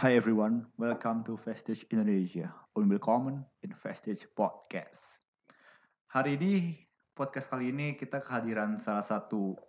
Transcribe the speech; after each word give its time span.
Hi 0.00 0.16
everyone, 0.16 0.64
welcome 0.80 1.20
to 1.28 1.36
Vestige 1.36 1.84
Indonesia. 1.92 2.48
Willkommen 2.72 3.44
in 3.60 3.76
Vestige 3.76 4.24
Podcast. 4.32 5.20
Hari 6.08 6.40
ini, 6.40 6.72
podcast 7.12 7.52
kali 7.52 7.68
ini 7.68 8.00
kita 8.00 8.24
kehadiran 8.24 8.80
salah 8.80 9.04
satu 9.04 9.60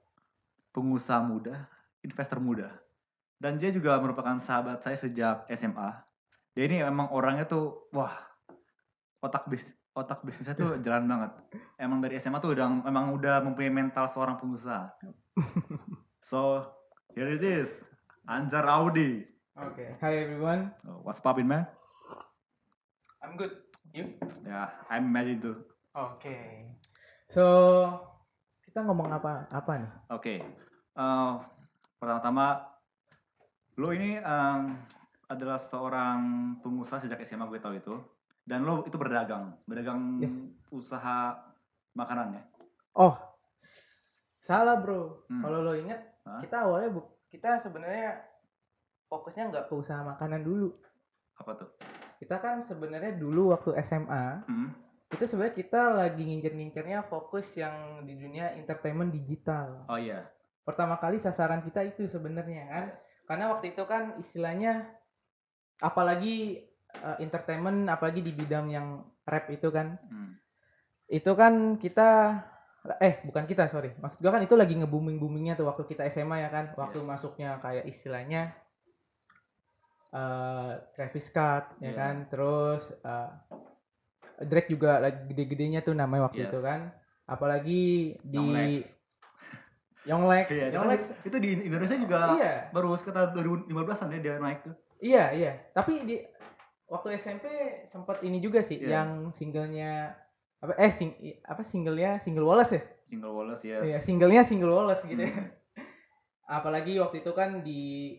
pengusaha 0.72 1.20
muda, 1.20 1.68
investor 2.08 2.40
muda. 2.40 2.72
Dan 3.44 3.60
dia 3.60 3.76
juga 3.76 4.00
merupakan 4.00 4.40
sahabat 4.40 4.80
saya 4.80 4.96
sejak 4.96 5.52
SMA. 5.52 6.00
Dia 6.56 6.64
ini 6.64 6.80
emang 6.80 7.12
orangnya 7.12 7.44
tuh, 7.44 7.92
wah, 7.92 8.16
otak 9.20 9.52
bis 9.52 9.76
otak 9.92 10.24
bisnisnya 10.24 10.56
tuh 10.56 10.80
jalan 10.88 11.12
banget. 11.12 11.60
Emang 11.76 12.00
dari 12.00 12.16
SMA 12.24 12.40
tuh 12.40 12.56
udah 12.56 12.88
emang 12.88 13.12
udah 13.12 13.44
mempunyai 13.44 13.68
mental 13.68 14.08
seorang 14.08 14.40
pengusaha. 14.40 14.96
So, 16.24 16.72
here 17.20 17.28
it 17.28 17.44
is, 17.44 17.84
Anjar 18.32 18.64
Audi. 18.64 19.31
Okay. 19.62 19.94
Hi 20.02 20.26
everyone. 20.26 20.74
Oh, 20.90 21.06
What's 21.06 21.22
poppin' 21.22 21.46
man? 21.46 21.70
I'm 23.22 23.38
good. 23.38 23.62
You? 23.94 24.18
Ya, 24.42 24.74
I'm 24.90 25.14
imagine 25.14 25.38
too. 25.38 25.62
Okay. 25.94 26.74
So 27.30 27.46
kita 28.66 28.82
ngomong 28.82 29.14
apa 29.14 29.46
apa 29.54 29.72
nih? 29.78 29.92
Oke, 30.10 30.36
eh, 30.98 31.32
pertama-tama, 32.02 32.74
lo 33.78 33.94
ini 33.94 34.18
em, 34.18 34.82
adalah 35.30 35.62
seorang 35.62 36.20
pengusaha 36.66 37.06
sejak 37.06 37.22
SMA 37.22 37.46
gue 37.46 37.62
tahu 37.62 37.78
itu, 37.78 37.96
dan 38.42 38.66
lo 38.66 38.82
itu 38.82 38.98
berdagang, 38.98 39.62
berdagang 39.70 40.26
Yes. 40.26 40.42
usaha 40.74 41.38
makanan 41.94 42.34
ya. 42.34 42.44
Oh, 42.98 43.14
salah 44.42 44.82
bro. 44.82 45.22
Hmm. 45.30 45.46
Kalau 45.46 45.62
lo 45.62 45.78
inget, 45.78 46.02
Hah? 46.26 46.42
kita 46.42 46.66
awalnya 46.66 46.98
bu 46.98 47.06
kita 47.30 47.62
sebenarnya 47.62 48.31
fokusnya 49.12 49.52
nggak 49.52 49.66
ke 49.68 49.74
usaha 49.76 50.00
makanan 50.00 50.40
dulu. 50.40 50.72
Apa 51.36 51.60
tuh? 51.60 51.68
Kita 52.16 52.40
kan 52.40 52.64
sebenarnya 52.64 53.12
dulu 53.20 53.52
waktu 53.52 53.76
SMA 53.84 54.48
Hmm, 54.48 54.72
itu 55.12 55.24
sebenarnya 55.28 55.56
kita 55.60 55.82
lagi 55.92 56.24
ngincer-ngincernya 56.24 57.04
fokus 57.04 57.60
yang 57.60 58.08
di 58.08 58.16
dunia 58.16 58.56
entertainment 58.56 59.12
digital. 59.12 59.84
Oh 59.92 60.00
iya, 60.00 60.32
Pertama 60.64 60.96
kali 60.96 61.20
sasaran 61.20 61.60
kita 61.60 61.84
itu 61.84 62.08
sebenarnya 62.08 62.64
kan, 62.70 62.86
karena 63.28 63.46
waktu 63.52 63.76
itu 63.76 63.84
kan 63.84 64.16
istilahnya 64.16 64.88
apalagi 65.80 66.64
eh, 66.92 67.18
entertainment, 67.20 67.92
apalagi 67.92 68.24
di 68.24 68.32
bidang 68.32 68.72
yang 68.72 68.88
rap 69.28 69.52
itu 69.52 69.68
kan, 69.68 70.00
Hmm, 70.08 70.40
itu 71.12 71.32
kan 71.36 71.76
kita 71.76 72.40
eh 72.98 73.22
bukan 73.22 73.46
kita 73.46 73.70
sorry 73.70 73.94
maksud 74.02 74.24
gua 74.26 74.34
kan 74.34 74.42
itu 74.42 74.58
lagi 74.58 74.74
nge-booming 74.74 75.22
boomingnya 75.22 75.54
tuh 75.54 75.70
waktu 75.70 75.86
kita 75.86 76.02
SMA 76.10 76.42
ya 76.42 76.50
kan 76.50 76.74
waktu 76.74 76.98
Yes. 76.98 77.06
masuknya 77.06 77.62
kayak 77.62 77.86
istilahnya 77.86 78.58
eh 80.12 80.72
Travis 80.92 81.26
Scott 81.26 81.80
ya 81.80 81.88
Yeah. 81.88 81.96
kan 81.96 82.16
terus 82.28 82.84
eh, 82.94 83.30
Drake 84.42 84.68
juga 84.68 84.98
lagi 84.98 85.22
gede-gedenya 85.28 85.80
tuh 85.80 85.94
namanya 85.94 86.28
waktu 86.28 86.44
Yes. 86.44 86.50
itu 86.50 86.60
kan 86.60 86.92
apalagi 87.26 87.84
di 88.20 88.36
Young 88.36 88.52
Lex. 88.52 88.74
Young 90.10 90.26
Lex 90.26 90.46
Iya, 90.50 90.68
Young 90.72 90.84
kan- 90.84 90.92
Lex 90.92 91.02
itu 91.22 91.38
di 91.38 91.50
Indonesia 91.64 91.96
juga 91.96 92.20
iya 92.36 92.54
baru 92.70 92.92
sekitar 92.92 93.32
2015an 93.32 94.10
ya 94.10 94.20
dia 94.20 94.36
naik 94.38 94.60
tuh. 94.62 94.76
iya 95.00 95.24
iya 95.32 95.52
tapi 95.72 96.04
di 96.04 96.16
waktu 96.86 97.16
SMP 97.16 97.46
sempat 97.88 98.20
ini 98.22 98.38
juga 98.38 98.60
sih 98.62 98.78
Iya. 98.78 98.90
yang 99.00 99.10
singlenya 99.30 100.18
apa 100.58 100.76
eh 100.76 100.92
sing, 100.92 101.16
apa 101.42 101.62
singlenya 101.62 102.20
single 102.20 102.46
Wallace 102.46 102.74
ya 102.74 102.84
Single 103.02 103.32
Wallace 103.32 103.64
yes. 103.64 103.82
Iya, 103.82 103.98
singlenya 104.00 104.42
single 104.42 104.72
Wallace 104.72 105.04
gitu 105.04 105.18
ya. 105.20 105.32
Hmm. 105.32 105.50
Apalagi 106.58 106.96
waktu 106.96 107.22
itu 107.22 107.32
kan 107.32 107.62
di 107.62 108.14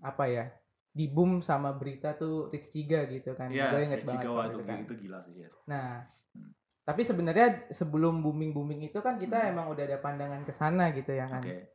apa 0.00 0.24
ya? 0.26 0.44
Di 0.90 1.06
boom 1.06 1.38
sama 1.40 1.70
berita 1.70 2.12
tuh 2.12 2.50
Rich 2.50 2.68
Chiga 2.68 3.06
gitu 3.06 3.32
kan. 3.32 3.48
Iya, 3.48 3.78
inget 3.78 4.02
banget 4.02 4.26
Jigawa 4.26 4.36
waktu 4.44 4.50
itu, 4.52 4.62
kan. 4.66 4.78
itu 4.82 4.94
gila 4.98 5.18
sih 5.20 5.34
ya. 5.38 5.48
Nah, 5.66 6.02
Hmm. 6.34 6.50
tapi 6.82 7.02
sebenarnya 7.02 7.70
sebelum 7.70 8.20
booming-booming 8.20 8.82
itu 8.84 8.98
kan 8.98 9.16
kita 9.16 9.38
Hmm. 9.38 9.50
emang 9.54 9.66
udah 9.70 9.84
ada 9.86 9.98
pandangan 9.98 10.42
ke 10.42 10.50
sana 10.50 10.90
gitu 10.90 11.12
ya 11.12 11.30
kan. 11.30 11.42
Oke. 11.42 11.70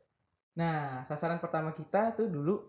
Nah, 0.54 1.04
sasaran 1.04 1.40
pertama 1.40 1.72
kita 1.72 2.12
tuh 2.12 2.28
dulu 2.28 2.60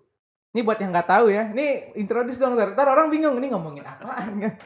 ini 0.51 0.63
buat 0.63 0.79
yang 0.79 0.89
nggak 0.89 1.05
tahu 1.05 1.27
ya, 1.29 1.51
ini 1.51 1.91
introduce 1.93 2.39
dong, 2.39 2.55
ntar, 2.55 2.71
ntar 2.73 2.87
orang 2.87 3.11
bingung 3.11 3.35
ini 3.35 3.51
ngomongin 3.51 3.83
apaan 3.83 4.39
kan? 4.39 4.53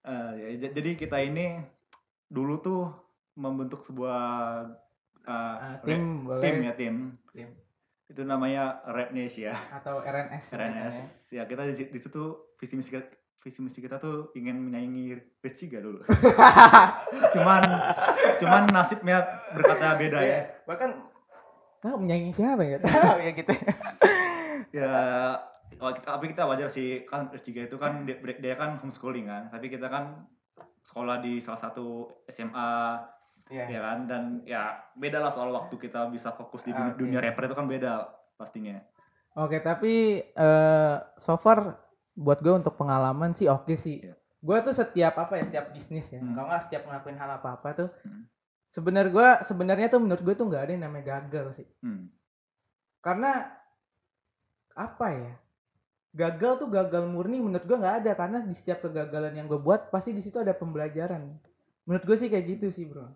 Eh, 0.00 0.56
ya, 0.56 0.72
jadi 0.72 0.96
kita 0.96 1.20
ini 1.20 1.60
dulu 2.26 2.56
tuh 2.58 2.88
membentuk 3.36 3.84
sebuah 3.84 4.18
uh, 5.22 5.54
rap- 5.60 5.84
tim 5.84 6.24
boleh 6.24 6.40
tim 6.40 6.56
ya 6.64 6.72
tim. 6.72 6.94
Tim. 7.36 7.48
Itu 8.10 8.26
namanya 8.26 8.82
Nation 9.14 9.46
ya, 9.46 9.56
atau 9.70 10.02
RNS. 10.02 10.50
RNS. 10.50 10.96
Ya 11.30 11.46
kita 11.46 11.62
di, 11.70 11.94
di 11.94 12.00
situ 12.02 12.50
visi 12.58 12.74
misi 12.74 12.90
kita, 12.90 13.06
visi 13.38 13.62
misi 13.62 13.78
kita 13.78 14.02
tuh 14.02 14.34
ingin 14.34 14.58
menyaingi 14.58 15.14
Rechiga 15.38 15.78
dulu. 15.78 16.02
cuman 17.38 17.62
cuman 18.42 18.62
nasibnya 18.74 19.22
berkata 19.54 19.94
beda 19.94 20.18
ya. 20.18 20.26
Iya, 20.26 20.40
bahkan 20.66 20.90
tahu 21.78 22.02
menyaingi 22.02 22.34
siapa 22.34 22.66
ya? 22.66 22.82
Tahu 22.82 23.18
ya 23.26 23.30
gitu. 23.30 23.52
Ya 24.74 24.92
oh, 25.78 25.94
kita- 25.94 26.10
tapi 26.18 26.26
kita 26.34 26.50
wajar 26.50 26.66
sih 26.66 27.06
kan 27.06 27.30
Rechiga 27.30 27.62
itu 27.62 27.78
kan 27.78 28.04
dia, 28.04 28.18
dia 28.18 28.54
kan 28.58 28.74
homeschooling 28.74 29.30
kan, 29.30 29.54
tapi 29.54 29.70
kita 29.70 29.86
kan 29.86 30.26
sekolah 30.82 31.22
di 31.22 31.38
salah 31.38 31.62
satu 31.62 32.10
SMA 32.26 32.98
Iya. 33.50 33.66
ya 33.66 33.80
kan 33.82 33.98
dan 34.06 34.22
ya 34.46 34.62
beda 34.94 35.18
lah 35.18 35.28
soal 35.28 35.50
waktu 35.50 35.74
kita 35.74 36.06
bisa 36.06 36.30
fokus 36.30 36.62
di 36.62 36.70
dunia, 36.70 36.94
Oke. 36.94 37.02
dunia 37.02 37.18
rapper 37.18 37.50
itu 37.50 37.56
kan 37.58 37.66
beda 37.66 38.06
pastinya 38.38 38.78
Oke, 39.34 39.58
tapi 39.58 40.18
eh 40.22 40.94
so 41.14 41.34
far 41.34 41.78
buat 42.14 42.42
gue 42.42 42.50
untuk 42.50 42.74
pengalaman 42.74 43.30
sih 43.30 43.46
oke 43.46 43.74
sih. 43.74 44.02
Iya. 44.02 44.18
Gue 44.42 44.58
tuh 44.58 44.74
setiap 44.74 45.14
apa 45.18 45.38
ya, 45.38 45.46
setiap 45.46 45.66
bisnis 45.70 46.10
ya, 46.10 46.18
Hmm. 46.18 46.34
kalau 46.34 46.50
nggak 46.50 46.62
setiap 46.66 46.82
ngelakuin 46.82 47.14
hal 47.14 47.30
apa-apa 47.38 47.68
tuh, 47.76 47.88
Hmm. 48.02 48.26
sebenarnya 48.66 49.10
gue 49.14 49.28
sebenarnya 49.46 49.86
tuh 49.86 50.00
menurut 50.02 50.22
gue 50.24 50.34
tuh 50.34 50.46
nggak 50.50 50.62
ada 50.66 50.72
yang 50.74 50.82
namanya 50.82 51.04
gagal 51.14 51.62
sih. 51.62 51.68
hmm. 51.78 52.10
Karena 52.98 53.54
apa 54.74 55.06
ya? 55.14 55.32
Gagal 56.10 56.52
tuh 56.58 56.68
gagal 56.68 57.06
murni 57.06 57.38
menurut 57.38 57.62
gue 57.62 57.78
nggak 57.78 57.96
ada 58.02 58.12
karena 58.18 58.38
di 58.42 58.54
setiap 58.58 58.82
kegagalan 58.82 59.30
yang 59.30 59.46
gue 59.46 59.62
buat 59.62 59.94
pasti 59.94 60.10
di 60.10 60.20
situ 60.20 60.42
ada 60.42 60.50
pembelajaran. 60.50 61.22
Menurut 61.86 62.02
gue 62.02 62.16
sih 62.18 62.26
kayak 62.26 62.58
gitu 62.58 62.66
sih 62.74 62.90
bro. 62.90 63.06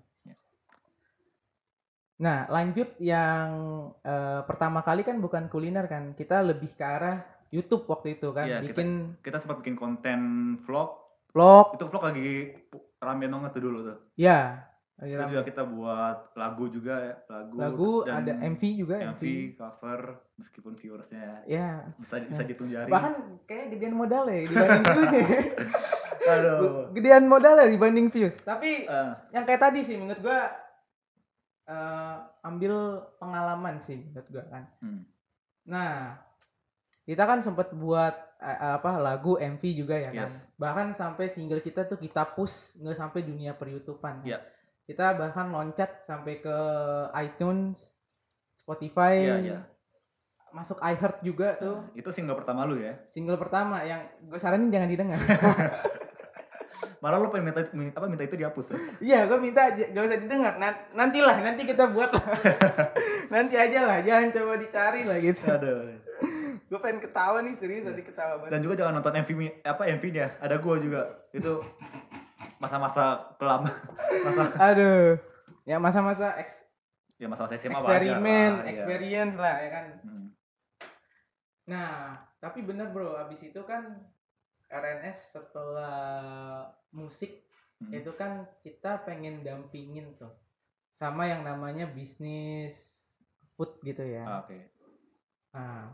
Ya. 2.15 2.21
Nah 2.21 2.39
lanjut 2.49 2.95
yang 2.97 3.49
eh, 4.01 4.41
pertama 4.45 4.81
kali 4.81 5.03
kan 5.03 5.19
bukan 5.19 5.47
kuliner 5.47 5.85
kan, 5.85 6.13
kita 6.13 6.41
lebih 6.41 6.71
ke 6.71 6.83
arah 6.83 7.23
YouTube 7.51 7.87
waktu 7.87 8.15
itu 8.15 8.31
kan, 8.31 8.45
Iya, 8.45 8.59
kita- 8.61 8.71
bikin 8.73 8.91
kita 9.21 9.37
sempat 9.37 9.59
bikin 9.59 9.75
konten 9.75 10.21
vlog 10.59 10.95
vlog, 11.29 11.75
itu 11.75 11.85
vlog 11.85 12.05
lagi 12.05 12.55
rame 12.99 13.27
banget 13.27 13.51
tuh 13.53 13.63
dulu 13.63 13.79
tuh 13.85 13.99
ya. 14.15 14.63
lagi 14.95 15.11
terus 15.11 15.21
rame. 15.21 15.33
juga 15.33 15.43
kita 15.45 15.63
buat 15.65 16.19
lagu 16.35 16.65
juga 16.69 16.95
ya 16.97 17.15
lagu 17.29 17.55
Lagu 17.57 17.93
dan 18.05 18.15
ada 18.17 18.33
MV 18.41 18.63
juga 18.77 18.95
MV, 18.97 19.11
MV. 19.13 19.23
cover 19.57 20.01
meskipun 20.37 20.73
viewersnya 20.73 21.43
Ya, 21.45 21.83
bisa 21.97 22.23
bisa 22.23 22.43
dihitung 22.43 22.71
jari 22.71 22.87
bahkan 22.87 23.19
kayak 23.45 23.75
gedean 23.75 23.93
modal 23.93 24.23
ya 24.25 24.47
dibanding 24.47 24.83
views. 24.87 25.47
aduh 26.31 26.89
gedean 26.91 27.25
modal 27.25 27.55
ya 27.57 27.67
dibanding 27.67 28.07
views. 28.09 28.39
Tapi 28.41 28.87
Eh, 28.87 29.11
yang 29.31 29.45
kayak 29.45 29.61
tadi 29.61 29.83
sih 29.83 29.95
menurut 29.95 30.21
gua 30.21 30.55
eh, 31.69 32.17
ambil 32.45 33.05
pengalaman 33.19 33.81
sih 33.81 34.01
menurut 34.01 34.29
gua 34.31 34.45
kan. 34.49 34.65
hmm. 34.85 35.03
Nah, 35.65 36.21
kita 37.05 37.25
kan 37.25 37.41
sempat 37.41 37.73
buat 37.73 38.15
eh, 38.41 38.77
apa 38.81 39.01
lagu 39.01 39.37
MV 39.41 39.63
juga 39.77 39.97
ya 39.97 40.11
kan. 40.13 40.29
Yes. 40.29 40.53
Bahkan 40.57 40.97
sampai 40.97 41.29
single 41.29 41.61
kita 41.65 41.89
tuh 41.89 42.01
kita 42.01 42.25
push 42.37 42.77
nggak 42.81 42.97
sampai 42.97 43.21
dunia 43.25 43.57
per-YouTubean. 43.57 44.25
kan. 44.25 44.29
Iya. 44.29 44.39
Kita 44.85 45.17
bahkan 45.17 45.49
loncat 45.49 46.05
sampai 46.05 46.45
ke 46.45 46.57
iTunes, 47.17 47.81
Spotify, 48.61 49.17
Iya, 49.25 49.37
iya. 49.41 49.59
masuk 50.53 50.77
iHeart 50.81 51.25
juga 51.25 51.57
tuh. 51.57 51.81
Itu 51.97 52.13
single 52.13 52.37
pertama 52.37 52.69
lu 52.69 52.77
ya 52.77 53.01
Single 53.09 53.41
pertama 53.41 53.81
yang 53.81 54.05
gue 54.21 54.37
saranin 54.37 54.69
jangan 54.69 54.89
didengar. 54.93 55.21
malah 57.05 57.21
lu 57.21 57.29
pengen 57.29 57.53
minta 57.53 57.61
min- 57.71 57.93
apa 57.93 58.09
minta 58.09 58.25
itu 58.25 58.33
dihapus 58.33 58.73
ya 58.73 58.77
Iya, 58.99 59.19
gue 59.29 59.37
minta 59.37 59.69
gak 59.69 59.93
usah 60.01 60.17
didengar. 60.17 60.57
Nan- 60.57 60.89
nantilah, 60.97 61.37
nanti 61.39 61.69
kita 61.69 61.93
buat 61.93 62.09
lah. 62.09 62.25
nanti 63.35 63.61
aja 63.61 63.85
lah, 63.85 64.01
jangan 64.01 64.33
coba 64.33 64.57
dicari 64.57 65.05
lah 65.05 65.21
gitu. 65.21 65.45
aduh 65.45 66.01
gue 66.65 66.79
pengen 66.81 66.99
ketawa 66.99 67.45
nih 67.45 67.55
serius 67.55 67.85
tadi 67.85 68.03
ketawa 68.03 68.41
banget. 68.41 68.51
dan 68.51 68.61
juga 68.61 68.75
jangan 68.75 68.93
nonton 68.97 69.15
MV 69.15 69.31
apa 69.63 69.83
MV 69.95 70.05
nya 70.11 70.27
ada 70.41 70.57
gua 70.57 70.81
juga 70.81 71.01
itu 71.31 71.61
masa-masa 72.57 73.37
kelam 73.37 73.69
masa 74.25 74.43
Aduh, 74.73 75.21
ya 75.63 75.77
masa-masa 75.77 76.35
eks- 76.41 76.65
ya 77.21 77.29
masa-masa 77.29 77.55
SMA 77.55 77.79
eksperimen, 77.79 78.51
lah, 78.51 78.65
iya. 78.65 78.71
experience 78.73 79.37
lah 79.37 79.57
ya 79.61 79.69
kan. 79.71 79.85
Hmm. 80.03 80.27
Nah, 81.65 82.11
tapi 82.39 82.61
bener 82.61 82.91
bro, 82.91 83.13
abis 83.19 83.45
itu 83.45 83.61
kan 83.63 84.03
RNS 84.75 85.19
setelah 85.39 85.97
musik 86.91 87.47
Hmm. 87.83 87.91
itu 87.91 88.11
kan 88.17 88.47
kita 88.65 89.03
pengen 89.05 89.43
dampingin 89.45 90.15
tuh 90.17 90.31
sama 90.95 91.27
yang 91.27 91.43
namanya 91.43 91.91
bisnis 91.91 92.75
food 93.59 93.77
gitu 93.83 94.03
ya. 94.03 94.25
Ah, 94.25 94.47
oke 94.47 94.59
Nah, 95.55 95.91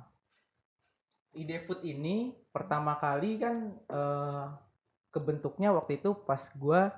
ide 1.37 1.57
food 1.65 1.81
ini 1.85 2.37
pertama 2.55 2.93
kali 3.01 3.41
kan 3.43 3.57
eh, 3.89 4.47
kebentuknya 5.15 5.69
waktu 5.77 5.99
itu 6.03 6.11
pas 6.29 6.43
gua 6.59 6.91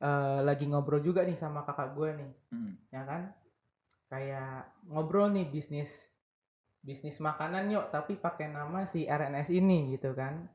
eh, 0.00 0.40
lagi 0.48 0.64
ngobrol 0.70 1.00
juga 1.04 1.20
nih 1.28 1.38
sama 1.38 1.64
kakak 1.66 1.88
gua 1.96 2.08
nih 2.20 2.30
Hmm. 2.52 2.72
ya 2.94 3.02
kan 3.10 3.22
kayak 4.12 4.70
ngobrol 4.92 5.28
nih 5.34 5.46
bisnis 5.50 5.90
bisnis 6.86 7.18
makanan 7.18 7.68
yuk 7.74 7.90
tapi 7.90 8.14
pakai 8.14 8.46
nama 8.54 8.86
si 8.86 9.04
RNS 9.04 9.50
ini 9.50 9.94
gitu 9.98 10.14
kan 10.14 10.46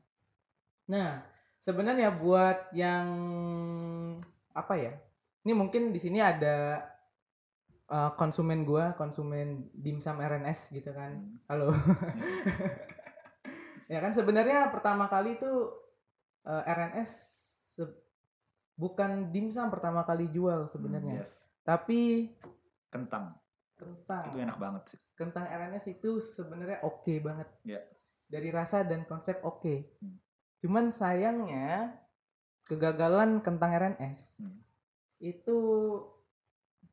nah 0.92 1.24
sebenarnya 1.58 2.12
buat 2.12 2.68
yang 2.76 3.06
apa 4.52 4.74
ya 4.76 4.92
ini 5.42 5.52
mungkin 5.56 5.88
di 5.88 5.96
sini 5.96 6.20
ada 6.20 6.84
eh, 7.88 8.10
konsumen 8.14 8.62
gua 8.62 8.92
konsumen 8.92 9.72
dimsum 9.72 10.20
RNS 10.20 10.68
gitu 10.70 10.92
kan 10.92 11.16
Hmm. 11.16 11.36
halo 11.48 11.72
ya 13.88 13.98
kan 14.00 14.12
sebenarnya 14.12 14.68
pertama 14.68 15.06
kali 15.06 15.36
itu 15.36 15.50
eh, 16.44 16.62
RNS 16.66 17.10
se- 17.72 17.98
bukan 18.74 19.28
dimsum 19.28 19.68
pertama 19.68 20.02
kali 20.02 20.26
jual 20.28 20.66
sebenarnya 20.66 21.20
Yes. 21.20 21.46
tapi 21.62 22.32
Kentang. 22.88 23.32
kentang 23.72 24.22
Itu 24.28 24.36
enak 24.38 24.56
banget 24.56 24.82
sih. 24.86 24.98
kentang 25.14 25.44
RNS 25.44 25.84
itu 25.90 26.18
sebenarnya 26.20 26.78
oke 26.82 27.12
banget 27.18 27.48
Ya. 27.64 27.80
dari 28.26 28.48
rasa 28.48 28.82
dan 28.82 29.04
konsep 29.04 29.38
oke 29.40 29.98
Hmm. 29.98 30.16
Cuman 30.62 30.94
sayangnya 30.94 31.98
kegagalan 32.64 33.42
kentang 33.42 33.74
RNS 33.74 34.38
Hmm. 34.38 34.62
itu 35.18 35.58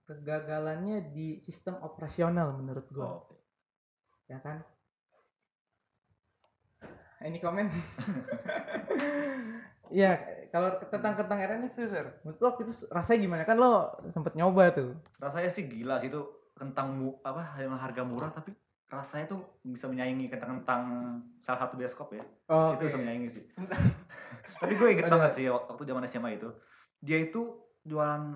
kegagalannya 0.04 1.14
di 1.14 1.38
sistem 1.46 1.78
operasional 1.86 2.58
menurut 2.58 2.90
gua. 2.90 3.06
Oh, 3.06 3.30
oke. 3.30 3.38
ya 4.26 4.42
kan? 4.42 4.66
Ini 7.22 7.38
komen. 7.38 7.70
Ya 9.90 10.22
kalau 10.54 10.78
tentang 10.86 11.18
kentang 11.18 11.42
RNS 11.42 11.74
tuh 11.74 11.90
sir 11.90 12.06
menurut 12.22 12.38
lo 12.38 12.50
itu 12.62 12.74
rasanya 12.94 13.20
gimana? 13.26 13.42
Kan 13.42 13.58
lo 13.58 13.90
sempet 14.14 14.38
nyoba 14.38 14.70
tuh. 14.70 14.94
Rasanya 15.18 15.50
sih 15.50 15.66
gila 15.66 15.98
sih 15.98 16.14
itu 16.14 16.22
kentang 16.54 16.94
mu, 16.94 17.18
apa 17.26 17.58
yang 17.58 17.74
harga 17.74 18.06
murah 18.06 18.30
tapi 18.30 18.54
rasanya 18.90 19.26
tuh 19.28 19.40
bisa 19.62 19.86
menyaingi 19.86 20.28
kentang-kentang 20.28 20.82
salah 21.40 21.60
satu 21.60 21.78
bioskop 21.78 22.10
ya. 22.12 22.26
oh, 22.48 22.74
Itu 22.74 22.86
bisa 22.86 22.98
menyaingi 22.98 23.30
sih. 23.30 23.46
tapi 24.62 24.74
gue 24.74 24.90
inget 24.90 25.08
banget 25.08 25.32
sih 25.36 25.46
waktu 25.48 25.84
zaman 25.84 26.04
SMA 26.04 26.36
itu. 26.36 26.50
Dia 27.00 27.22
itu 27.22 27.54
jualan 27.82 28.34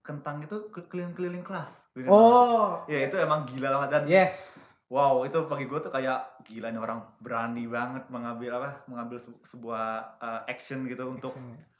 kentang 0.00 0.44
itu 0.44 0.68
ke- 0.68 0.84
keliling-keliling 0.84 1.40
kelas. 1.40 1.88
Banget. 1.90 2.10
oh 2.10 2.84
Ya 2.84 3.00
itu 3.02 3.16
emang 3.16 3.44
gila 3.44 3.68
banget 3.74 3.90
dan 3.90 4.04
yes 4.04 4.60
wow 4.86 5.24
itu 5.24 5.48
bagi 5.48 5.64
gue 5.64 5.80
tuh 5.80 5.88
kayak 5.88 6.44
gila 6.44 6.68
nih 6.68 6.78
orang 6.78 7.00
berani 7.18 7.64
banget 7.64 8.04
mengambil 8.06 8.60
apa 8.60 8.84
mengambil 8.86 9.16
se- 9.16 9.42
sebuah 9.42 9.84
uh, 10.18 10.40
action 10.44 10.84
gitu 10.84 11.08
untuk 11.08 11.32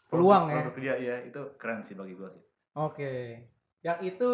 Peluang 0.08 0.46
ya. 0.46 0.62
produk 0.62 0.74
dia 0.78 0.94
ya 0.96 1.16
itu 1.22 1.40
keren 1.54 1.82
sih 1.82 1.92
bagi 1.92 2.14
gue 2.14 2.28
sih. 2.28 2.42
Oke. 2.74 3.12
Yang 3.82 3.98
itu 4.08 4.30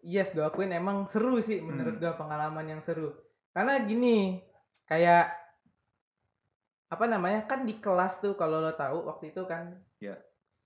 yes 0.00 0.30
gue 0.30 0.40
akuin 0.40 0.70
emang 0.70 1.04
seru 1.06 1.36
sih 1.38 1.58
menurut 1.58 1.94
Hmm. 1.94 2.02
gue 2.02 2.12
pengalaman 2.14 2.64
yang 2.66 2.80
seru. 2.80 3.12
Karena 3.54 3.78
gini, 3.80 4.42
kayak 4.84 5.30
apa 6.90 7.04
namanya? 7.06 7.46
Kan 7.46 7.64
di 7.64 7.78
kelas 7.78 8.18
tuh 8.18 8.34
kalau 8.34 8.60
lo 8.60 8.74
tahu 8.74 9.06
waktu 9.08 9.30
itu 9.30 9.46
kan 9.46 9.78
Ya. 10.02 10.18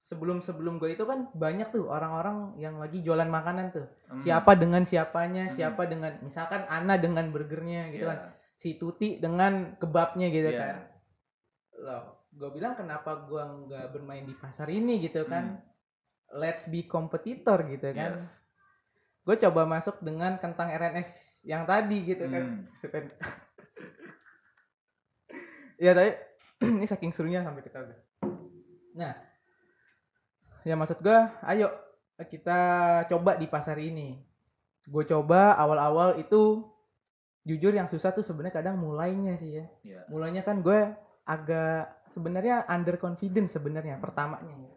Sebelum-sebelum 0.03 0.81
gue 0.81 0.97
itu 0.97 1.05
kan 1.05 1.29
banyak 1.37 1.69
tuh 1.69 1.85
orang-orang 1.93 2.57
yang 2.57 2.81
lagi 2.81 3.05
jualan 3.05 3.29
makanan 3.29 3.77
tuh. 3.77 3.87
Hmm. 4.09 4.17
Siapa 4.19 4.57
dengan 4.57 4.83
siapanya, 4.89 5.47
Hmm. 5.47 5.55
siapa 5.55 5.85
dengan 5.85 6.17
misalkan 6.25 6.65
Ana 6.65 6.97
dengan 6.97 7.29
burgernya 7.29 7.93
gitu 7.93 8.09
Iya. 8.09 8.17
kan. 8.17 8.19
Si 8.57 8.81
Tuti 8.81 9.21
dengan 9.21 9.77
kebabnya 9.77 10.33
gitu 10.33 10.49
Iya. 10.49 10.59
kan. 10.59 10.77
Loh, 11.85 12.05
gue 12.33 12.51
bilang 12.57 12.73
kenapa 12.73 13.21
gue 13.29 13.43
nggak 13.69 13.93
bermain 13.93 14.25
di 14.25 14.33
pasar 14.33 14.73
ini 14.73 14.97
gitu 14.99 15.29
kan. 15.29 15.61
Let's 16.33 16.65
be 16.69 16.89
kompetitor 16.89 17.65
gitu 17.69 17.89
kan 17.93 18.17
Yes. 18.17 18.41
gue 19.25 19.37
coba 19.45 19.69
masuk 19.69 20.01
dengan 20.01 20.41
kentang 20.41 20.73
RNS 20.73 21.38
yang 21.49 21.65
tadi 21.65 22.05
gitu 22.05 22.29
kan 22.29 22.45
Hmm. 22.45 22.69
ya 25.79 25.95
tapi 25.95 26.13
ini 26.79 26.85
saking 26.85 27.15
serunya 27.15 27.41
sampai 27.41 27.65
ketawa 27.65 27.95
nah 28.93 29.15
ya 30.63 30.75
maksud 30.75 31.01
gue 31.01 31.19
ayo 31.47 31.71
kita 32.19 32.59
coba 33.07 33.39
di 33.39 33.47
pasar 33.47 33.79
ini 33.79 34.19
gue 34.85 35.05
coba 35.07 35.55
awal-awal 35.55 36.19
itu 36.19 36.67
jujur 37.47 37.71
yang 37.71 37.87
susah 37.87 38.11
tuh 38.11 38.21
sebenarnya 38.21 38.59
kadang 38.59 38.77
mulainya 38.77 39.39
sih 39.39 39.55
ya 39.55 39.65
Iya. 39.81 40.01
mulainya 40.11 40.43
kan 40.43 40.61
gue 40.61 40.93
agak 41.25 42.03
sebenarnya 42.11 42.67
under 42.67 42.99
confidence 42.99 43.55
sebenarnya 43.55 44.03
pertamanya 44.03 44.51
ya. 44.51 44.73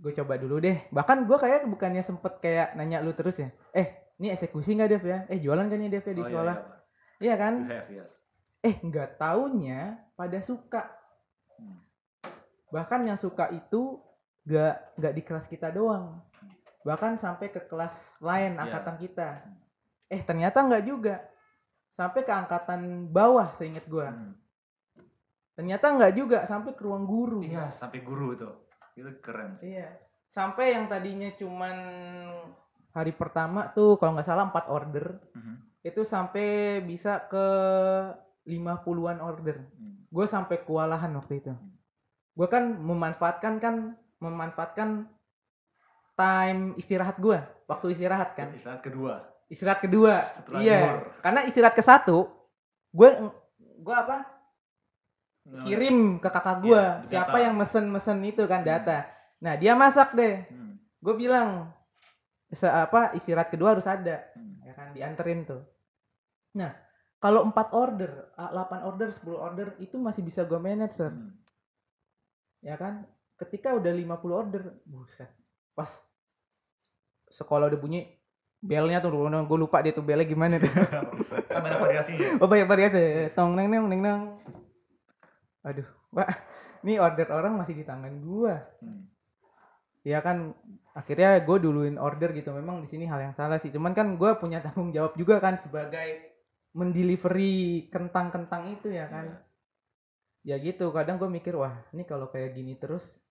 gue 0.00 0.12
coba 0.16 0.34
dulu 0.36 0.58
deh 0.58 0.76
bahkan 0.90 1.22
gue 1.24 1.36
kayak 1.36 1.68
bukannya 1.68 2.02
sempet 2.02 2.40
kayak 2.40 2.74
nanya 2.74 3.00
lu 3.00 3.14
terus 3.14 3.38
ya 3.38 3.48
eh 3.70 4.09
ini 4.20 4.28
eksekusi 4.30 4.76
nggak 4.76 4.90
Dev 4.90 5.04
ya 5.04 5.18
eh 5.26 5.40
jualan 5.40 5.66
kan 5.66 5.78
nih 5.80 5.90
Dev 5.90 6.04
ya 6.04 6.12
di 6.12 6.16
Oh, 6.16 6.20
iya, 6.20 6.28
sekolah 6.28 6.54
iya, 6.54 6.62
Pak. 6.62 6.78
iya 7.18 7.34
kan 7.34 7.54
have, 7.64 7.88
yes. 7.90 8.12
eh 8.60 8.74
nggak 8.78 9.10
taunya 9.16 9.80
pada 10.14 10.38
suka 10.40 10.82
Hmm. 11.56 11.76
bahkan 12.68 13.04
yang 13.04 13.16
suka 13.16 13.48
itu 13.48 14.00
nggak 14.44 14.96
nggak 14.96 15.12
di 15.12 15.22
kelas 15.22 15.44
kita 15.44 15.68
doang 15.68 16.24
bahkan 16.80 17.16
sampai 17.16 17.48
ke 17.48 17.60
kelas 17.64 17.92
lain 18.18 18.56
Iya. 18.56 18.60
angkatan 18.64 18.96
kita 18.96 19.28
eh 20.08 20.20
ternyata 20.20 20.64
nggak 20.64 20.84
juga 20.84 21.20
sampai 21.90 22.24
ke 22.24 22.32
angkatan 22.32 23.08
bawah 23.08 23.52
seingat 23.52 23.84
gue 23.84 24.04
Hmm. 24.04 24.32
ternyata 25.52 25.92
nggak 25.92 26.12
juga 26.16 26.38
sampai 26.44 26.72
ke 26.72 26.80
ruang 26.80 27.04
guru 27.04 27.44
Iya, 27.44 27.68
sampai 27.68 28.00
guru 28.00 28.32
tuh. 28.32 28.64
Itu 28.96 29.12
keren 29.20 29.52
sih. 29.52 29.76
Iya. 29.76 29.92
Sampai 30.24 30.72
yang 30.72 30.88
tadinya 30.88 31.28
cuman 31.36 31.76
hari 32.90 33.14
pertama 33.14 33.70
tuh 33.70 33.96
kalau 33.96 34.18
nggak 34.18 34.26
salah 34.26 34.50
4 34.50 34.66
order, 34.68 35.18
Mhm. 35.34 35.54
itu 35.86 36.02
sampai 36.02 36.80
bisa 36.82 37.22
ke 37.30 37.46
50-an 38.44 39.22
order. 39.22 39.62
Hmm. 39.78 40.04
Gue 40.10 40.26
sampai 40.26 40.58
kewalahan 40.66 41.12
waktu 41.14 41.38
itu. 41.38 41.52
Gue 42.34 42.48
kan 42.50 42.66
memanfaatkan 42.66 43.62
kan 43.62 43.94
memanfaatkan 44.18 45.06
time 46.18 46.74
istirahat 46.76 47.16
gue, 47.16 47.38
waktu 47.64 47.86
istirahat 47.94 48.36
kan. 48.36 48.52
Istirahat 48.52 48.82
kedua. 48.82 49.14
Istirahat 49.48 49.80
kedua. 49.80 50.14
Setelah 50.34 50.60
iya. 50.60 50.80
Karena 51.24 51.40
istirahat 51.46 51.74
ke 51.74 51.84
satu, 51.84 52.28
gue 52.90 53.10
gue 53.80 53.94
apa? 53.96 54.26
Nah, 55.50 55.64
Kirim 55.64 56.20
ke 56.20 56.28
kakak 56.28 56.60
gue 56.60 56.82
di 57.02 57.16
siapa 57.16 57.40
yang 57.40 57.56
mesen-mesen 57.56 58.20
itu 58.22 58.44
kan 58.44 58.60
Hmm. 58.60 58.68
data. 58.68 59.08
Nah, 59.40 59.56
dia 59.56 59.72
masak 59.72 60.12
deh. 60.12 60.44
Hmm. 60.50 60.76
gue 61.00 61.14
bilang 61.16 61.72
se 62.50 62.66
apa 62.66 63.14
istirahat 63.14 63.48
kedua 63.48 63.78
harus 63.78 63.86
ada 63.86 64.26
Hmm. 64.34 64.58
ya 64.66 64.72
kan 64.74 64.86
dianterin 64.90 65.46
tuh 65.46 65.62
nah 66.54 66.74
kalau 67.20 67.46
4 67.46 67.54
order 67.76 68.32
8 68.34 68.88
order 68.88 69.08
10 69.08 69.22
order 69.36 69.68
itu 69.78 69.96
masih 69.96 70.22
bisa 70.22 70.42
gue 70.42 70.58
manage 70.58 70.98
Sir. 70.98 71.10
Hmm. 71.10 71.30
ya 72.60 72.74
kan 72.74 73.06
ketika 73.38 73.72
udah 73.72 73.92
50 73.92 74.08
order 74.34 74.62
buset 74.84 75.30
pas 75.72 75.88
sekolah 77.30 77.70
udah 77.70 77.80
bunyi 77.80 78.18
belnya 78.60 79.00
tuh 79.00 79.14
gue 79.14 79.58
lupa 79.58 79.80
dia 79.80 79.94
tuh 79.94 80.04
belnya 80.04 80.26
gimana 80.26 80.60
tuh 80.60 80.68
Kan 81.50 81.60
banyak 81.64 81.80
variasinya. 81.80 82.26
oh 82.42 82.48
banyak 82.50 82.68
variasi 82.68 83.02
tong 83.32 83.56
neng 83.56 83.70
neng 83.72 83.88
neng 83.88 84.00
neng 84.04 84.20
aduh 85.62 85.86
pak 86.10 86.28
ini 86.82 86.96
order 86.96 87.28
orang 87.30 87.56
masih 87.56 87.76
di 87.76 87.84
tangan 87.84 88.20
gua 88.20 88.60
Hmm. 88.80 89.06
ya 90.02 90.20
kan 90.20 90.52
akhirnya 90.94 91.38
gue 91.42 91.56
duluin 91.62 91.96
order 91.96 92.34
gitu. 92.34 92.50
Memang 92.54 92.82
di 92.82 92.88
sini 92.90 93.06
hal 93.06 93.30
yang 93.30 93.34
salah 93.36 93.58
sih. 93.58 93.70
Cuman 93.70 93.94
kan 93.94 94.14
gue 94.18 94.30
punya 94.38 94.62
tanggung 94.64 94.90
jawab 94.90 95.14
juga 95.14 95.38
kan 95.38 95.58
sebagai 95.58 96.30
mendelivery 96.74 97.90
kentang-kentang 97.90 98.74
itu 98.74 98.90
ya 98.90 99.06
kan. 99.06 99.38
Ya 100.42 100.56
gitu. 100.58 100.90
Kadang 100.90 101.18
gue 101.18 101.30
mikir 101.30 101.54
wah 101.54 101.74
ini 101.94 102.02
kalau 102.06 102.30
kayak 102.30 102.56
gini 102.56 102.74
terus. 102.78 103.22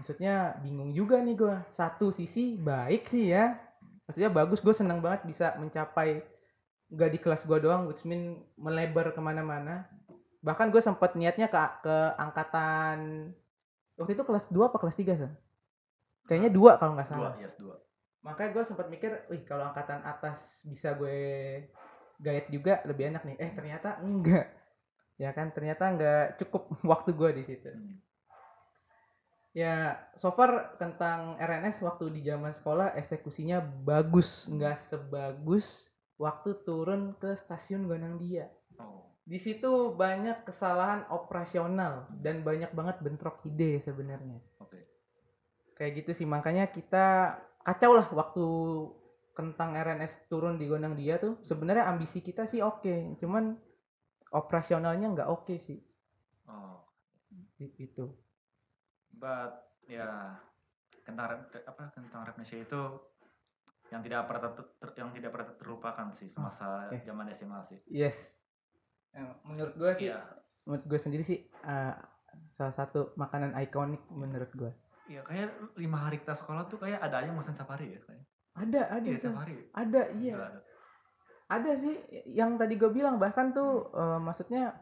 Maksudnya 0.00 0.56
bingung 0.64 0.96
juga 0.96 1.20
nih 1.20 1.36
gue 1.36 1.54
satu 1.72 2.12
sisi 2.12 2.56
baik 2.56 3.04
sih 3.04 3.32
ya. 3.32 3.60
Maksudnya 4.08 4.32
bagus. 4.32 4.64
Gue 4.64 4.72
seneng 4.72 5.04
banget 5.04 5.28
bisa 5.28 5.54
mencapai 5.60 6.24
gak 6.90 7.10
di 7.14 7.18
kelas 7.22 7.46
gue 7.46 7.58
doang 7.62 7.86
which 7.86 8.02
mean 8.08 8.42
melebar 8.56 9.12
ke 9.12 9.20
mana-mana. 9.20 9.86
Bahkan 10.40 10.72
gue 10.72 10.80
sempat 10.80 11.14
niatnya 11.14 11.52
ke 11.52 11.60
ke 11.84 11.96
angkatan 12.16 13.30
waktu 14.00 14.16
itu 14.16 14.24
kelas 14.24 14.48
2 14.48 14.72
apa 14.72 14.80
kelas 14.80 14.96
3 14.96 15.20
sih 15.20 15.32
kayaknya 16.30 16.54
dua 16.54 16.78
kalau 16.78 16.94
nggak 16.94 17.10
salah 17.10 17.34
Dua, 17.34 17.42
yes, 17.42 17.58
dua. 17.58 17.74
makanya 18.22 18.50
gue 18.54 18.64
sempat 18.64 18.86
mikir 18.86 19.10
wih 19.26 19.42
kalau 19.42 19.66
angkatan 19.66 19.98
atas 20.06 20.62
bisa 20.62 20.94
gue 20.94 21.18
gayet 22.22 22.46
juga 22.46 22.78
lebih 22.86 23.10
enak 23.10 23.26
nih 23.26 23.36
eh 23.42 23.50
ternyata 23.50 23.98
enggak 23.98 24.46
ya 25.18 25.34
kan 25.34 25.50
ternyata 25.50 25.84
enggak 25.90 26.24
cukup 26.38 26.70
waktu 26.94 27.10
gue 27.12 27.30
di 27.34 27.44
situ 27.44 27.68
Hmm. 27.68 27.98
ya 29.50 29.98
so 30.14 30.30
far 30.30 30.78
tentang 30.78 31.34
RNS 31.34 31.82
waktu 31.82 32.14
di 32.14 32.22
zaman 32.22 32.54
sekolah 32.54 32.94
eksekusinya 32.94 33.58
bagus 33.82 34.46
nggak 34.46 34.78
sebagus 34.78 35.90
waktu 36.14 36.54
turun 36.62 37.18
ke 37.18 37.34
stasiun 37.34 37.90
Dia 38.22 38.46
Oh. 38.80 39.04
di 39.28 39.36
situ 39.36 39.92
banyak 39.92 40.48
kesalahan 40.48 41.04
operasional 41.12 42.08
dan 42.24 42.40
banyak 42.40 42.72
banget 42.72 42.96
bentrok 43.04 43.44
ide 43.44 43.76
sebenarnya. 43.76 44.40
Kayak 45.80 46.04
gitu 46.04 46.10
sih 46.12 46.26
makanya 46.28 46.68
kita 46.68 47.40
kacau 47.64 47.96
lah 47.96 48.04
waktu 48.12 48.44
kentang 49.32 49.72
RNS 49.72 50.28
turun 50.28 50.60
di 50.60 50.68
gondang 50.68 50.92
dia 50.92 51.16
tuh. 51.16 51.40
Sebenarnya 51.40 51.88
ambisi 51.88 52.20
kita 52.20 52.44
sih 52.44 52.60
oke, 52.60 53.16
cuman 53.16 53.56
operasionalnya 54.30 55.08
nggak 55.10 55.30
oke 55.32 55.56
sih 55.58 55.80
Oh, 56.46 56.82
itu. 57.58 58.10
but 59.14 59.52
ya 59.86 60.34
kentang 61.06 61.26
rap, 61.30 61.40
apa 61.66 61.82
kentang 61.94 62.22
rap 62.26 62.34
Indonesia 62.38 62.58
itu 62.58 62.82
yang 63.90 64.02
tidak 64.06 64.26
pernah 64.30 64.50
ter- 64.54 64.70
ter- 64.78 64.94
yang 64.98 65.10
tidak 65.14 65.30
pernah 65.34 65.48
terlupakan 65.58 66.06
sih 66.14 66.26
semasa 66.30 66.90
yes. 66.94 67.02
zaman 67.06 67.26
SMA 67.30 67.60
sih. 67.66 67.78
Yes. 67.90 68.16
Eh, 69.14 69.22
Menurut 69.46 69.74
gue 69.74 69.90
sih, 69.98 70.08
Iya. 70.10 70.22
menurut 70.66 70.84
gue 70.86 70.98
sendiri 70.98 71.22
sih 71.26 71.38
eh, 71.42 71.94
salah 72.54 72.74
satu 72.74 73.14
makanan 73.18 73.54
ikonik 73.58 74.02
menurut 74.10 74.50
gue. 74.54 74.70
Iya, 75.10 75.26
kayak 75.26 75.74
lima 75.74 75.98
hari 76.06 76.22
kita 76.22 76.38
sekolah 76.38 76.70
tuh 76.70 76.78
kayak 76.78 77.02
ada 77.02 77.18
aja 77.18 77.34
musim 77.34 77.50
safari 77.50 77.98
ya 77.98 78.00
kayak. 78.06 78.24
Ada, 78.54 78.80
ada, 78.94 79.08
Iya, 79.10 79.18
safari. 79.18 79.54
ada, 79.74 80.02
iya. 80.14 80.34
Ada. 80.38 80.60
Ada 81.50 81.72
sih 81.82 81.94
yang 82.30 82.54
tadi 82.54 82.78
gue 82.78 82.90
bilang 82.94 83.18
bahkan 83.18 83.50
tuh 83.50 83.90
eh, 83.90 84.18
maksudnya 84.22 84.78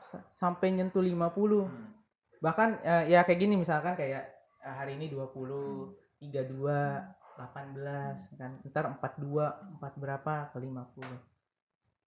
sa- 0.00 0.24
sampai 0.32 0.72
nyentuh 0.72 1.04
50. 1.04 1.68
Hmm. 1.68 1.92
Bahkan 2.40 2.68
eh, 2.80 3.04
ya 3.12 3.20
kayak 3.20 3.36
gini 3.36 3.60
misalkan 3.60 3.92
kayak 4.00 4.24
eh, 4.64 4.72
hari 4.72 4.96
ini 4.96 5.12
20, 5.12 5.92
Hmm. 5.92 5.92
32, 6.24 7.36
18 7.36 8.40
kan. 8.40 8.50
Ntar 8.64 8.84
42, 8.96 9.76
4 9.76 9.92
berapa 10.00 10.34
ke 10.48 10.56
50. 10.56 11.20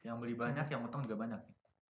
Yang 0.02 0.16
beli 0.18 0.34
banyak, 0.34 0.66
yang 0.74 0.82
utang 0.82 1.06
juga 1.06 1.22
banyak. 1.22 1.38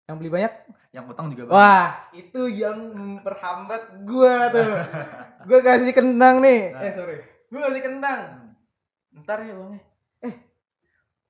Yang 0.07 0.15
beli 0.23 0.31
banyak? 0.31 0.53
Yang 0.95 1.05
utang 1.11 1.27
juga 1.35 1.43
banyak. 1.45 1.55
Wah, 1.59 1.87
itu 2.15 2.41
yang 2.47 2.79
memperhambat 2.95 4.07
gua 4.07 4.47
tuh. 4.55 4.71
gua 5.51 5.59
kasih 5.59 5.91
kentang 5.91 6.39
nih. 6.39 6.71
Nah. 6.71 6.83
Eh, 6.87 6.91
sorry. 6.95 7.17
Gua 7.51 7.59
kasih 7.67 7.83
kentang. 7.83 8.21
Hmm. 8.31 9.21
Ntar 9.23 9.43
ya, 9.43 9.53
Bang. 9.53 9.75
Eh. 10.23 10.35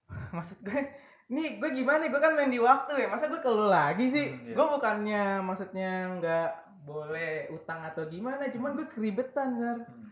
Maksud 0.38 0.62
gue 0.62 0.81
Nih 1.27 1.60
gue 1.60 1.69
gimana? 1.75 2.07
Gue 2.07 2.22
kan 2.24 2.39
main 2.39 2.48
di 2.48 2.62
waktu 2.62 3.03
ya. 3.03 3.07
Masa 3.12 3.27
gue 3.27 3.43
keluh 3.43 3.67
lagi 3.67 4.07
sih? 4.07 4.25
Hmm, 4.31 4.48
iya. 4.48 4.53
Gue 4.55 4.65
bukannya 4.79 5.24
maksudnya 5.43 5.91
nggak 6.19 6.50
boleh 6.88 7.51
utang 7.51 7.84
atau 7.84 8.07
gimana. 8.07 8.48
Cuman 8.48 8.79
gue 8.79 8.88
keribetan, 8.88 9.60
Sar. 9.60 9.77
Hmm. 9.84 10.07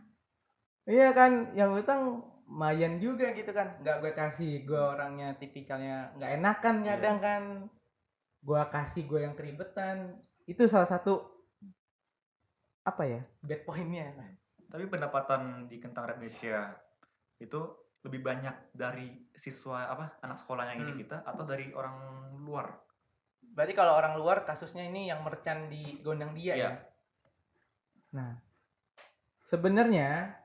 Iya 0.85 1.15
kan, 1.15 1.55
yang 1.55 1.71
utang 1.71 2.19
lumayan 2.45 2.99
juga 2.99 3.31
gitu 3.31 3.49
kan. 3.55 3.79
Nggak 3.79 3.97
gue 4.03 4.11
kasih, 4.11 4.67
gue 4.67 4.77
orangnya 4.77 5.31
tipikalnya 5.39 6.11
nggak 6.19 6.31
enakan 6.35 6.75
Iya. 6.83 6.87
kadang 6.93 7.17
kan. 7.23 7.43
Gue 8.45 8.61
kasih 8.69 9.09
gue 9.09 9.25
yang 9.25 9.33
keribetan. 9.33 10.21
Itu 10.45 10.69
salah 10.69 10.85
satu 10.85 11.33
apa 12.85 13.01
ya 13.03 13.21
bad 13.41 13.65
pointnya. 13.65 14.13
Tapi 14.69 14.85
pendapatan 14.85 15.65
di 15.65 15.81
kentang 15.81 16.05
rap 16.05 16.21
Indonesia 16.21 16.77
itu 17.41 17.61
lebih 18.05 18.21
banyak 18.21 18.69
dari 18.69 19.25
siswa 19.33 19.89
apa 19.89 20.21
anak 20.21 20.37
sekolahnya 20.37 20.77
ini 20.77 20.93
Hmm. 20.93 21.01
kita 21.01 21.17
atau 21.25 21.41
dari 21.41 21.73
orang 21.73 21.97
luar? 22.45 22.69
Berarti 23.41 23.73
kalau 23.73 23.97
orang 23.97 24.13
luar 24.13 24.45
kasusnya 24.45 24.85
ini 24.85 25.09
yang 25.09 25.25
merchant 25.25 25.73
di 25.73 25.97
gondang 26.05 26.37
dia 26.37 26.53
Iya. 26.53 26.61
ya. 26.61 26.71
Nah, 28.13 28.31
sebenarnya 29.41 30.37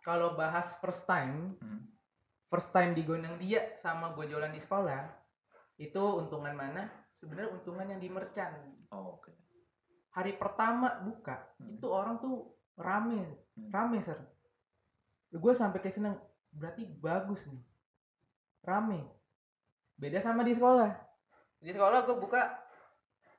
kalau 0.00 0.32
bahas 0.32 0.72
first 0.80 1.04
time, 1.04 1.60
Hmm. 1.60 1.84
first 2.48 2.72
time 2.72 2.96
di 2.96 3.04
gondang 3.04 3.36
dia 3.36 3.76
sama 3.76 4.16
gue 4.16 4.24
jualan 4.24 4.48
di 4.48 4.62
sekolah, 4.62 5.04
itu 5.78 6.02
untungan 6.02 6.54
mana? 6.58 6.90
Sebenarnya 7.14 7.54
untungan 7.54 7.86
yang 7.86 8.02
di 8.02 8.10
merchant. 8.10 8.54
Oh, 8.90 9.18
oke. 9.18 9.30
Hari 10.18 10.34
pertama 10.34 10.98
buka, 11.06 11.38
Hmm. 11.58 11.78
itu 11.78 11.86
orang 11.86 12.18
tuh 12.18 12.50
rame, 12.74 13.22
Hmm. 13.54 13.70
rame 13.70 14.02
ser. 14.02 14.18
Gue 15.30 15.54
sampai 15.54 15.78
kayak 15.78 15.94
seneng, 15.94 16.16
berarti 16.50 16.82
bagus 16.82 17.46
nih, 17.46 17.62
rame. 18.66 19.06
Beda 19.94 20.18
sama 20.18 20.42
di 20.42 20.54
sekolah. 20.54 20.90
Di 21.58 21.70
sekolah 21.74 22.06
gue 22.06 22.16
buka 22.18 22.58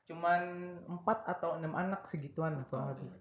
cuman 0.07 0.41
4 0.89 1.27
atau 1.27 1.55
6 1.59 1.71
anak 1.75 2.07
segituan 2.07 2.63
kurang 2.67 2.87
Oh, 2.87 2.91
lebih. 2.95 3.11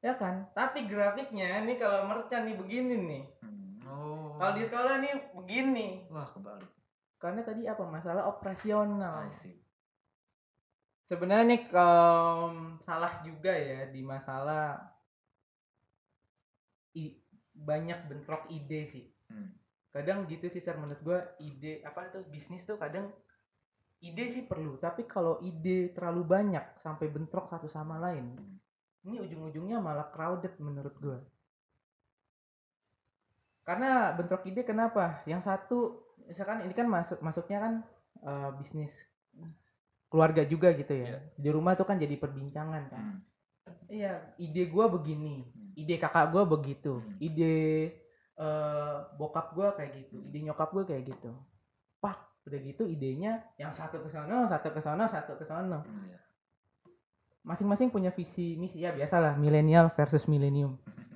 Ya 0.00 0.16
kan? 0.16 0.48
Tapi 0.56 0.88
grafiknya 0.88 1.60
nih 1.60 1.76
kalau 1.76 2.08
merchant 2.08 2.48
nih 2.48 2.56
begini 2.56 2.94
nih. 2.96 3.22
Hmm. 3.44 3.84
Oh. 3.84 4.34
Kalau 4.40 4.52
di 4.56 4.62
sekolah 4.64 4.94
nih 5.02 5.12
begini. 5.36 5.86
Wah, 6.08 6.24
kebalik. 6.24 6.79
Karena 7.20 7.44
tadi 7.44 7.68
apa 7.68 7.84
masalah 7.84 8.24
operasional. 8.32 9.28
See. 9.28 9.52
Sebenarnya 11.04 11.46
nih 11.52 11.62
em, 11.74 12.54
salah 12.86 13.12
juga 13.26 13.52
ya 13.52 13.90
di 13.92 14.00
masalah 14.00 14.78
i- 16.96 17.18
banyak 17.50 18.08
bentrok 18.08 18.46
ide 18.48 18.80
sih. 18.88 19.04
Hmm. 19.28 19.52
Kadang 19.90 20.24
gitu 20.30 20.46
sih 20.48 20.62
Sar 20.62 20.78
menurut 20.78 21.02
gua 21.02 21.20
ide 21.42 21.82
apa 21.82 22.08
tuh 22.14 22.22
bisnis 22.30 22.62
tuh 22.62 22.78
kadang 22.78 23.10
ide 24.00 24.24
sih 24.32 24.46
perlu, 24.48 24.80
tapi 24.80 25.04
kalau 25.04 25.42
ide 25.44 25.92
terlalu 25.92 26.22
banyak 26.24 26.64
sampai 26.80 27.10
bentrok 27.12 27.50
satu 27.50 27.68
sama 27.68 28.00
lain, 28.00 28.32
Hmm. 28.38 28.56
ini 29.04 29.20
ujung-ujungnya 29.20 29.76
malah 29.82 30.08
crowded 30.14 30.56
menurut 30.62 30.94
gua. 30.96 31.18
Karena 33.66 34.14
bentrok 34.16 34.46
ide 34.48 34.62
kenapa? 34.64 35.20
Yang 35.28 35.42
satu 35.46 35.78
misalkan 36.30 36.62
ini 36.62 36.72
kan 36.72 36.86
masuk 36.86 37.18
masuknya 37.18 37.58
kan 37.58 37.72
eh, 38.22 38.50
bisnis 38.62 38.94
keluarga 40.10 40.42
juga 40.46 40.70
gitu 40.74 40.90
ya. 40.90 41.06
Iya. 41.06 41.18
Di 41.38 41.48
rumah 41.50 41.74
tuh 41.74 41.86
kan 41.86 41.98
jadi 41.98 42.14
perbincangan 42.18 42.82
kan. 42.90 43.02
Hmm. 43.02 43.18
Iya, 43.86 44.34
ide 44.38 44.66
gua 44.66 44.90
begini, 44.90 45.46
Hmm. 45.46 45.70
ide 45.78 45.94
kakak 45.98 46.34
gua 46.34 46.42
begitu, 46.46 46.98
Hmm. 46.98 47.18
ide 47.22 47.54
eh, 48.40 48.96
bokap 49.20 49.52
gua 49.52 49.76
kayak 49.78 50.06
gitu, 50.06 50.16
Hmm. 50.18 50.26
ide 50.32 50.38
nyokap 50.50 50.70
gua 50.74 50.82
kayak 50.88 51.12
gitu. 51.14 51.30
Pak, 52.00 52.18
udah 52.48 52.58
gitu 52.64 52.88
idenya 52.88 53.44
yang 53.60 53.70
satu 53.70 54.00
ke 54.00 54.08
sono, 54.08 54.48
satu 54.48 54.72
ke 54.72 54.80
sono, 54.80 55.04
satu 55.06 55.36
ke. 55.36 55.44
Hmm, 55.46 55.84
iya. 56.08 56.18
Masing-masing 57.44 57.92
punya 57.92 58.10
visi 58.12 58.56
misi 58.56 58.80
ya 58.84 58.92
biasalah 58.92 59.36
milenial 59.38 59.92
versus 59.94 60.26
milenium. 60.26 60.78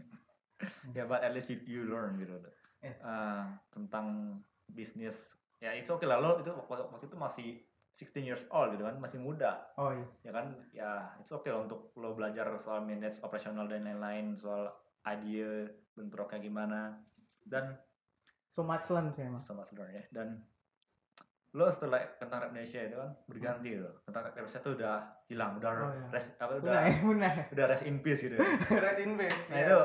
Ya, 0.97 1.05
but 1.05 1.21
at 1.21 1.35
least 1.35 1.51
you, 1.51 1.61
you 1.67 1.83
learn 1.85 2.17
gitu. 2.17 2.41
Yeah. 2.81 2.97
Eh, 3.03 3.45
tentang 3.75 4.39
bisnis. 4.67 5.37
Ya, 5.59 5.73
itu 5.73 5.89
oke 5.89 6.05
lah 6.05 6.19
lo 6.19 6.39
itu 6.39 6.51
waktu, 6.51 7.05
itu 7.05 7.17
masih 7.17 7.49
16 7.95 8.27
years 8.27 8.43
old 8.51 8.75
gitu 8.75 8.83
kan, 8.83 8.99
masih 8.99 9.19
muda. 9.19 9.65
Oh 9.77 9.91
iya. 9.91 10.07
Ya 10.23 10.33
kan, 10.33 10.47
ya 10.71 10.91
it's 11.19 11.31
okay 11.31 11.49
lah 11.49 11.63
untuk 11.63 11.95
lo 11.95 12.13
belajar 12.13 12.51
soal 12.57 12.83
manage 12.83 13.21
operasional 13.21 13.65
dan 13.65 13.85
lain-lain, 13.85 14.35
soal 14.35 14.69
ide 15.05 15.69
bentroknya 15.93 16.41
gimana 16.41 16.97
dan 17.45 17.77
So 18.49 18.63
much 18.63 18.87
learn 18.89 19.11
sih 19.11 19.21
emang. 19.21 19.43
sama 19.43 19.61
sebenarnya 19.61 20.07
dan 20.11 20.39
lo 21.53 21.67
setelah 21.69 22.03
kentang 22.19 22.39
rap 22.39 22.51
Indonesia 22.51 22.83
itu 22.83 22.95
kan 22.95 23.11
berganti 23.27 23.71
lo 23.77 23.99
kentang 24.03 24.23
rap 24.25 24.35
Indonesia 24.35 24.59
tuh 24.59 24.73
udah 24.75 24.95
hilang 25.27 25.59
udah 25.59 25.71
Oh, 25.75 25.91
iya. 25.91 26.07
rest, 26.09 26.29
apa, 26.39 26.53
udah 26.57 26.71
Munah, 26.71 26.83
ya, 26.83 26.95
munah. 27.03 27.35
udah 27.51 27.65
rest 27.69 27.85
in 27.85 27.99
peace 27.99 28.23
gitu 28.23 28.39
Rest 28.85 29.01
in 29.03 29.15
peace. 29.15 29.39
nah 29.51 29.59
ya. 29.59 29.67
itu 29.67 29.79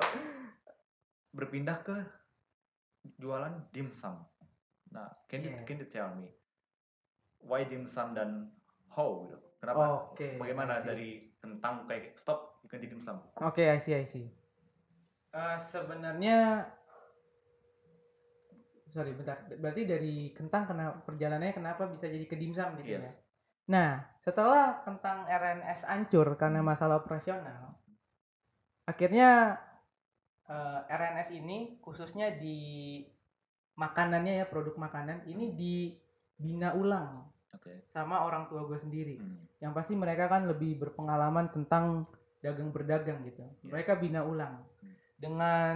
berpindah 1.32 1.78
ke 1.82 1.98
jualan 3.18 3.54
dimsum 3.70 4.18
nah 4.90 5.08
can 5.30 5.46
you 5.46 5.52
Yeah. 5.54 5.66
can 5.66 5.78
you 5.78 5.88
tell 5.88 6.10
me 6.16 6.30
why 7.40 7.64
dimsum 7.64 8.12
dan 8.14 8.50
how 8.90 9.24
gitu 9.26 9.38
kenapa 9.62 10.12
Oke. 10.12 10.36
bagaimana 10.38 10.78
I 10.78 10.82
see. 10.82 10.88
dari 10.90 11.10
kentang 11.40 11.88
kayak 11.88 12.18
stop 12.18 12.60
ganti 12.68 12.90
dimsum 12.90 13.18
Oke, 13.40 13.64
I 13.64 13.80
see, 13.80 13.96
I 13.96 14.04
see. 14.04 14.28
Eh, 15.30 15.58
sebenarnya 15.62 16.68
sorry 18.90 19.14
bentar 19.14 19.46
berarti 19.62 19.86
dari 19.86 20.34
kentang 20.34 20.66
kenapa 20.66 21.06
perjalanannya 21.06 21.54
kenapa 21.54 21.86
bisa 21.94 22.10
jadi 22.10 22.26
ke 22.26 22.34
dimsum 22.34 22.74
gitu 22.82 22.98
ya 22.98 23.02
yes 23.02 23.22
nah 23.70 24.02
setelah 24.18 24.82
kentang 24.82 25.30
RNS 25.30 25.86
hancur 25.86 26.34
karena 26.34 26.66
masalah 26.66 26.98
operasional 26.98 27.78
akhirnya 28.90 29.62
eh, 30.50 30.80
RNS 30.90 31.30
ini 31.38 31.78
khususnya 31.78 32.34
di 32.34 32.58
makanannya 33.80 34.34
ya 34.36 34.46
produk 34.46 34.76
makanan 34.78 35.24
ini 35.26 35.56
dibina 35.56 36.74
ulang 36.74 37.24
oke 37.50 37.88
sama 37.88 38.22
orang 38.22 38.46
tua 38.46 38.64
gue 38.66 38.76
sendiri 38.76 39.16
Hmm. 39.16 39.40
yang 39.58 39.72
pasti 39.72 39.96
mereka 39.96 40.28
kan 40.28 40.44
lebih 40.46 40.76
berpengalaman 40.78 41.48
tentang 41.50 42.04
dagang 42.40 42.70
berdagang 42.70 43.20
gitu. 43.22 43.44
Iya. 43.62 43.68
Mereka 43.70 43.96
bina 43.98 44.22
ulang 44.22 44.64
Hmm. 44.80 44.96
dengan 45.18 45.76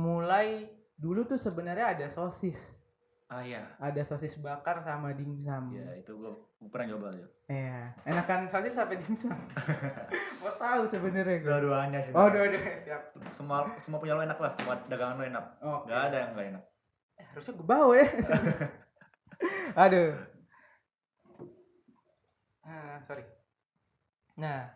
mulai 0.00 0.66
dulu 0.94 1.22
tuh 1.24 1.34
sebenarnya 1.36 1.86
ada 1.92 2.06
sosis, 2.08 2.78
ah 3.28 3.38
ya 3.40 3.62
ada 3.78 4.02
sosis 4.02 4.34
bakar 4.36 4.80
sama 4.80 5.10
dimsum. 5.10 5.70
ya 5.72 5.94
itu 5.94 6.14
gua 6.14 6.34
pernah 6.68 6.86
nyoba 6.90 7.10
aja 7.10 7.26
Iya, 7.44 7.78
enakan 8.04 8.46
sosis 8.46 8.72
sampai 8.72 8.96
dimsum. 8.96 9.30
Mau 10.40 10.52
tahu 10.62 10.82
sebenarnya 10.88 11.38
gue. 11.38 11.46
dua-duanya 11.48 11.98
sih 12.00 12.10
Oh, 12.12 12.26
dua 12.26 12.46
dua 12.48 12.62
siap. 12.76 13.02
semua 13.30 13.58
semua 13.76 13.98
punya 13.98 14.14
lo 14.14 14.22
enak 14.22 14.38
lah 14.38 14.50
semua 14.50 14.74
dagangan 14.86 15.16
lo 15.16 15.24
enak 15.24 15.44
Oh, 15.60 15.78
nggak 15.84 16.00
ada 16.04 16.16
yang 16.18 16.30
nggak 16.32 16.48
enak 16.50 16.64
harusnya 17.20 17.52
gue 17.56 17.66
bawa 17.66 17.94
ya. 17.96 18.08
Aduh. 19.84 20.12
sorry. 23.02 23.26
Nah, 24.38 24.70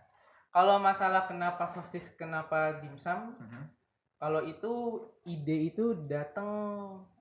kalau 0.51 0.81
masalah 0.83 1.29
kenapa 1.31 1.69
sosis, 1.71 2.11
kenapa 2.17 2.83
dimsum, 2.83 3.37
Mhm. 3.39 3.63
kalau 4.19 4.41
itu 4.45 4.73
ide 5.29 5.71
itu 5.71 5.95
datang 6.09 6.49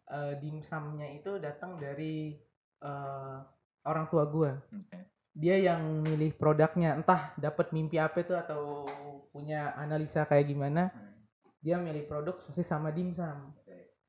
eh, 0.05 0.37
dimsumnya 0.37 1.09
itu 1.17 1.41
datang 1.41 1.81
dari 1.81 2.37
eh, 2.85 3.37
orang 3.85 4.05
tua 4.09 4.23
gua. 4.29 4.61
Oke. 4.69 4.99
Dia 5.35 5.57
yang 5.57 6.05
milih 6.05 6.37
produknya, 6.37 6.95
entah 6.95 7.33
dapat 7.35 7.73
mimpi 7.73 7.97
apa 7.97 8.21
itu 8.21 8.37
atau 8.37 8.85
punya 9.33 9.73
analisa 9.75 10.23
kayak 10.29 10.47
gimana, 10.47 10.93
Hmm. 10.93 11.25
dia 11.59 11.75
milih 11.81 12.05
produk 12.05 12.37
sosis 12.45 12.69
sama 12.69 12.93
dimsum. 12.93 13.51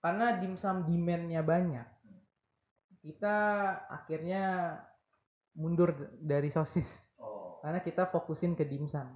Karena 0.07 0.39
dimsum 0.39 0.87
demand-nya 0.87 1.43
banyak. 1.43 1.87
Kita 3.03 3.37
akhirnya 3.91 4.79
mundur 5.57 5.91
dari 6.21 6.53
sosis 6.53 6.87
Oh. 7.17 7.57
karena 7.65 7.81
kita 7.81 8.05
fokusin 8.13 8.53
ke 8.53 8.69
dimsum 8.69 9.09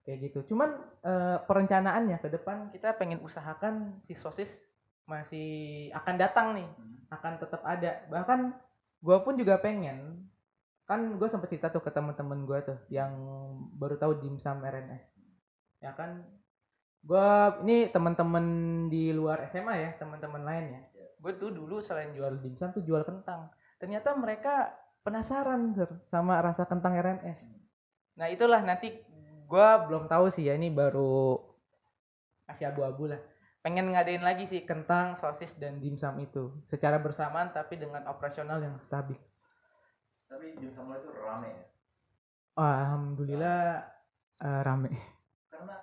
kayak 0.00 0.32
gitu 0.32 0.48
cuman 0.48 0.80
eh, 1.04 1.38
perencanaannya 1.44 2.16
ke 2.24 2.32
depan 2.32 2.72
kita 2.72 2.96
pengen 2.96 3.20
usahakan 3.20 4.00
si 4.08 4.16
sosis 4.16 4.64
masih 5.04 5.92
akan 5.92 6.14
datang 6.16 6.56
nih 6.56 6.64
Hmm. 6.64 6.96
akan 7.12 7.32
tetap 7.36 7.60
ada 7.68 8.00
bahkan 8.08 8.56
gue 9.04 9.16
pun 9.20 9.36
juga 9.36 9.60
pengen 9.60 10.24
kan 10.88 11.20
gue 11.20 11.28
sempet 11.28 11.52
cerita 11.52 11.68
tuh 11.68 11.84
ke 11.84 11.92
temen-temen 11.92 12.48
gue 12.48 12.58
tuh 12.64 12.78
yang 12.88 13.12
baru 13.76 14.00
tahu 14.00 14.24
dimsum 14.24 14.64
RNS 14.64 15.04
ya 15.84 15.92
kan 15.92 16.24
gue 17.06 17.28
ini 17.62 17.86
teman-teman 17.86 18.44
di 18.90 19.14
luar 19.14 19.46
SMA 19.46 19.74
ya 19.78 19.90
teman-teman 19.94 20.42
lain 20.42 20.64
ya. 20.74 20.80
Gue 21.22 21.32
tuh 21.38 21.54
dulu 21.54 21.78
selain 21.78 22.10
jual 22.12 22.42
dimsum 22.42 22.74
tuh 22.74 22.82
jual 22.82 23.06
kentang. 23.06 23.48
Ternyata 23.78 24.18
mereka 24.18 24.74
penasaran 25.06 25.70
Sir, 25.70 26.02
sama 26.10 26.42
rasa 26.42 26.66
kentang 26.66 26.98
RNS 26.98 27.56
nah 28.16 28.32
itulah 28.32 28.64
nanti 28.64 28.96
gue 29.46 29.68
belum 29.86 30.08
tahu 30.08 30.32
sih 30.32 30.48
ya 30.48 30.56
ini 30.56 30.72
baru 30.72 31.36
masih 32.48 32.72
abu-abu 32.72 33.10
lah. 33.10 33.20
Pengen 33.60 33.90
ngadain 33.90 34.22
lagi 34.22 34.46
sih 34.46 34.62
kentang 34.62 35.18
sosis 35.18 35.58
dan 35.58 35.82
dimsum 35.82 36.16
itu. 36.22 36.54
Secara 36.70 37.02
bersamaan 37.02 37.50
tapi 37.50 37.74
dengan 37.76 38.06
operasional 38.06 38.62
yang 38.62 38.78
stabil. 38.78 39.18
Tapi 40.26 40.54
dimsum 40.58 40.90
itu 40.94 41.10
rame 41.12 41.50
ya. 41.50 41.64
alhamdulillah 42.56 43.84
eh, 44.40 44.60
rame. 44.62 44.90
Karena 45.50 45.76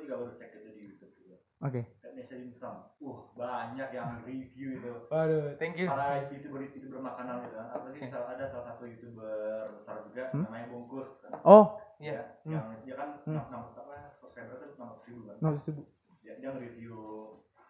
gue 0.00 0.08
juga 0.08 0.16
baru 0.18 0.32
cek 0.32 0.50
itu 0.54 0.68
di 0.70 0.82
YouTube 0.86 1.12
juga. 1.14 1.36
oke 1.60 1.80
Indonesia 2.00 2.34
dimsum. 2.34 2.74
Uh, 2.98 3.18
banyak 3.34 3.88
yang 3.90 4.08
review 4.22 4.68
itu. 4.74 4.92
waduh 5.06 5.52
thank 5.54 5.76
you 5.76 5.84
Para 5.84 6.24
youtuber 6.26 6.64
youtuber 6.64 7.00
makanan 7.00 7.44
itu 7.44 7.52
kan. 7.52 7.66
Apalagi 7.70 8.00
salah- 8.06 8.32
ada 8.32 8.44
salah 8.44 8.64
satu 8.66 8.84
youtuber 8.84 9.36
besar 9.70 10.00
juga 10.02 10.32
Hmm? 10.32 10.48
namanya 10.48 10.66
Bungkus 10.68 11.20
kan. 11.20 11.36
oh 11.42 11.76
Ya, 12.00 12.16
iya 12.16 12.20
Hmm. 12.40 12.52
yang 12.56 12.80
dia 12.80 12.94
kan 12.96 13.08
Hmm. 13.20 13.36
enam 13.36 13.44
enam 13.46 13.62
apa 13.70 14.08
subscriber 14.10 14.56
itu 14.58 14.72
enam 14.72 14.88
ratus 14.90 15.04
ribu 15.06 15.20
kan. 15.22 15.36
no 15.38 15.48
ribu 15.52 15.82
Dia, 16.20 16.32
dia 16.36 16.48
nge-review 16.50 16.96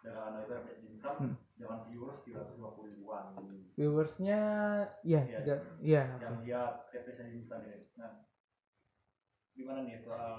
dengan 0.00 0.30
itu 0.38 0.52
RPS 0.52 0.78
dimsum 0.80 1.14
Hmm. 1.18 1.34
dengan 1.54 1.78
viewers 1.84 2.18
350 2.22 2.86
ribuan. 2.88 3.24
viewersnya 3.74 4.40
iya 5.02 5.20
Iya. 5.20 5.38
tiga 5.42 5.54
iya 5.82 6.02
Yang 6.16 6.36
dia 6.46 6.60
RPS 6.94 7.26
dimsum 7.28 7.58
ini. 7.64 7.90
Nah, 7.96 8.22
gimana 9.52 9.82
nih 9.82 9.98
soal 9.98 10.32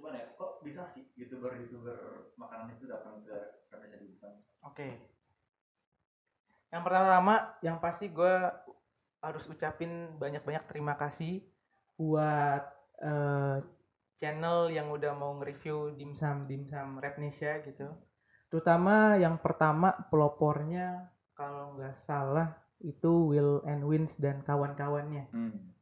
gimana 0.00 0.16
ya? 0.16 0.28
Kok 0.40 0.64
bisa 0.64 0.88
sih 0.88 1.04
youtuber 1.12 1.52
youtuber 1.60 2.32
makanan 2.40 2.72
itu 2.72 2.88
datang 2.88 3.20
ke 3.20 3.36
RPS 3.68 4.00
dimsum? 4.00 4.34
Oke. 4.64 4.96
Yang 6.72 6.82
pertama, 6.88 7.34
yang 7.60 7.76
pasti 7.84 8.08
gue 8.08 8.34
harus 9.20 9.44
ucapin 9.52 10.16
banyak-banyak 10.16 10.64
terima 10.64 10.96
kasih 10.96 11.44
buat 12.00 12.64
eh, 13.04 13.60
channel 14.16 14.72
yang 14.72 14.88
udah 14.88 15.12
mau 15.12 15.36
nge-review 15.36 15.92
dimsum 16.00 16.48
dimsum 16.48 16.96
Rapnesia 16.96 17.60
gitu. 17.60 17.92
Terutama 18.48 19.20
yang 19.20 19.36
pertama 19.36 19.92
pelopornya 20.08 21.12
kalau 21.36 21.76
nggak 21.76 22.00
salah 22.00 22.56
itu 22.80 23.28
Will 23.28 23.60
and 23.68 23.84
Wins 23.84 24.16
dan 24.16 24.40
kawan-kawannya. 24.40 25.28
Hmm. 25.32 25.76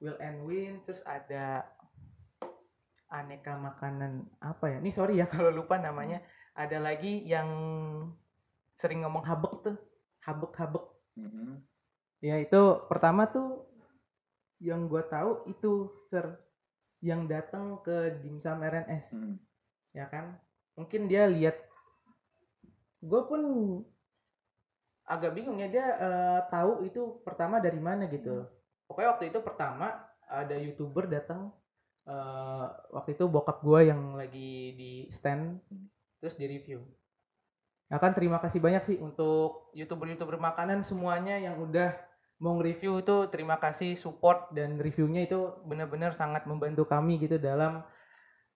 Will 0.00 0.16
and 0.22 0.44
Wins 0.48 0.84
terus 0.88 1.02
ada 1.04 1.68
aneka 3.08 3.56
makanan 3.56 4.28
apa 4.40 4.76
ya? 4.76 4.78
Ini 4.80 4.90
sorry 4.92 5.20
ya 5.20 5.26
kalau 5.34 5.52
lupa 5.52 5.80
namanya. 5.80 6.20
Ada 6.58 6.82
lagi 6.82 7.22
yang 7.22 7.48
sering 8.74 9.06
ngomong 9.06 9.22
habek 9.26 9.54
tuh, 9.62 9.76
habek-habek. 10.26 10.84
Mhm. 11.18 11.62
Ya 12.18 12.34
itu 12.42 12.62
pertama 12.90 13.30
tuh 13.30 13.68
yang 14.58 14.90
gue 14.90 15.02
tahu 15.06 15.46
itu 15.46 15.86
ser 16.10 16.34
yang 16.98 17.30
datang 17.30 17.78
ke 17.86 18.18
dimsum 18.22 18.58
RNS 18.58 19.14
Hmm. 19.14 19.38
ya 19.94 20.10
kan 20.10 20.34
mungkin 20.74 21.06
dia 21.06 21.30
lihat 21.30 21.54
gue 22.98 23.22
pun 23.22 23.42
agak 25.06 25.32
bingung 25.38 25.62
ya 25.62 25.70
dia 25.70 25.86
eh, 25.94 26.40
tahu 26.50 26.82
itu 26.84 27.22
pertama 27.22 27.62
dari 27.62 27.78
mana 27.78 28.10
gitu 28.10 28.44
pokoknya 28.90 29.14
waktu 29.14 29.24
itu 29.30 29.38
pertama 29.46 29.94
ada 30.26 30.58
youtuber 30.58 31.06
datang 31.06 31.54
eh, 32.08 32.66
waktu 32.96 33.10
itu 33.14 33.24
bokap 33.28 33.60
gue 33.60 33.80
yang 33.92 34.16
lagi 34.16 34.72
di 34.74 34.92
stand 35.12 35.60
terus 36.18 36.34
di 36.40 36.48
review. 36.48 36.80
Ya 37.88 37.96
kan 37.96 38.12
terima 38.12 38.36
kasih 38.40 38.60
banyak 38.60 38.82
sih 38.84 38.96
untuk 39.00 39.72
youtuber 39.72 40.12
youtuber 40.12 40.36
makanan 40.36 40.84
semuanya 40.84 41.40
yang 41.40 41.56
udah 41.60 41.96
mau 42.40 42.56
nge-review. 42.60 43.00
Itu 43.00 43.28
terima 43.32 43.56
kasih 43.60 43.96
support 43.96 44.52
dan 44.52 44.76
reviewnya 44.76 45.24
itu 45.24 45.56
benar-benar 45.64 46.12
sangat 46.12 46.44
membantu 46.44 46.84
kami 46.84 47.16
gitu 47.20 47.40
dalam 47.40 47.84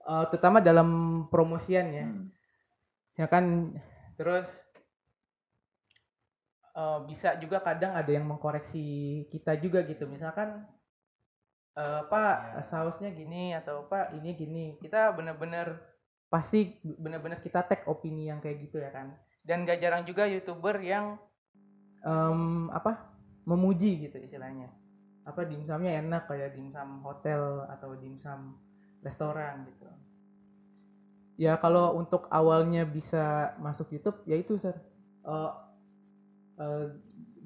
eh, 0.04 0.24
terutama 0.32 0.60
dalam 0.60 0.88
promosian 1.32 1.86
ya. 1.92 2.06
Hmm. 2.08 2.28
ya 3.16 3.26
kan? 3.28 3.44
Terus 4.20 4.48
eh, 6.76 6.98
bisa 7.08 7.36
juga 7.40 7.64
kadang 7.64 7.96
ada 7.96 8.10
yang 8.12 8.28
mengkoreksi 8.28 8.84
kita 9.32 9.56
juga 9.60 9.84
gitu. 9.88 10.04
Misalkan 10.08 10.68
eh, 11.76 12.02
pak 12.08 12.36
Ya. 12.58 12.62
sausnya 12.64 13.10
gini 13.12 13.52
atau 13.56 13.86
pak 13.88 14.12
ini 14.18 14.34
gini. 14.36 14.64
Kita 14.80 15.12
bener-bener 15.16 15.80
pasti 16.32 16.80
bener-bener 16.84 17.40
kita 17.44 17.64
tag 17.64 17.84
opini 17.88 18.28
yang 18.28 18.40
kayak 18.40 18.68
gitu 18.68 18.80
ya 18.80 18.90
kan. 18.92 19.16
Dan 19.42 19.66
gak 19.66 19.82
jarang 19.82 20.06
juga 20.06 20.24
youtuber 20.28 20.78
yang 20.80 21.18
em, 22.06 22.70
apa 22.70 23.10
memuji 23.44 24.06
gitu 24.08 24.18
istilahnya. 24.22 24.70
Apa 25.26 25.46
dimsumnya 25.46 25.98
enak 26.02 26.26
kayak 26.30 26.54
dimsum 26.54 27.02
hotel 27.02 27.66
atau 27.70 27.94
dimsum 27.98 28.58
restoran 29.02 29.66
gitu. 29.66 29.86
Ya 31.40 31.58
kalau 31.58 31.96
untuk 31.98 32.28
awalnya 32.30 32.86
bisa 32.86 33.56
masuk 33.58 33.90
YouTube 33.90 34.20
ya 34.28 34.36
itu 34.38 34.54
sir 34.60 34.76
Eh, 35.22 35.52
eh, 36.58 36.84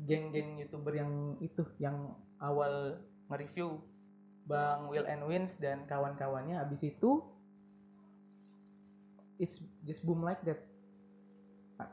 geng-geng 0.09 0.57
youtuber 0.61 0.97
yang 0.97 1.37
itu 1.45 1.61
yang 1.77 2.17
awal 2.41 2.97
nge-review 3.29 3.77
Bang 4.47 4.87
Will 4.87 5.05
and 5.05 5.27
Wins 5.27 5.59
dan 5.59 5.83
kawan-kawannya 5.85 6.55
habis 6.57 6.87
itu 6.87 7.19
it's 9.37 9.59
just 9.85 10.07
boom 10.07 10.23
like 10.23 10.41
that 10.47 10.63
Ah, 11.77 11.91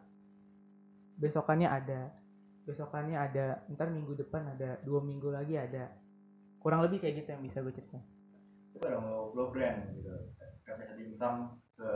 besokannya 1.17 1.67
ada 1.67 2.13
besokannya 2.63 3.19
ada 3.19 3.59
ntar 3.67 3.91
minggu 3.91 4.15
depan 4.15 4.55
ada 4.55 4.79
dua 4.87 5.03
minggu 5.03 5.27
lagi 5.27 5.59
ada 5.59 5.91
kurang 6.63 6.79
lebih 6.79 7.03
kayak 7.03 7.19
gitu 7.19 7.35
yang 7.35 7.43
bisa 7.43 7.59
gue 7.59 7.75
ceritain 7.75 8.05
Coba 8.73 8.87
dong 8.89 9.35
lo, 9.35 9.51
brand 9.51 9.91
gitu. 9.91 10.09
RPS 10.63 10.95
dimsum 10.95 11.59
ke 11.75 11.89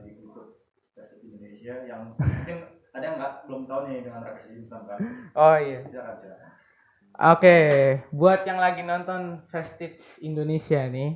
di 0.00 0.16
YouTube 0.16 0.58
versi 0.96 1.20
Indonesia 1.28 1.84
yang 1.84 2.16
mungkin 2.16 2.58
ada 2.90 3.04
yang 3.04 3.16
nggak 3.20 3.34
belum 3.46 3.62
tahu 3.68 3.80
nih 3.86 4.00
dengan 4.02 4.24
RPS 4.24 4.48
dimsum 4.48 4.80
kan. 4.88 4.98
oh 5.36 5.56
iya 5.60 5.84
Silakan 5.84 6.16
silakan. 6.18 6.50
Oke, 7.14 8.02
buat 8.10 8.42
yang 8.42 8.58
lagi 8.58 8.82
nonton 8.82 9.46
Vestige 9.46 10.18
Indonesia 10.18 10.82
nih, 10.82 11.14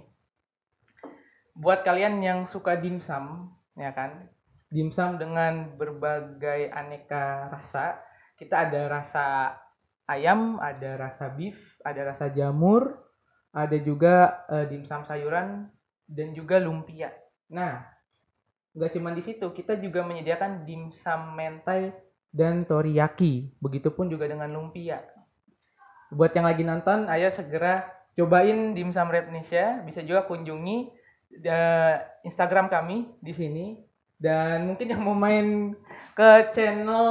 buat 1.59 1.83
kalian 1.83 2.23
yang 2.23 2.47
suka 2.47 2.79
dimsum, 2.79 3.51
ya 3.75 3.91
kan, 3.91 4.31
dimsum 4.71 5.19
dengan 5.19 5.75
berbagai 5.75 6.71
aneka 6.71 7.51
rasa, 7.51 7.99
kita 8.39 8.71
ada 8.71 8.87
rasa 8.87 9.59
ayam, 10.07 10.63
ada 10.63 10.95
rasa 10.95 11.35
beef, 11.35 11.59
ada 11.83 12.15
rasa 12.15 12.31
jamur, 12.31 12.95
ada 13.51 13.75
juga 13.83 14.47
eh, 14.55 14.71
dimsum 14.71 15.03
sayuran 15.03 15.67
dan 16.07 16.31
juga 16.31 16.63
lumpia. 16.63 17.11
Nah, 17.51 17.83
nggak 18.71 18.95
cuma 18.95 19.11
di 19.19 19.23
situ, 19.27 19.51
kita 19.51 19.75
juga 19.83 20.07
menyediakan 20.07 20.63
dimsum 20.63 21.35
mentai 21.35 21.91
dan 22.31 22.63
teriyaki. 22.63 23.51
Begitupun 23.59 24.07
juga 24.07 24.31
dengan 24.31 24.55
lumpia. 24.55 25.18
Buat 26.09 26.33
yang 26.33 26.47
lagi 26.49 26.65
nonton, 26.65 27.05
ayo 27.13 27.29
segera 27.29 27.85
cobain 28.17 28.73
dimsum 28.73 29.13
Rapnesia. 29.13 29.85
Bisa 29.85 30.01
juga 30.03 30.25
kunjungi 30.25 30.89
eh, 31.45 31.95
Instagram 32.25 32.73
kami 32.73 33.13
di 33.21 33.33
sini. 33.37 33.67
Dan 34.19 34.67
mungkin 34.67 34.91
yang 34.91 35.05
mau 35.07 35.15
main 35.15 35.79
ke 36.19 36.51
channel 36.51 37.07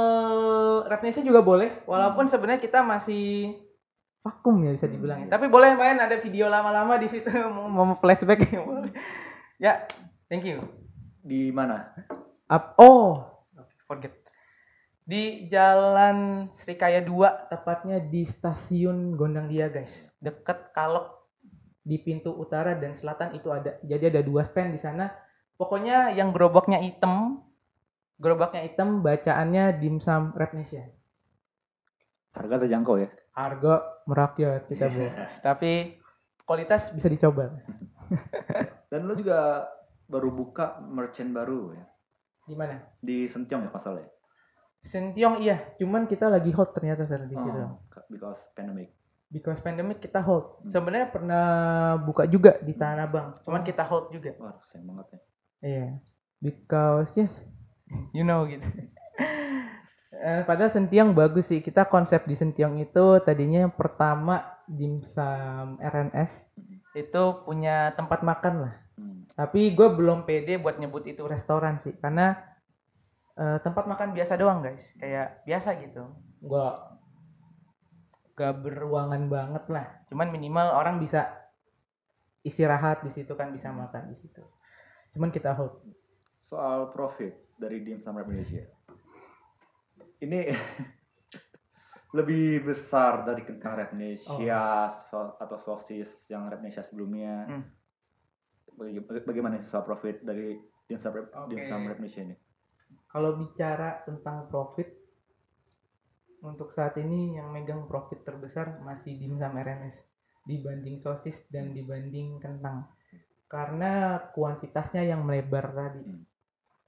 Rapnesia 0.84 1.24
juga 1.24 1.40
boleh. 1.40 1.86
Walaupun 1.88 2.28
sebenarnya 2.28 2.60
kita 2.60 2.84
masih 2.84 3.56
vakum 4.20 4.60
ya 4.60 4.76
bisa 4.76 4.84
dibilang. 4.84 5.24
Hmm, 5.24 5.32
Tapi 5.32 5.48
boleh 5.48 5.72
main 5.72 5.96
ada 5.96 6.20
video 6.20 6.52
lama-lama 6.52 7.00
di 7.00 7.08
situ 7.08 7.32
mau, 7.54 7.70
mau 7.70 7.96
flashback 7.96 8.44
ya 8.50 8.60
boleh. 8.60 8.92
Ya, 9.56 9.88
thank 10.28 10.44
you. 10.44 10.60
Di 11.24 11.48
mana? 11.48 11.96
Up, 12.48 12.76
oh, 12.76 13.24
forget. 13.88 14.27
Di 15.08 15.48
Jalan 15.48 16.52
Srikaya 16.52 17.00
2, 17.00 17.48
tepatnya 17.48 17.96
di 17.96 18.28
stasiun 18.28 19.16
Gondang 19.16 19.48
Dia, 19.48 19.72
guys. 19.72 20.12
Deket 20.20 20.68
Kalok 20.76 21.24
di 21.80 21.96
pintu 21.96 22.36
utara 22.36 22.76
dan 22.76 22.92
selatan 22.92 23.32
itu 23.32 23.48
ada. 23.48 23.80
Jadi 23.80 24.12
ada 24.12 24.20
dua 24.20 24.44
stand 24.44 24.76
di 24.76 24.80
sana. 24.80 25.08
Pokoknya 25.56 26.12
yang 26.12 26.36
gerobaknya 26.36 26.76
hitam, 26.84 27.40
gerobaknya 28.20 28.68
hitam, 28.68 29.00
bacaannya 29.00 29.80
dimsum 29.80 30.36
Repnesia. 30.36 30.92
Harga 32.36 32.68
terjangkau 32.68 33.00
ya. 33.00 33.08
Harga 33.32 34.04
merakyat 34.04 34.68
kita 34.68 34.92
bos. 34.92 35.32
Tapi 35.48 35.96
kualitas 36.44 36.92
bisa 36.92 37.08
dicoba. 37.08 37.56
Dan 38.92 39.08
lo 39.08 39.16
juga 39.16 39.64
baru 40.04 40.36
buka 40.36 40.84
merchant 40.84 41.32
baru 41.32 41.72
ya. 41.72 41.84
Di 42.44 42.52
mana? 42.52 42.76
Di 43.00 43.24
Sentiong 43.24 43.64
ya 43.64 43.72
pasalnya. 43.72 44.17
Sentiong 44.82 45.42
iya, 45.42 45.74
cuman 45.76 46.06
kita 46.06 46.30
lagi 46.30 46.54
hold 46.54 46.72
ternyata 46.72 47.04
sir 47.04 47.20
di 47.26 47.34
situ. 47.34 47.58
Oh, 47.58 47.82
because 48.08 48.48
pandemic. 48.54 48.94
Because 49.28 49.60
pandemic 49.60 50.00
kita 50.00 50.24
hold. 50.24 50.64
Sebenarnya 50.64 51.12
pernah 51.12 51.44
buka 52.00 52.24
juga 52.24 52.56
di 52.64 52.72
Tanah 52.72 53.04
Abang, 53.04 53.36
cuman 53.44 53.60
kita 53.66 53.84
hold 53.84 54.08
juga. 54.14 54.32
Wah, 54.40 54.56
sayang 54.64 54.88
banget 54.88 55.06
ya. 55.06 55.20
Iya. 55.58 55.86
Because 56.38 57.10
yes, 57.18 57.34
you 58.16 58.24
know 58.24 58.46
gitu. 58.48 58.64
Eh, 60.18 60.42
padahal 60.42 60.72
Sentiong 60.72 61.14
bagus 61.14 61.46
sih. 61.46 61.62
Kita 61.62 61.86
konsep 61.86 62.26
di 62.26 62.34
Sentiong 62.34 62.80
itu 62.82 63.22
tadinya 63.22 63.68
yang 63.68 63.74
pertama 63.76 64.42
dimsum 64.66 65.78
RNS 65.78 66.50
itu 66.98 67.22
punya 67.46 67.94
tempat 67.94 68.26
makan 68.26 68.66
lah. 68.66 68.74
Hmm. 68.98 69.28
Tapi 69.38 69.70
gue 69.78 69.88
belum 69.94 70.26
pede 70.26 70.58
buat 70.58 70.82
nyebut 70.82 71.06
itu 71.06 71.22
restoran 71.22 71.78
sih, 71.78 71.94
karena 72.02 72.34
eh, 73.38 73.58
tempat 73.62 73.86
makan 73.86 74.10
biasa 74.12 74.34
doang 74.34 74.60
guys, 74.60 74.92
kayak 74.98 75.46
biasa 75.46 75.78
gitu. 75.80 76.02
Gak 76.42 76.76
gak 78.34 78.54
beruangan 78.62 79.26
banget 79.26 79.64
lah. 79.66 79.86
Cuman 80.06 80.30
minimal 80.30 80.70
orang 80.70 80.98
bisa 80.98 81.26
istirahat 82.42 83.02
di 83.02 83.10
situ 83.10 83.34
kan 83.34 83.50
bisa 83.50 83.70
makan 83.70 84.06
di 84.06 84.16
situ. 84.16 84.42
Cuman 85.10 85.30
kita 85.30 85.54
hold. 85.54 85.82
Soal 86.38 86.86
profit 86.88 87.34
dari 87.58 87.82
dimsum 87.82 88.14
Rap 88.14 88.30
Indonesia. 88.30 88.62
Ini 90.18 90.54
lebih 92.18 92.64
besar 92.64 93.26
dari 93.26 93.42
kentang 93.42 93.74
Rap 93.74 93.90
Indonesia 93.92 94.86
so- 94.88 95.34
atau 95.36 95.58
sosis 95.58 96.30
yang 96.30 96.46
Rap 96.46 96.62
Indonesia 96.62 96.80
sebelumnya. 96.80 97.34
Hmm. 97.44 97.64
Baga- 98.78 99.02
baga- 99.02 99.26
Bagaimana 99.26 99.58
soal 99.58 99.82
profit 99.82 100.22
dari 100.22 100.54
dimsum 100.86 101.10
Rap, 101.10 101.34
Oke. 101.34 101.58
dimsum 101.58 101.84
Rap 101.84 101.98
Indonesia 101.98 102.22
ini? 102.22 102.36
Kalau 103.08 103.40
bicara 103.40 104.04
tentang 104.04 104.52
profit 104.52 104.88
untuk 106.44 106.70
saat 106.70 106.94
ini 107.00 107.40
yang 107.40 107.50
megang 107.50 107.88
profit 107.88 108.22
terbesar 108.22 108.78
masih 108.84 109.18
dimsum 109.18 109.56
RNS 109.56 110.06
dibanding 110.44 111.00
sosis 111.00 111.44
dan 111.48 111.72
dibanding 111.72 112.38
kentang. 112.38 112.88
Karena 113.48 114.20
kuantitasnya 114.32 115.08
yang 115.08 115.24
melebar 115.24 115.72
tadi. 115.72 116.04
Hmm. 116.04 116.24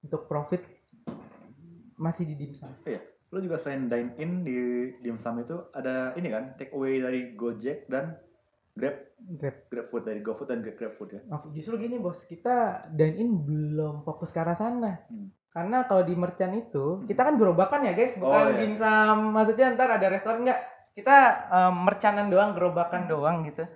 Untuk 0.00 0.28
profit 0.28 0.64
masih 2.00 2.24
di 2.24 2.34
dimsum. 2.36 2.72
Lo 3.30 3.38
juga 3.38 3.60
selain 3.60 3.88
dine 3.88 4.16
in 4.16 4.44
di 4.44 4.56
dimsum 5.04 5.44
itu 5.44 5.56
ada 5.76 6.16
ini 6.16 6.32
kan 6.32 6.56
take 6.56 6.72
away 6.72 7.00
dari 7.00 7.36
Gojek 7.36 7.88
dan 7.88 8.16
Grab 8.76 8.96
Grab. 9.36 9.56
GrabFood 9.68 10.04
dari 10.08 10.20
GoFood 10.24 10.48
dan 10.48 10.64
Grab 10.64 10.76
GrabFood 10.80 11.10
ya. 11.12 11.20
Oh, 11.28 11.52
justru 11.52 11.76
gini 11.76 12.00
bos, 12.00 12.24
kita 12.24 12.88
dine 12.88 13.16
in 13.20 13.30
belum 13.44 14.02
fokus 14.08 14.32
ke 14.32 14.40
arah 14.40 14.56
sana. 14.56 15.04
Hmm. 15.12 15.28
Karena 15.50 15.82
kalau 15.82 16.02
di 16.02 16.14
merchant 16.14 16.54
itu, 16.54 16.84
Hmm. 16.96 17.06
kita 17.06 17.22
kan 17.22 17.34
gerobakan 17.34 17.82
ya 17.82 17.92
guys, 17.92 18.14
bukan 18.14 18.30
Oh, 18.40 18.50
iya. 18.50 18.58
dimsum. 18.60 19.34
Maksudnya 19.34 19.66
ntar 19.74 19.90
ada 19.90 20.06
restoran 20.06 20.46
nggak? 20.46 20.60
Kita 20.94 21.16
um, 21.48 21.74
merchanan 21.84 22.30
doang, 22.30 22.54
gerobakan 22.54 23.04
Hmm. 23.04 23.10
doang 23.10 23.36
gitu. 23.44 23.66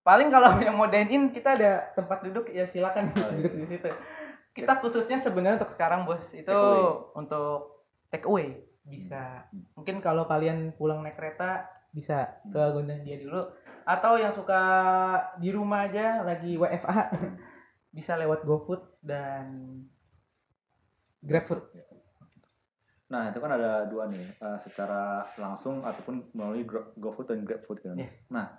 Paling 0.00 0.28
kalau 0.28 0.48
yang 0.64 0.76
mau 0.76 0.86
dine 0.86 1.08
in, 1.08 1.22
kita 1.28 1.56
ada 1.56 1.92
tempat 1.92 2.20
duduk 2.20 2.48
ya 2.48 2.64
silakan 2.64 3.08
Oh, 3.10 3.20
iya. 3.30 3.36
duduk 3.38 3.52
di 3.54 3.66
situ. 3.66 3.88
Kita 4.54 4.78
khususnya 4.78 5.18
sebenarnya 5.18 5.58
untuk 5.58 5.72
sekarang 5.72 6.04
bos 6.04 6.24
itu 6.30 6.46
Take 6.46 7.12
untuk 7.12 7.84
take 8.08 8.24
away 8.24 8.54
bisa. 8.82 9.44
Hmm. 9.48 9.64
Mungkin 9.74 9.98
kalau 9.98 10.24
kalian 10.24 10.72
pulang 10.72 11.00
naik 11.00 11.16
kereta 11.16 11.68
bisa 11.90 12.40
ke 12.44 12.56
Hmm. 12.56 12.72
Gondang 12.72 13.02
Dia 13.02 13.18
dulu 13.18 13.40
atau 13.84 14.16
yang 14.16 14.32
suka 14.32 14.62
di 15.36 15.52
rumah 15.52 15.84
aja 15.84 16.24
lagi 16.24 16.56
WFA 16.56 17.12
bisa 17.92 18.16
lewat 18.16 18.42
GoFood 18.42 18.80
dan 19.04 19.44
GrabFood. 21.24 21.60
Nah 23.08 23.30
itu 23.30 23.38
kan 23.38 23.50
ada 23.52 23.84
dua 23.88 24.08
nih, 24.08 24.26
eh, 24.36 24.58
secara 24.60 25.24
langsung 25.36 25.84
ataupun 25.84 26.32
melalui 26.32 26.64
GoFood 26.96 27.32
dan 27.32 27.44
GrabFood 27.44 27.78
kan. 27.84 27.96
Yes. 27.96 28.16
Nah 28.28 28.52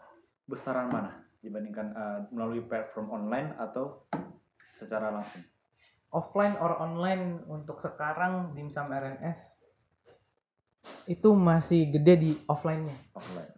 besaran 0.46 0.90
mana 0.90 1.26
dibandingkan 1.42 1.88
eh, 1.94 2.20
melalui 2.34 2.62
platform 2.66 3.10
online 3.14 3.54
atau 3.58 4.06
secara 4.66 5.14
langsung? 5.14 5.42
Offline 6.16 6.56
or 6.64 6.80
online 6.80 7.44
untuk 7.52 7.84
sekarang 7.84 8.56
dimsum 8.56 8.88
RNS 8.88 9.66
itu 11.10 11.34
masih 11.34 11.90
gede 11.92 12.14
di 12.16 12.32
offline-nya. 12.48 12.94
Offline. 13.18 13.52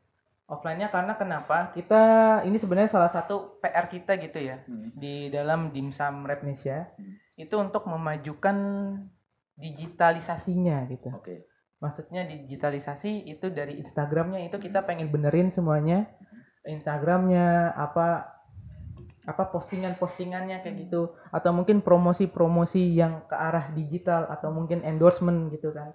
Offline-nya 0.47 0.87
karena 0.87 1.13
kenapa? 1.19 1.75
Kita 1.75 2.03
ini 2.47 2.55
sebenarnya 2.55 2.87
salah 2.87 3.11
satu 3.11 3.59
PR 3.59 3.91
kita 3.91 4.15
gitu 4.15 4.39
ya 4.39 4.63
Hmm. 4.63 4.95
di 4.95 5.27
dalam 5.27 5.75
dimsum 5.75 6.23
Repnesia 6.23 6.87
Hmm. 6.95 7.19
Itu 7.37 7.55
untuk 7.61 7.85
memajukan 7.85 8.57
digitalisasinya 9.57 10.89
gitu. 10.89 11.13
Oke. 11.13 11.45
Maksudnya 11.77 12.25
digitalisasi 12.25 13.29
itu 13.29 13.53
dari 13.53 13.77
Instagramnya 13.77 14.41
itu 14.49 14.57
kita 14.57 14.81
pengen 14.81 15.13
benerin 15.13 15.53
semuanya. 15.53 16.09
Instagramnya 16.65 17.77
apa 17.77 18.33
apa 19.27 19.43
postingan-postingannya 19.51 20.63
kayak 20.63 20.87
gitu 20.87 21.13
atau 21.29 21.51
mungkin 21.51 21.83
promosi-promosi 21.83 22.95
yang 22.95 23.27
ke 23.27 23.35
arah 23.35 23.69
digital 23.75 24.25
atau 24.31 24.49
mungkin 24.49 24.81
endorsement 24.81 25.53
gitu 25.53 25.69
kan. 25.75 25.93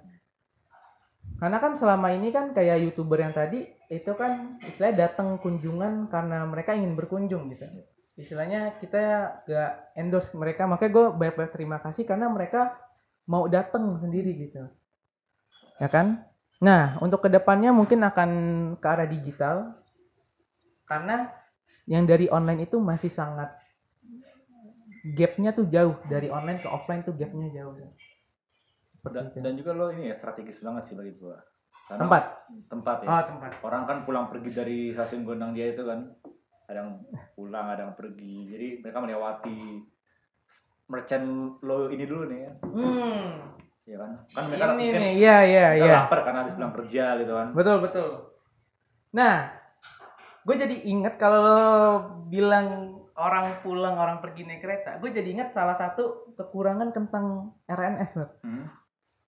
Karena 1.42 1.59
kan 1.59 1.74
selama 1.74 2.14
ini 2.14 2.31
kan 2.31 2.55
kayak 2.55 2.78
youtuber 2.87 3.18
yang 3.18 3.35
tadi 3.35 3.66
itu 3.90 4.12
kan 4.14 4.62
istilahnya 4.62 5.11
datang 5.11 5.42
kunjungan 5.42 6.07
karena 6.07 6.46
mereka 6.46 6.76
ingin 6.78 6.94
berkunjung 6.94 7.50
gitu. 7.50 7.66
Istilahnya 8.16 8.77
kita 8.77 9.03
gak 9.48 9.72
endorse 9.96 10.37
mereka 10.37 10.68
makanya 10.68 10.92
gue 10.92 11.07
banyak-banyak 11.16 11.53
terima 11.53 11.79
kasih 11.81 12.05
karena 12.05 12.29
mereka 12.29 12.77
mau 13.25 13.48
datang 13.48 13.96
sendiri 14.03 14.37
gitu 14.37 14.68
ya 15.83 15.88
kan? 15.90 16.22
Nah, 16.62 16.94
untuk 17.03 17.27
ke 17.27 17.29
depannya 17.33 17.75
mungkin 17.75 18.07
akan 18.07 18.31
ke 18.79 18.87
arah 18.87 19.09
digital, 19.11 19.75
karena 20.87 21.27
yang 21.90 22.07
dari 22.07 22.31
online 22.31 22.70
itu 22.70 22.79
masih 22.79 23.11
sangat 23.11 23.51
gapnya 25.18 25.51
tuh 25.51 25.66
jauh 25.66 25.98
dari 26.07 26.31
online 26.31 26.62
ke 26.62 26.70
offline 26.70 27.03
tuh 27.03 27.18
gapnya 27.18 27.51
jauh. 27.51 27.75
Dan, 29.03 29.35
dan 29.35 29.53
juga 29.59 29.75
lo 29.75 29.90
ini 29.90 30.07
ya 30.07 30.14
strategis 30.14 30.62
banget 30.62 30.87
sih 30.87 30.94
bagi 30.94 31.18
gua. 31.18 31.42
Karena 31.90 32.07
Tempat. 32.07 32.22
Tempat 32.70 32.96
ya. 33.03 33.09
Oh 33.11 33.22
tempat. 33.27 33.51
Orang 33.66 33.83
kan 33.90 34.07
pulang 34.07 34.31
pergi 34.31 34.51
dari 34.55 34.79
stasiun 34.94 35.27
Gondang 35.27 35.59
dia 35.59 35.75
itu 35.75 35.83
kan, 35.83 36.14
ada 36.72 36.80
yang 36.82 36.92
pulang, 37.32 37.66
ada 37.68 37.85
yang 37.85 37.94
pergi. 37.94 38.48
Jadi 38.48 38.66
mereka 38.80 38.98
melewati 38.98 39.58
merchant 40.87 41.26
lo 41.61 41.88
ini 41.88 42.04
dulu 42.04 42.24
nih 42.26 42.38
ya, 42.38 42.52
Hmm. 42.62 43.28
ya 43.85 43.96
kan? 43.96 44.11
Kan 44.26 44.42
mereka 44.48 44.64
Ini 44.64 44.72
mungkin 44.74 44.94
nih, 44.98 45.12
iya 45.14 45.37
mereka 45.38 45.76
iya. 45.78 45.94
lapar 46.00 46.20
karena 46.22 46.38
habis 46.42 46.54
pulang 46.54 46.74
kerja 46.74 47.04
gitu 47.16 47.32
kan. 47.32 47.48
Betul 47.52 47.76
betul. 47.80 48.08
Nah, 49.12 49.37
gue 50.42 50.54
jadi 50.54 50.76
inget 50.85 51.14
kalau 51.16 51.40
lo 51.40 51.61
bilang 52.26 52.88
orang 53.14 53.61
pulang 53.61 53.94
orang 53.94 54.18
pergi 54.18 54.42
naik 54.42 54.61
kereta, 54.61 54.96
gue 54.96 55.11
jadi 55.11 55.28
inget 55.30 55.48
salah 55.50 55.76
satu 55.76 56.32
kekurangan 56.35 56.90
tentang 56.90 57.24
RNS. 57.64 58.12
Hmm. 58.42 58.66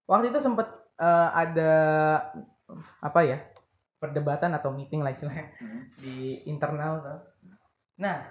waktu 0.04 0.28
itu 0.28 0.36
sempet 0.38 0.68
eh, 0.94 1.30
ada 1.32 1.72
apa 3.00 3.20
ya 3.20 3.40
perdebatan 3.96 4.52
atau 4.52 4.68
meeting 4.68 5.00
lah 5.00 5.10
istilahnya 5.10 5.48
Hmm. 5.56 5.88
di 5.96 6.44
internal 6.44 7.00
tuh. 7.00 7.18
Nah, 8.00 8.26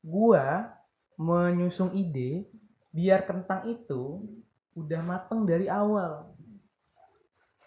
gua 0.00 0.74
menyusung 1.20 1.94
ide 1.94 2.48
biar 2.94 3.26
kentang 3.26 3.66
itu 3.70 4.22
udah 4.74 5.00
mateng 5.06 5.46
dari 5.46 5.70
awal. 5.70 6.34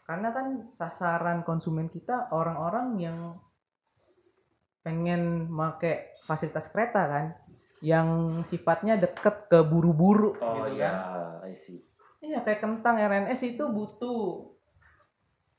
Karena 0.08 0.32
kan 0.32 0.71
sasaran 0.71 1.43
konsumen 1.43 1.91
kita 1.91 2.32
orang-orang 2.32 2.88
yang 3.00 3.19
pengen 4.88 5.52
make 5.52 6.15
fasilitas 6.23 6.71
kereta 6.71 7.04
kan 7.12 7.26
yang 7.84 8.39
sifatnya 8.47 8.95
deket 8.95 9.52
ke 9.52 9.60
buru-buru 9.67 10.39
Oh 10.39 10.63
gitu 10.63 10.80
iya. 10.80 10.91
I 11.43 11.54
see. 11.54 11.84
Iya 12.23 12.41
kayak 12.41 12.63
kentang 12.63 12.95
RNS 12.97 13.41
itu 13.45 13.67
butuh 13.67 14.56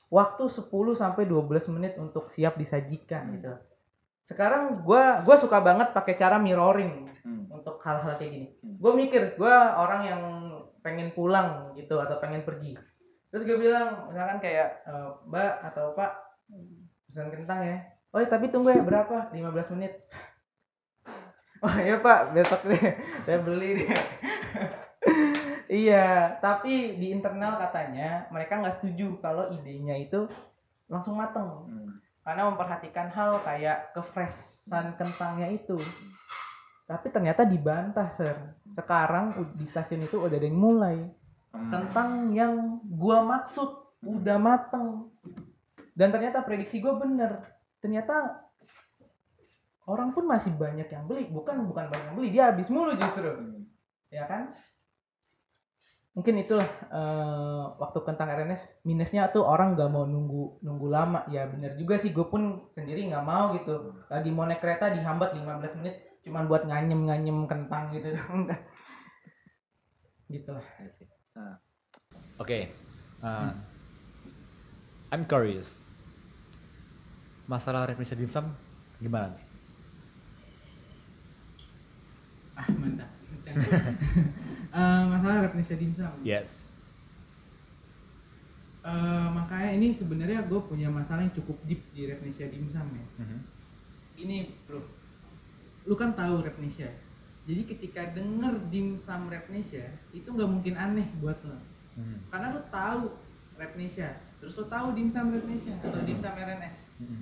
waktu 0.09 0.43
10 0.49 0.97
sampai 0.97 1.23
12 1.29 1.69
menit 1.77 1.93
untuk 2.01 2.33
siap 2.33 2.57
disajikan 2.57 3.37
gitu. 3.37 3.53
Sekarang 4.29 4.85
gua 4.85 5.25
gua 5.25 5.35
suka 5.41 5.57
banget 5.57 5.89
pakai 5.89 6.13
cara 6.13 6.37
mirroring 6.37 7.09
Hmm. 7.25 7.49
untuk 7.51 7.81
hal-hal 7.81 8.13
kayak 8.15 8.31
gini. 8.31 8.47
Hmm. 8.63 8.77
Gue 8.79 8.93
mikir, 8.95 9.35
gue 9.35 9.55
orang 9.75 10.01
yang 10.07 10.21
pengen 10.79 11.11
pulang 11.11 11.75
gitu 11.75 11.99
atau 11.99 12.15
pengen 12.17 12.47
pergi. 12.47 12.79
Terus 13.27 13.43
gue 13.43 13.57
bilang, 13.59 14.07
misalkan 14.07 14.39
kayak 14.39 14.87
e, 14.87 14.93
Mbak 15.27 15.53
atau 15.67 15.91
Pak 15.93 16.11
pesan 17.05 17.27
kentang 17.29 17.59
ya. 17.61 17.77
Oh 18.09 18.17
ya, 18.17 18.27
tapi 18.31 18.47
tunggu 18.47 18.71
ya 18.71 18.81
berapa? 18.81 19.29
15 19.29 19.73
menit. 19.75 19.93
Oh 21.59 21.75
iya 21.75 21.99
Pak, 21.99 22.31
besok 22.31 22.71
deh 22.71 22.79
saya 23.27 23.43
beli 23.43 23.83
deh. 23.83 23.91
iya, 25.83 26.39
tapi 26.39 26.95
di 26.95 27.11
internal 27.11 27.59
katanya 27.59 28.31
mereka 28.31 28.63
nggak 28.63 28.79
setuju 28.79 29.19
kalau 29.19 29.51
idenya 29.51 29.99
itu 29.99 30.23
langsung 30.87 31.19
mateng 31.19 31.67
Hmm. 31.67 31.99
Karena 32.29 32.45
memperhatikan 32.45 33.09
hal 33.09 33.41
kayak 33.41 33.89
kefreshan 33.97 34.93
kentangnya 35.01 35.49
itu. 35.49 35.73
Tapi 36.85 37.09
ternyata 37.09 37.41
dibantah 37.41 38.13
sir. 38.13 38.37
Sekarang 38.69 39.33
di 39.57 39.65
stasiun 39.65 40.05
itu 40.05 40.21
udah 40.21 40.37
ada 40.37 40.45
yang 40.45 40.61
mulai. 40.61 40.97
Hmm. 41.49 41.73
kentang 41.73 42.29
yang 42.37 42.77
gua 42.85 43.25
maksud 43.25 43.97
udah 44.05 44.37
mateng. 44.37 45.09
Dan 45.97 46.13
ternyata 46.13 46.45
prediksi 46.45 46.77
gua 46.77 47.01
bener. 47.01 47.41
Ternyata 47.81 48.45
orang 49.89 50.13
pun 50.13 50.29
masih 50.29 50.53
banyak 50.53 50.85
yang 50.85 51.09
beli. 51.09 51.25
Bukan 51.33 51.65
bukan 51.65 51.89
banyak 51.89 52.13
yang 52.13 52.17
beli. 52.21 52.29
Dia 52.29 52.53
habis 52.53 52.69
mulu 52.69 52.93
justru. 52.93 53.25
Hmm. 53.25 53.65
ya 54.13 54.29
kan 54.29 54.53
mungkin 56.17 56.41
itulah 56.41 56.65
eh, 56.89 57.63
waktu 57.79 57.99
kentang 58.03 58.33
RNS 58.33 58.83
minusnya 58.83 59.29
tuh 59.29 59.45
orang 59.45 59.77
nggak 59.77 59.89
mau 59.93 60.03
nunggu 60.03 60.65
nunggu 60.65 60.87
lama 60.89 61.23
ya 61.29 61.47
bener 61.47 61.77
juga 61.77 61.95
sih 62.01 62.11
gue 62.11 62.25
pun 62.27 62.69
sendiri 62.73 63.07
nggak 63.07 63.23
mau 63.23 63.53
gitu 63.55 63.93
lagi 64.09 64.29
mau 64.33 64.49
naik 64.49 64.59
kereta 64.59 64.91
dihambat 64.91 65.37
15 65.37 65.79
menit 65.79 65.95
cuman 66.25 66.49
buat 66.49 66.67
nganyem 66.67 67.07
nganyem 67.07 67.37
kentang 67.47 67.93
gitu 67.95 68.11
gitu 70.29 70.49
lah 70.53 70.65
sih. 70.93 71.09
Oke. 72.37 72.69
uh, 73.25 73.49
I'm 75.09 75.25
curious. 75.25 75.73
Masalah 77.49 77.89
Revenue 77.89 78.13
Dimsum 78.13 78.45
gimana 79.01 79.33
nih? 79.33 79.49
ah 82.59 82.67
mantap 82.75 83.07
Eh, 84.69 85.03
masalah 85.05 85.43
Repnesia 85.43 85.75
Dimsum 85.75 86.13
Yes. 86.21 86.69
Eh, 88.79 89.27
makanya 89.29 89.75
ini 89.75 89.91
sebenarnya 89.91 90.39
gue 90.41 90.61
punya 90.63 90.87
masalah 90.87 91.19
yang 91.21 91.35
cukup 91.35 91.59
deep 91.67 91.83
di 91.91 92.07
Repnesia 92.07 92.47
Dimsum 92.47 92.87
ya 92.87 93.05
Mhm. 93.19 93.39
ini 94.17 94.37
bro 94.63 94.79
lu 95.83 95.95
kan 95.95 96.11
tahu 96.11 96.39
Repnesia 96.39 96.87
jadi 97.43 97.65
ketika 97.65 98.07
denger 98.09 98.55
dimsum 98.67 99.27
Repnesia 99.27 99.83
itu 100.11 100.23
nggak 100.25 100.47
mungkin 100.47 100.75
aneh 100.75 101.11
buat 101.19 101.35
lo 101.43 101.59
Mhm. 101.97 102.31
karena 102.31 102.47
lu 102.51 102.61
tahu 102.71 103.03
Repnesia 103.55 104.09
terus 104.39 104.55
lu 104.55 104.65
tahu 104.65 104.95
dimsum 104.95 105.27
Repnesia 105.27 105.75
atau 105.77 105.99
dimsum 105.99 106.31
RNS 106.31 106.77
Mhm. 107.03 107.21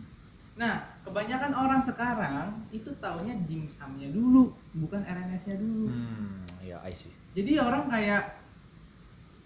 nah 0.56 0.94
kebanyakan 1.02 1.54
orang 1.54 1.82
sekarang 1.82 2.48
itu 2.70 2.94
taunya 3.02 3.34
dimsumnya 3.46 4.14
dulu 4.14 4.54
bukan 4.76 5.02
RNS-nya 5.02 5.58
dulu 5.58 5.90
Hmm, 5.90 6.46
ya 6.62 6.78
I 6.86 6.94
see. 6.94 7.17
Jadi 7.38 7.62
orang 7.62 7.86
kayak 7.88 8.24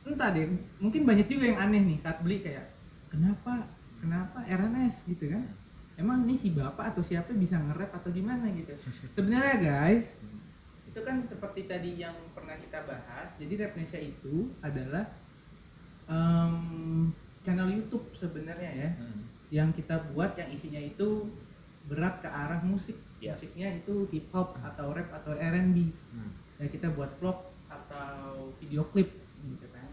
entah 0.02 0.32
deh 0.32 0.48
mungkin 0.80 1.04
banyak 1.04 1.28
juga 1.28 1.44
yang 1.46 1.60
aneh 1.60 1.84
nih 1.84 1.98
saat 2.00 2.24
beli 2.24 2.40
kayak 2.40 2.72
kenapa? 3.12 3.68
Kenapa 4.00 4.42
RNS 4.48 5.04
gitu 5.06 5.30
kan. 5.30 5.44
Emang 5.94 6.26
ini 6.26 6.34
si 6.34 6.50
bapak 6.50 6.96
atau 6.96 7.04
siapa 7.04 7.36
bisa 7.36 7.60
nge-rap 7.60 7.94
atau 7.94 8.10
gimana? 8.10 8.50
gitu. 8.50 8.74
Sebenarnya 9.16 9.56
guys 9.60 10.08
itu 10.88 11.00
kan 11.04 11.24
seperti 11.24 11.68
tadi 11.68 11.96
yang 11.96 12.12
pernah 12.32 12.52
kita 12.58 12.84
bahas 12.84 13.32
jadi 13.40 13.64
Rapnesia 13.64 14.02
itu 14.02 14.52
adalah 14.60 15.08
em, 16.08 17.12
channel 17.42 17.72
YouTube 17.72 18.12
sebenarnya 18.14 18.72
ya 18.72 18.90
Hmm. 18.96 19.24
yang 19.52 19.70
kita 19.72 20.00
buat 20.12 20.36
yang 20.36 20.52
isinya 20.52 20.80
itu 20.80 21.32
berat 21.88 22.20
ke 22.20 22.28
arah 22.28 22.60
musik. 22.64 22.96
Yes. 23.22 23.38
musiknya 23.38 23.78
itu 23.78 24.10
hip 24.10 24.34
hop 24.34 24.58
atau 24.60 24.92
rap 24.92 25.14
atau 25.14 25.32
R&B 25.32 25.78
Hmm. 26.12 26.32
ya 26.58 26.68
kita 26.68 26.90
buat 26.92 27.14
vlog 27.22 27.38
atau 28.42 28.58
video 28.58 28.82
klip 28.90 29.14
gitu 29.46 29.70
kan 29.70 29.86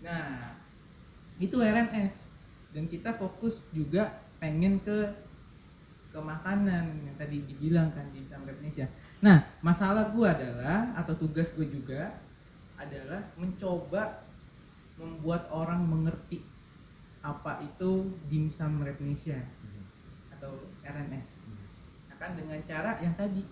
nah 0.00 0.56
itu 1.36 1.60
RNS 1.60 2.24
dan 2.72 2.88
kita 2.88 3.12
fokus 3.20 3.60
juga 3.76 4.24
pengen 4.40 4.80
ke 4.80 5.12
ke 6.08 6.16
makanan 6.16 6.88
yang 7.04 7.16
tadi 7.20 7.44
dibilang 7.44 7.92
kan 7.92 8.08
di 8.16 8.24
Indonesia. 8.24 8.88
Nah 9.20 9.44
masalah 9.60 10.08
gue 10.16 10.24
adalah 10.24 10.96
atau 10.96 11.12
tugas 11.12 11.52
gue 11.52 11.68
juga 11.68 12.16
adalah 12.80 13.28
mencoba 13.36 14.24
membuat 14.96 15.52
orang 15.52 15.84
mengerti 15.84 16.42
apa 17.20 17.60
itu 17.60 18.08
dimsum 18.32 18.80
Indonesia 18.82 19.36
Mhm. 19.36 19.82
atau 20.38 20.52
RNS 20.80 21.28
akan 22.16 22.30
dengan 22.40 22.60
cara 22.64 22.98
yang 23.04 23.14
tadi 23.14 23.44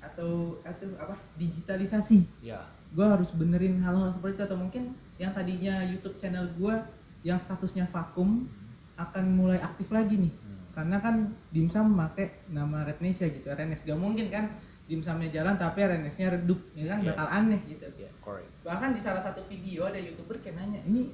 atau 0.00 0.62
atau 0.62 0.88
apa 1.00 1.16
digitalisasi. 1.36 2.22
Ya. 2.44 2.75
Gue 2.92 3.06
harus 3.06 3.30
benerin 3.30 3.80
hal-hal 3.80 4.10
seperti 4.10 4.38
itu 4.38 4.44
atau 4.44 4.56
mungkin 4.56 4.82
yang 5.16 5.32
tadinya 5.32 5.82
YouTube 5.82 6.16
channel 6.16 6.46
gue 6.54 6.74
yang 7.22 7.38
statusnya 7.38 7.86
vakum 7.86 8.46
akan 8.94 9.24
mulai 9.32 9.58
aktif 9.58 9.90
lagi 9.90 10.16
nih 10.16 10.32
Hmm. 10.32 10.60
karena 10.76 10.96
kan 10.98 11.14
dimsum 11.50 11.96
pakai 11.96 12.30
nama 12.48 12.84
Rednesia 12.84 13.26
gitu 13.26 13.48
RNS 13.48 13.82
gak 13.82 13.96
mungkin 13.96 14.28
kan 14.28 14.52
dimsumnya 14.84 15.32
jalan 15.32 15.56
tapi 15.56 15.82
RNS-nya 15.82 16.30
redup 16.32 16.60
ya 16.72 16.86
kan 16.86 16.98
Yes. 17.00 17.08
bakal 17.10 17.26
aneh 17.28 17.60
gitu 17.64 17.86
Ya, 17.96 18.10
correct. 18.20 18.46
bahkan 18.62 18.92
di 18.92 19.00
salah 19.00 19.18
satu 19.18 19.42
video 19.46 19.84
ada 19.84 19.96
youtuber 19.96 20.38
kayak 20.38 20.56
nanya 20.56 20.80
ini 20.84 21.10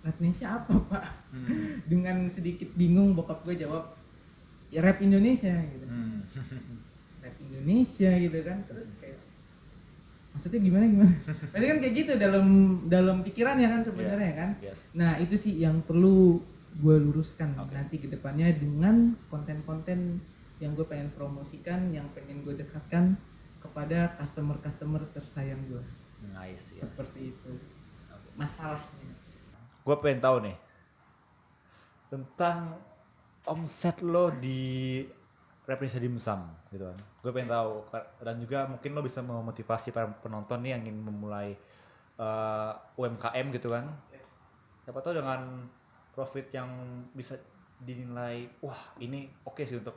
Rednesia 0.00 0.54
apa 0.54 0.72
pak 0.86 1.04
Hmm. 1.32 1.46
dengan 1.90 2.26
sedikit 2.26 2.70
bingung 2.72 3.12
bokap 3.12 3.42
gue 3.42 3.56
jawab 3.56 3.92
ya 4.68 4.80
rap 4.80 5.00
Indonesia 5.00 5.50
gitu 5.50 5.84
Hmm. 5.84 6.22
rap 7.22 7.36
Indonesia 7.42 8.10
gitu 8.14 8.38
kan 8.40 8.58
terus 8.64 8.86
maksudnya 10.30 10.60
gimana 10.62 10.84
gimana 10.86 11.12
berarti 11.50 11.66
kan 11.66 11.78
kayak 11.82 11.94
gitu 11.94 12.12
dalam 12.16 12.46
dalam 12.86 13.16
pikiran 13.26 13.56
ya 13.58 13.68
kan 13.68 13.80
sebenarnya 13.82 14.32
kan 14.34 14.50
Yes. 14.62 14.86
nah 14.94 15.18
itu 15.18 15.34
sih 15.34 15.58
yang 15.58 15.82
perlu 15.82 16.38
gue 16.80 16.96
luruskan 17.02 17.50
Oke. 17.58 17.74
nanti 17.74 17.98
ke 17.98 18.06
depannya 18.06 18.54
dengan 18.54 19.18
konten-konten 19.26 20.22
yang 20.62 20.76
gue 20.78 20.86
pengen 20.86 21.10
promosikan 21.12 21.90
yang 21.90 22.06
pengen 22.14 22.46
gue 22.46 22.54
dekatkan 22.54 23.18
kepada 23.58 24.14
customer-customer 24.16 25.02
tersayang 25.10 25.60
gue 25.66 25.82
Nice. 26.30 26.76
Yes. 26.76 26.84
seperti 26.94 27.34
itu 27.34 27.52
masalahnya 28.36 29.12
Gue 29.80 29.96
pengen 29.98 30.20
tahu 30.20 30.36
nih 30.44 30.56
tentang 32.10 32.76
omset 33.46 33.98
lo 34.04 34.28
di 34.30 35.00
Reprisa 35.70 36.02
Dimsum 36.02 36.40
gitu 36.74 36.90
kan. 36.90 36.98
Gue 37.22 37.30
pengen 37.30 37.54
tahu 37.54 37.86
Ka- 37.94 38.18
dan 38.26 38.36
juga 38.42 38.66
mungkin 38.66 38.90
lo 38.90 39.00
bisa 39.06 39.22
memotivasi 39.22 39.94
para 39.94 40.10
penonton 40.18 40.58
nih 40.66 40.74
yang 40.74 40.82
ingin 40.90 40.98
memulai 40.98 41.54
eh, 42.18 42.72
UMKM 42.98 43.46
gitu 43.54 43.70
kan. 43.70 43.86
Siapa 44.82 44.98
tahu 44.98 45.22
dengan 45.22 45.70
profit 46.10 46.50
yang 46.50 46.68
bisa 47.14 47.38
dinilai 47.78 48.50
wah 48.60 48.98
ini 48.98 49.30
oke 49.46 49.62
sih 49.62 49.78
untuk 49.78 49.94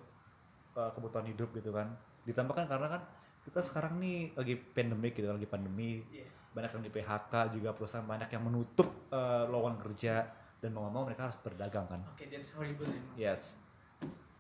eh, 0.78 0.92
kebutuhan 0.94 1.26
hidup 1.26 1.50
gitu 1.58 1.74
kan. 1.74 1.98
Ditambahkan 2.22 2.70
karena 2.70 2.88
kan 2.94 3.02
kita 3.44 3.60
sekarang 3.60 4.00
nih 4.00 4.38
lagi 4.40 4.56
pandemik 4.56 5.18
gitu 5.18 5.28
kan, 5.28 5.36
lagi 5.36 5.50
pandemi 5.50 6.06
yes. 6.14 6.32
banyak 6.56 6.72
yang 6.80 6.84
di 6.88 6.92
PHK 6.94 7.34
juga 7.52 7.76
perusahaan 7.76 8.08
banyak 8.08 8.30
yang 8.32 8.44
menutup 8.46 8.88
eh, 9.12 9.46
lowongan 9.50 9.82
kerja 9.82 10.44
dan 10.64 10.72
mau 10.72 10.88
nggak 10.88 10.96
mau 10.96 11.04
mereka 11.04 11.28
harus 11.28 11.40
berdagang 11.44 11.92
kan 11.92 12.00
oke 12.08 12.24
that's 12.32 12.56
horrible 12.56 12.88
emang. 12.88 13.20
yes 13.20 13.60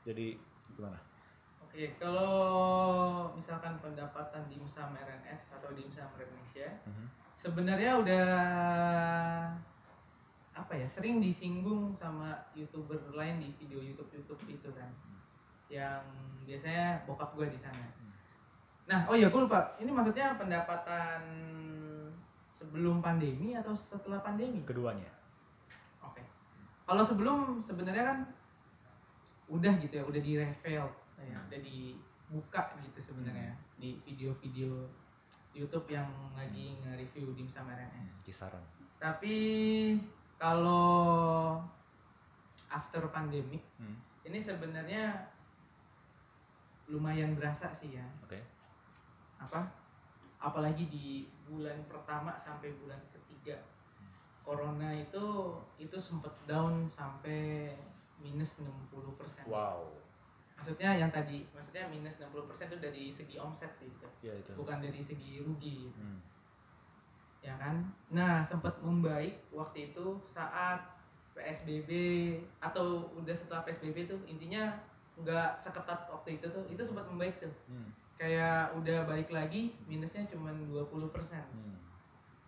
jadi 0.07 0.39
gimana 0.71 0.95
Oke, 1.73 1.89
kalau 1.97 3.33
misalkan 3.33 3.81
pendapatan 3.81 4.45
dimsum 4.45 4.93
RNS 4.93 5.57
atau 5.57 5.73
dimsum 5.73 6.05
Indonesia, 6.21 6.69
Mhm. 6.85 7.09
sebenarnya 7.33 7.97
udah 7.97 8.29
apa 10.53 10.73
ya 10.77 10.85
sering 10.85 11.17
disinggung 11.17 11.89
sama 11.97 12.37
youtuber 12.53 13.01
lain 13.17 13.41
di 13.41 13.49
video 13.57 13.81
YouTube 13.81 14.05
YouTube 14.13 14.37
itu 14.45 14.69
kan, 14.69 14.85
yang 15.65 15.97
biasanya 16.45 17.01
bokap 17.09 17.33
gue 17.33 17.49
di 17.49 17.57
sana. 17.57 17.89
Nah, 18.85 19.09
oh 19.09 19.17
iya 19.17 19.33
gue 19.33 19.41
lupa, 19.41 19.73
ini 19.81 19.89
maksudnya 19.89 20.37
pendapatan 20.37 21.25
sebelum 22.53 23.01
pandemi 23.01 23.57
atau 23.57 23.73
setelah 23.73 24.21
pandemi? 24.21 24.61
keduanya 24.61 25.09
Oke. 26.05 26.21
Kalau 26.85 27.01
sebelum 27.01 27.57
sebenarnya 27.65 28.13
kan 28.13 28.19
udah 29.49 29.73
gitu 29.81 29.97
ya, 29.97 30.05
udah 30.05 30.21
di 30.21 30.37
reveal, 30.37 30.85
ya, 31.25 31.37
udah 31.39 31.59
dibuka 31.59 32.61
gitu 32.79 32.99
sebenarnya 32.99 33.53
di 33.77 33.99
video-video 34.03 34.71
YouTube 35.53 35.85
yang 35.87 36.09
lagi 36.33 36.77
nge-review 36.81 37.33
dimsum 37.33 37.69
RNS. 37.69 38.25
kisaran 38.25 38.63
Tapi 38.97 39.35
kalau 40.35 41.59
after 42.67 43.05
pandemic 43.07 43.61
Hmm. 43.77 43.97
ini 44.23 44.39
sebenarnya 44.39 45.29
lumayan 46.89 47.35
berasa 47.37 47.71
sih 47.71 47.95
ya 47.95 48.05
Oke. 48.23 48.39
apa 49.39 49.63
apalagi 50.39 50.87
di 50.91 51.07
bulan 51.47 51.79
pertama 51.87 52.35
sampai 52.35 52.75
bulan 52.75 52.99
ketiga 53.11 53.55
corona 54.43 54.91
itu 54.91 55.55
itu 55.79 55.95
sempet 55.95 56.31
down 56.43 56.83
sampai 56.83 57.71
minus 58.19 58.59
60 58.59 59.15
persen 59.15 59.43
Wow. 59.47 60.02
Maksudnya 60.63 60.95
yang 60.95 61.11
tadi 61.11 61.43
maksudnya 61.49 61.83
minus 61.85 62.15
60 62.15 62.31
persen 62.45 62.65
itu 62.65 62.79
dari 62.79 63.03
segi 63.09 63.35
omset 63.35 63.67
sih 63.73 63.85
itu 63.85 64.07
Ya 64.21 64.31
itu. 64.33 64.55
bukan 64.55 64.79
dari 64.79 65.03
segi 65.03 65.39
rugi 65.39 65.91
Hmm. 65.91 66.23
ya 67.39 67.51
kan 67.57 67.83
nah 68.09 68.39
sempat 68.41 68.79
membaik 68.79 69.43
waktu 69.51 69.91
itu 69.91 70.15
saat 70.25 70.79
PSBB 71.33 71.91
atau 72.57 73.11
udah 73.13 73.33
setelah 73.33 73.61
PSBB 73.61 74.07
tuh 74.07 74.23
intinya 74.23 74.71
nggak 75.15 75.59
seketat 75.59 76.07
waktu 76.07 76.37
itu 76.37 76.47
tuh 76.47 76.63
itu 76.65 76.79
sempat 76.79 77.03
membaik 77.05 77.35
tuh 77.37 77.51
Hmm. 77.67 77.91
kayak 78.15 78.71
udah 78.73 79.03
balik 79.03 79.27
lagi 79.27 79.75
minusnya 79.83 80.23
cuma 80.25 80.55
20 80.55 80.87
persen 81.09 81.43
Hmm. 81.51 81.75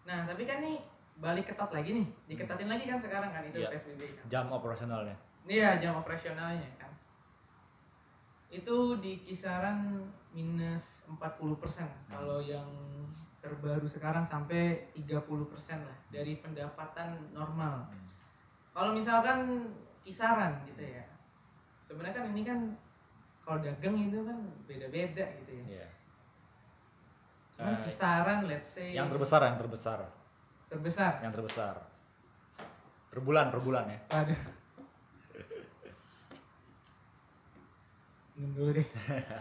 nah 0.04 0.24
tapi 0.24 0.48
kan 0.48 0.64
nih 0.64 0.80
balik 1.16 1.46
ketat 1.46 1.68
lagi 1.70 1.92
nih 1.94 2.08
diketatin 2.28 2.68
lagi 2.68 2.86
kan 2.86 3.00
sekarang 3.00 3.30
kan 3.30 3.44
itu 3.44 3.60
Iya. 3.60 3.70
PSBB 3.70 4.02
kan 4.14 4.24
Jam 4.30 4.46
operasionalnya. 4.50 5.16
iya 5.46 5.76
jam 5.78 5.96
operasionalnya 5.96 6.70
kan 6.76 6.85
itu 8.56 8.78
di 9.04 9.20
kisaran 9.26 10.04
minus 10.32 11.04
40 11.08 11.62
persen 11.62 11.88
kalau 12.08 12.40
yang 12.40 12.68
terbaru 13.44 13.86
sekarang 13.86 14.26
sampai 14.26 14.90
30 14.98 15.52
persen 15.52 15.84
lah 15.86 15.98
dari 16.10 16.40
pendapatan 16.42 17.20
normal. 17.36 17.86
Kalau 18.74 18.92
misalkan 18.92 19.70
kisaran 20.04 20.64
gitu 20.68 20.84
ya 20.84 21.06
sebenarnya 21.86 22.16
kan 22.18 22.26
ini 22.34 22.42
kan 22.42 22.60
kalau 23.46 23.62
dagang 23.62 23.96
itu 24.02 24.20
kan 24.26 24.38
beda-beda 24.66 25.26
gitu 25.42 25.52
ya. 25.54 25.64
Iya. 25.70 25.88
Cuman 27.56 27.74
Eh, 27.78 27.80
kisaran 27.88 28.40
let's 28.50 28.74
say 28.74 28.92
yang 28.92 29.08
terbesar 29.08 29.42
yang 29.46 29.58
terbesar. 29.62 30.00
Terbesar? 30.68 31.22
Yang 31.22 31.34
terbesar. 31.40 31.76
Per 33.14 33.20
bulan 33.22 33.54
per 33.54 33.62
bulan 33.62 33.86
ya. 33.88 34.00
Aduh. 34.12 34.55
Minum 38.36 38.52
dulu 38.52 38.70
deh. 38.76 38.88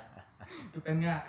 Bukan 0.75 0.95
nggak? 1.03 1.23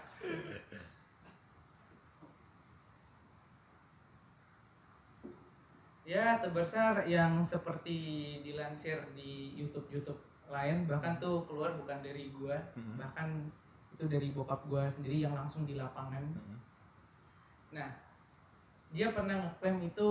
Ya, 6.06 6.38
terbesar 6.38 7.10
yang 7.10 7.42
seperti 7.50 7.98
dilansir 8.46 9.02
di 9.18 9.58
YouTube 9.58 9.90
YouTube 9.90 10.22
lain 10.46 10.86
bahkan 10.86 11.18
tuh 11.18 11.42
keluar 11.50 11.74
bukan 11.74 12.06
dari 12.06 12.30
gua, 12.30 12.62
Mhm. 12.78 13.02
bahkan 13.02 13.50
itu 13.90 14.06
dari 14.06 14.30
bokap 14.30 14.62
gua 14.70 14.86
sendiri 14.94 15.26
yang 15.26 15.34
langsung 15.34 15.66
di 15.66 15.74
lapangan. 15.74 16.22
Mhm. 16.22 16.58
Nah, 17.74 17.90
dia 18.94 19.10
pernah 19.10 19.50
ngeklaim 19.50 19.82
itu 19.90 20.10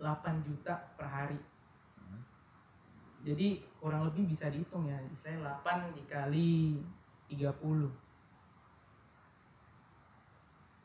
8 0.00 0.40
juta 0.40 0.80
per 0.96 1.04
hari. 1.04 1.36
Jadi 3.22 3.62
kurang 3.78 4.10
lebih 4.10 4.26
bisa 4.34 4.50
dihitung 4.50 4.90
ya, 4.90 4.98
istilahnya 5.06 5.62
8 5.62 5.94
dikali 5.94 6.82
30. 7.30 7.88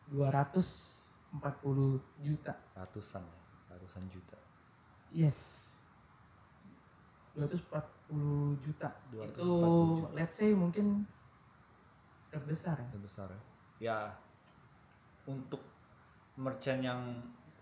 240 0.07 1.99
juta. 2.23 2.53
ratusan 2.73 3.19
ya 3.19 3.39
ratusan 3.75 4.03
juta 4.07 4.37
Yes. 5.11 5.35
240 7.35 8.57
juta. 8.65 8.89
240 9.11 9.27
itu 9.29 9.45
juta. 9.45 10.09
let's 10.15 10.35
say 10.35 10.51
mungkin 10.55 11.03
terbesar 12.31 12.75
ya. 12.79 12.87
terbesar 12.91 13.27
ya 13.29 13.41
ya 13.77 13.99
untuk 15.27 15.61
merchant 16.39 16.81
yang 16.81 17.01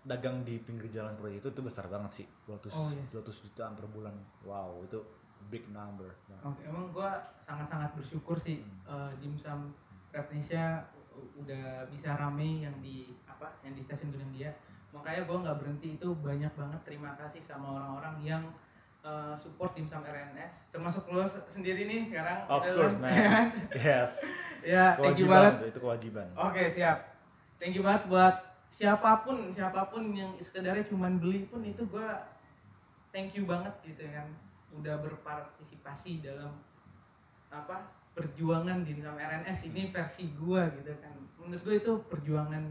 dagang 0.06 0.46
di 0.46 0.62
pinggir 0.62 0.86
jalan 0.88 1.18
seperti 1.18 1.42
itu 1.42 1.48
itu 1.50 1.62
besar 1.66 1.90
banget 1.90 2.22
sih. 2.22 2.26
200 2.46 2.70
Oh, 2.72 2.88
yes. 2.94 3.10
200 3.10 3.44
jutaan 3.50 3.74
per 3.74 3.86
bulan. 3.90 4.14
Wow 4.46 4.86
itu 4.86 5.02
big 5.50 5.66
number. 5.70 6.10
Oke, 6.42 6.62
emang 6.66 6.90
gua 6.94 7.22
sangat-sangat 7.42 7.94
bersyukur 7.98 8.38
sih 8.38 8.62
Hmm. 8.86 9.10
eh, 9.10 9.12
dimsum 9.22 9.74
Indonesia 10.16 10.86
udah 11.36 11.84
bisa 11.90 12.14
rame 12.16 12.62
yang 12.64 12.76
di 12.80 13.10
apa 13.26 13.50
yang 13.66 13.74
di 13.74 13.82
stasiun 13.82 14.14
Gudang 14.14 14.32
makanya 14.94 15.22
gua 15.28 15.36
nggak 15.44 15.58
berhenti 15.60 15.88
itu 15.98 16.08
banyak 16.22 16.52
banget 16.54 16.80
terima 16.86 17.12
kasih 17.18 17.42
sama 17.42 17.76
orang-orang 17.76 18.16
yang 18.22 18.42
eh, 19.02 19.34
support 19.36 19.74
dimsum 19.74 20.06
RNS 20.06 20.70
termasuk 20.70 21.02
lo 21.10 21.26
se- 21.26 21.42
sendiri 21.50 21.84
nih 21.84 22.08
sekarang 22.14 22.46
of 22.46 22.62
gitu. 22.62 22.78
course 22.78 22.98
kan. 23.02 23.04
man. 23.04 23.46
Yes. 23.86 24.22
Ya 24.62 24.94
thank 24.98 25.18
you 25.18 25.26
banget 25.26 25.52
kewajiban 25.52 25.52
itu, 25.58 25.66
itu 25.66 25.78
kewajiban. 25.82 26.26
Oke 26.38 26.62
siap. 26.74 26.98
Thank 27.58 27.74
you 27.74 27.82
banget 27.82 28.02
buat 28.06 28.34
siapa 28.76 29.24
pun 29.24 29.56
siapa 29.56 29.88
pun 29.88 30.12
yang 30.12 30.36
sekedarnya 30.36 30.84
cuman 30.92 31.16
beli 31.16 31.48
pun 31.48 31.64
itu 31.64 31.80
gua 31.88 32.28
thank 33.08 33.32
you 33.32 33.48
banget 33.48 33.72
gitu 33.88 34.04
kan. 34.04 34.28
Udah 34.76 35.00
berpartisipasi 35.00 36.20
dalam 36.20 36.52
apa 37.48 37.88
perjuangan 38.12 38.84
di 38.84 39.00
dalam 39.00 39.16
RNS 39.16 39.72
ini 39.72 39.88
versi 39.88 40.28
gua 40.36 40.68
gitu 40.76 40.92
kan. 41.00 41.16
Menurut 41.40 41.62
gua 41.64 41.74
itu 41.80 41.92
perjuangan 42.12 42.64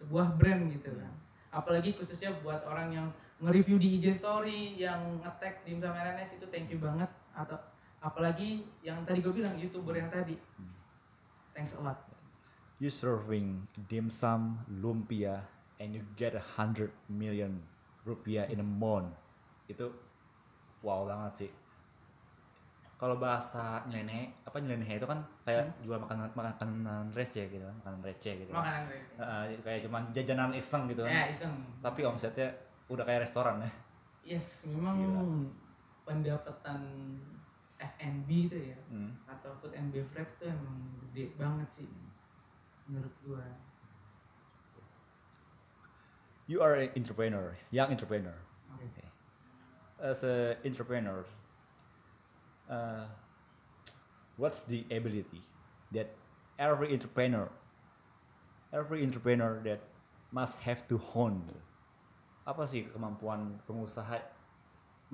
sebuah 0.00 0.40
brand 0.40 0.72
gitu 0.72 0.88
kan. 0.96 1.12
Apalagi 1.52 1.92
khususnya 2.00 2.32
buat 2.40 2.64
orang 2.64 2.88
yang 2.96 3.08
nge-review 3.44 3.76
di 3.76 4.00
IG 4.00 4.24
story 4.24 4.80
yang 4.80 5.20
nge-tag 5.20 5.60
di 5.68 5.76
dalam 5.76 6.00
RNS 6.00 6.40
itu 6.40 6.48
thank 6.48 6.72
you 6.72 6.80
banget. 6.80 7.12
Atau 7.36 7.60
apalagi 8.00 8.64
yang 8.80 9.04
tadi 9.04 9.20
gue 9.20 9.36
bilang 9.36 9.60
youtuber 9.60 9.92
yang 9.92 10.08
tadi. 10.08 10.34
Hmm. 10.56 10.72
thanks 11.52 11.76
a 11.76 11.80
lot 11.84 12.11
you 12.82 12.90
serving 12.90 13.62
dim 13.86 14.10
sum 14.10 14.58
lumpia 14.82 15.38
and 15.78 15.94
you 15.94 16.02
get 16.18 16.34
a 16.34 16.42
hundred 16.58 16.90
million 17.06 17.62
rupiah 18.02 18.50
in 18.50 18.58
a 18.58 18.66
month. 18.66 19.14
Itu 19.70 19.94
wow 20.82 21.06
banget 21.06 21.46
sih. 21.46 21.50
Kalau 22.98 23.22
bahasa 23.22 23.86
nyeleneh 23.86 24.34
apa 24.42 24.58
nyeleneh 24.58 24.98
itu 24.98 25.06
kan 25.06 25.22
kayak 25.46 25.70
jual 25.86 25.98
makanan 26.02 26.26
makanan 26.34 27.06
receh 27.14 27.46
gitu 27.46 27.62
kan 27.62 27.74
makanan 27.86 28.00
receh 28.02 28.34
gitu 28.42 28.50
kan. 28.50 28.66
makanan 28.66 28.80
gue 28.90 29.00
Eh, 29.22 29.44
kayak 29.62 29.80
cuman 29.86 30.02
jajanan 30.10 30.50
iseng 30.50 30.90
gitu 30.90 31.06
kan. 31.06 31.10
Ya 31.14 31.24
iseng. 31.30 31.54
Tapi 31.78 32.02
omsetnya 32.02 32.50
udah 32.90 33.06
kayak 33.06 33.22
restoran 33.22 33.62
ya. 33.62 33.70
Yes 34.22 34.66
memang 34.66 34.98
Gila. 34.98 35.22
pendapatan 36.02 36.82
F&B 37.78 38.50
itu 38.50 38.58
ya 38.74 38.78
hmm. 38.90 39.26
atau 39.26 39.50
food 39.58 39.74
and 39.74 39.90
beverage 39.90 40.30
itu 40.38 40.46
emang 40.46 40.78
gede 41.10 41.34
banget 41.34 41.68
sih 41.74 41.86
menurut 42.90 43.14
gua. 43.26 43.44
You 46.50 46.60
are 46.60 46.74
an 46.74 46.90
entrepreneur 46.96 47.54
young 47.70 47.90
entrepreneur. 47.90 48.34
Oke. 48.76 49.04
As 50.02 50.26
a 50.26 50.58
entrepreneur 50.66 51.22
uh, 52.66 53.06
what's 54.36 54.66
the 54.66 54.82
ability 54.90 55.40
that 55.94 56.10
every 56.58 56.90
entrepreneur 56.90 57.46
every 58.74 59.06
entrepreneur 59.06 59.62
that 59.62 59.80
must 60.34 60.58
have 60.58 60.82
to 60.90 60.98
hone? 60.98 61.46
Apa 62.42 62.66
sih 62.66 62.90
kemampuan 62.90 63.62
pengusaha? 63.70 64.18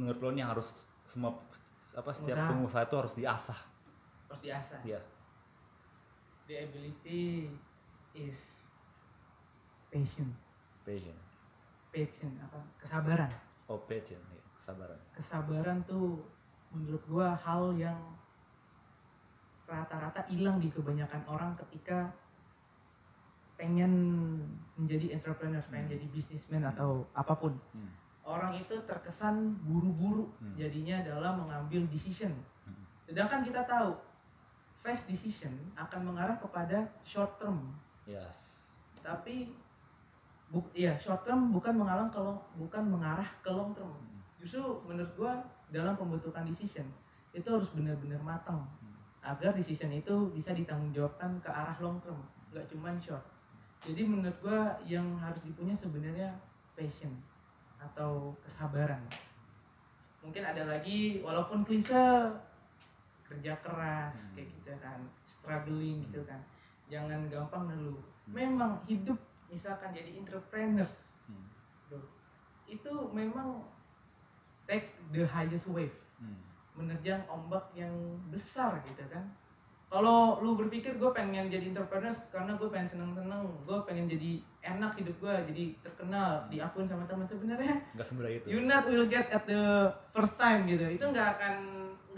Menurut 0.01 0.19
lo 0.25 0.31
yang 0.33 0.49
harus 0.49 0.73
semua 1.05 1.37
apa 1.93 2.15
setiap 2.15 2.41
Pengusaha. 2.41 2.53
pengusaha 2.55 2.83
itu 2.89 2.97
harus 2.97 3.15
diasah? 3.19 3.61
Harus 4.33 4.41
diasah. 4.41 4.81
Ya 4.87 5.01
the 6.49 6.57
ability 6.65 7.53
is 8.17 8.39
patient 9.93 10.33
passion 10.83 11.17
patient 11.93 12.35
apa 12.41 12.61
kesabaran 12.81 13.31
oh 13.69 13.81
passion 13.85 14.19
ya, 14.33 14.41
kesabaran 14.57 15.01
kesabaran 15.13 15.79
tuh 15.85 16.25
menurut 16.73 17.05
gua 17.09 17.37
hal 17.37 17.77
yang 17.77 18.01
rata-rata 19.69 20.25
hilang 20.33 20.57
di 20.57 20.73
kebanyakan 20.73 21.21
orang 21.29 21.53
ketika 21.61 22.09
pengen 23.59 23.93
menjadi 24.79 25.19
entrepreneur, 25.19 25.61
pengen 25.69 25.91
Hmm. 25.91 25.95
jadi 25.99 26.07
businessman 26.15 26.63
atau 26.65 27.05
apa 27.13 27.35
pun. 27.37 27.53
Hmm. 27.75 27.91
Orang 28.25 28.55
itu 28.55 28.73
terkesan 28.87 29.61
buru-buru 29.67 30.31
Hmm. 30.39 30.55
jadinya 30.57 31.03
dalam 31.05 31.45
mengambil 31.45 31.85
decision. 31.91 32.33
Hmm. 32.65 32.87
Sedangkan 33.05 33.43
kita 33.45 33.67
tahu 33.67 33.93
fast 34.89 35.05
decision 35.05 35.53
akan 35.77 36.01
mengarah 36.09 36.41
kepada 36.41 36.89
short 37.05 37.37
term, 37.37 37.77
yes 38.09 38.59
tapi 39.05 39.49
bu 40.49 40.65
ya 40.73 40.97
short 40.97 41.25
term 41.25 41.53
bukan 41.53 41.77
mengarah 41.77 42.09
ke 42.09 42.21
long, 42.21 42.41
bukan 42.57 42.85
mengarah 42.89 43.29
ke 43.45 43.51
long 43.53 43.73
term. 43.77 43.93
Justru 44.41 44.85
menurut 44.89 45.13
gua 45.17 45.33
dalam 45.69 45.97
pembentukan 45.97 46.49
decision 46.49 46.89
itu 47.37 47.45
harus 47.45 47.69
benar-benar 47.77 48.21
matang 48.25 48.65
agar 49.21 49.53
decision 49.53 49.93
itu 49.93 50.33
bisa 50.33 50.57
ditanggungjawabkan 50.57 51.37
ke 51.45 51.51
arah 51.53 51.77
long 51.81 52.01
term, 52.01 52.17
nggak 52.53 52.65
cuman 52.73 52.97
short. 52.97 53.25
Jadi 53.85 54.05
menurut 54.05 54.37
gua 54.41 54.77
yang 54.89 55.05
harus 55.21 55.41
dipunya 55.45 55.77
sebenarnya 55.77 56.33
passion 56.73 57.13
atau 57.79 58.33
kesabaran. 58.45 59.01
mungkin 60.19 60.43
ada 60.43 60.67
lagi 60.67 61.23
walaupun 61.23 61.63
klise 61.63 61.95
kerja 63.29 63.53
keras 63.61 64.17
Hmm. 64.17 64.33
kayak 64.35 64.49
gitu 64.57 64.73
kan 64.81 64.99
struggling 65.25 66.03
gitu 66.09 66.25
kan. 66.25 66.41
Jangan 66.89 67.29
gampang 67.29 67.69
ngeluh. 67.69 68.01
Memang 68.27 68.81
hidup 68.85 69.21
misalkan 69.47 69.93
jadi 69.93 70.17
entrepreneurs 70.17 70.93
Hmm. 71.29 71.45
Loh, 71.93 72.05
itu 72.65 72.93
memang 73.13 73.69
take 74.65 74.93
the 75.13 75.25
highest 75.25 75.69
wave. 75.69 75.93
Hmm. 76.19 76.41
menerjang 76.73 77.27
ombak 77.27 77.75
yang 77.75 77.91
besar 78.31 78.79
gitu 78.87 79.03
kan. 79.11 79.27
Kalau 79.89 80.39
lu 80.39 80.55
berpikir 80.55 80.95
gue 80.95 81.11
pengen 81.11 81.49
jadi 81.49 81.75
entrepreneurs 81.75 82.23
karena 82.31 82.55
gue 82.55 82.69
pengen 82.71 82.87
seneng-seneng 82.87 83.51
gue 83.67 83.79
pengen 83.83 84.07
jadi 84.07 84.39
enak 84.63 84.95
hidup 84.95 85.17
gue 85.19 85.35
jadi 85.49 85.65
terkenal 85.83 86.47
diakun 86.47 86.87
sama 86.87 87.03
teman. 87.09 87.27
Sebenarnya 87.27 87.83
nggak 87.97 88.07
semudah 88.07 88.31
itu. 88.31 88.47
you 88.47 88.61
not 88.63 88.87
will 88.87 89.11
get 89.11 89.27
at 89.33 89.43
the 89.49 89.91
first 90.13 90.39
time 90.39 90.71
gitu. 90.71 90.87
Itu 90.87 91.09
nggak 91.09 91.41
akan 91.41 91.55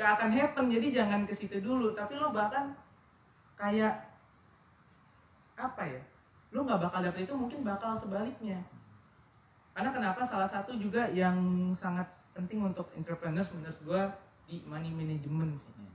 nggak 0.01 0.17
akan 0.17 0.33
happen 0.33 0.73
jadi 0.73 1.05
jangan 1.05 1.29
ke 1.29 1.37
situ 1.37 1.61
dulu. 1.61 1.93
Tapi 1.93 2.17
lo 2.17 2.33
bahkan 2.33 2.73
kayak 3.61 4.01
apa 5.61 5.85
ya 5.85 6.01
lo 6.57 6.65
nggak 6.65 6.81
bakal 6.89 7.05
dapet 7.05 7.29
itu 7.29 7.37
mungkin 7.37 7.61
bakal 7.61 7.93
sebaliknya. 7.93 8.65
Karena 9.77 9.93
kenapa? 9.93 10.25
Salah 10.25 10.49
satu 10.49 10.73
juga 10.81 11.05
yang 11.13 11.37
sangat 11.77 12.09
penting 12.33 12.65
untuk 12.65 12.89
entrepreneurs 12.97 13.53
menurut 13.53 13.77
gua 13.85 14.03
di 14.49 14.65
money 14.65 14.89
management 14.89 15.61
sih. 15.61 15.77
Hmm. 15.77 15.93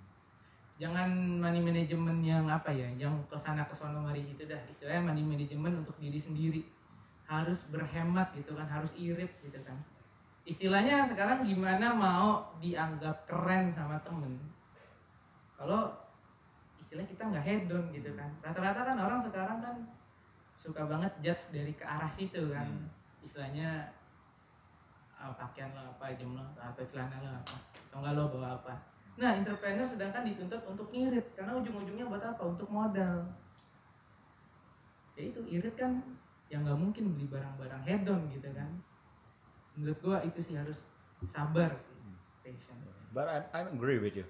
jangan 0.77 1.09
money 1.41 1.63
management 1.65 2.21
yang 2.21 2.45
apa 2.45 2.67
ya 2.69 2.85
yang 2.99 3.15
ke 3.25 3.37
sana 3.41 3.65
ke 3.65 3.73
sana 3.73 3.97
mari 4.05 4.21
gitu 4.21 4.45
dah. 4.45 4.61
Istilahnya 4.69 5.01
money 5.01 5.25
management 5.25 5.81
untuk 5.81 5.97
diri 5.97 6.21
sendiri. 6.21 6.61
Harus 7.25 7.65
berhemat 7.73 8.37
gitu 8.37 8.53
kan 8.53 8.69
harus 8.69 8.93
irit 9.01 9.33
gitu 9.41 9.57
kan 9.65 9.81
istilahnya 10.45 11.09
sekarang 11.09 11.41
gimana 11.41 11.97
mau 11.97 12.53
dianggap 12.61 13.25
keren 13.25 13.73
sama 13.73 13.97
temen? 14.05 14.37
Kalau 15.57 15.89
istilah 16.77 17.05
kita 17.09 17.23
nggak 17.33 17.45
hedon 17.45 17.85
gitu 17.89 18.13
kan. 18.13 18.29
Rata-rata 18.45 18.81
kan 18.93 18.97
orang 19.01 19.21
sekarang 19.25 19.57
kan 19.65 19.75
suka 20.53 20.85
banget 20.85 21.11
judge 21.25 21.49
dari 21.49 21.73
ke 21.73 21.81
arah 21.83 22.09
situ 22.13 22.53
kan. 22.53 22.69
Hmm. 22.69 22.93
istilahnya 23.25 23.89
ah, 25.17 25.33
pakaian 25.33 25.73
lo 25.73 25.81
apa 25.97 26.13
jam 26.13 26.37
lo 26.37 26.45
apa 26.61 26.77
celana 26.85 27.17
lo 27.25 27.41
apa 27.41 27.57
atau 27.89 27.97
enggak 28.05 28.13
lo 28.13 28.23
bawa 28.37 28.49
apa? 28.61 28.73
Nah 29.17 29.33
entrepreneur 29.33 29.81
sedangkan 29.81 30.29
dituntut 30.29 30.61
untuk 30.69 30.93
irit 30.93 31.33
karena 31.33 31.57
ujung-ujungnya 31.57 32.05
buat 32.05 32.21
apa? 32.21 32.45
Untuk 32.45 32.69
modal. 32.69 33.25
Ya 35.17 35.25
itu 35.25 35.41
irit 35.49 35.73
kan 35.73 36.05
yang 36.53 36.61
nggak 36.61 36.77
mungkin 36.77 37.17
beli 37.17 37.25
barang-barang 37.33 37.81
hedon 37.89 38.29
gitu 38.29 38.53
kan 38.53 38.69
menurut 39.77 39.99
gua 40.03 40.17
itu 40.27 40.39
sih 40.43 40.55
harus 40.57 40.77
sabar 41.33 41.71
sih 41.85 41.99
patient 42.43 42.81
But 43.13 43.27
I, 43.31 43.37
I 43.55 43.59
agree 43.67 43.99
with 43.99 44.15
you 44.17 44.27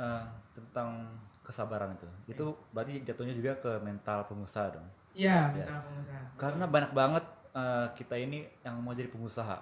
Eh, 0.00 0.24
tentang 0.56 1.12
kesabaran 1.44 1.92
itu. 1.92 2.08
Itu 2.32 2.56
berarti 2.72 3.04
jatuhnya 3.04 3.36
juga 3.36 3.52
ke 3.60 3.72
mental 3.84 4.24
pengusaha 4.24 4.72
dong. 4.72 4.88
iya 5.14 5.36
Ya. 5.52 5.68
mental 5.68 5.78
pengusaha 5.86 6.24
Karena 6.40 6.64
banyak 6.64 6.92
banget 6.96 7.24
eh, 7.52 7.86
kita 7.98 8.16
ini 8.16 8.48
yang 8.64 8.80
mau 8.80 8.96
jadi 8.96 9.12
pengusaha, 9.12 9.58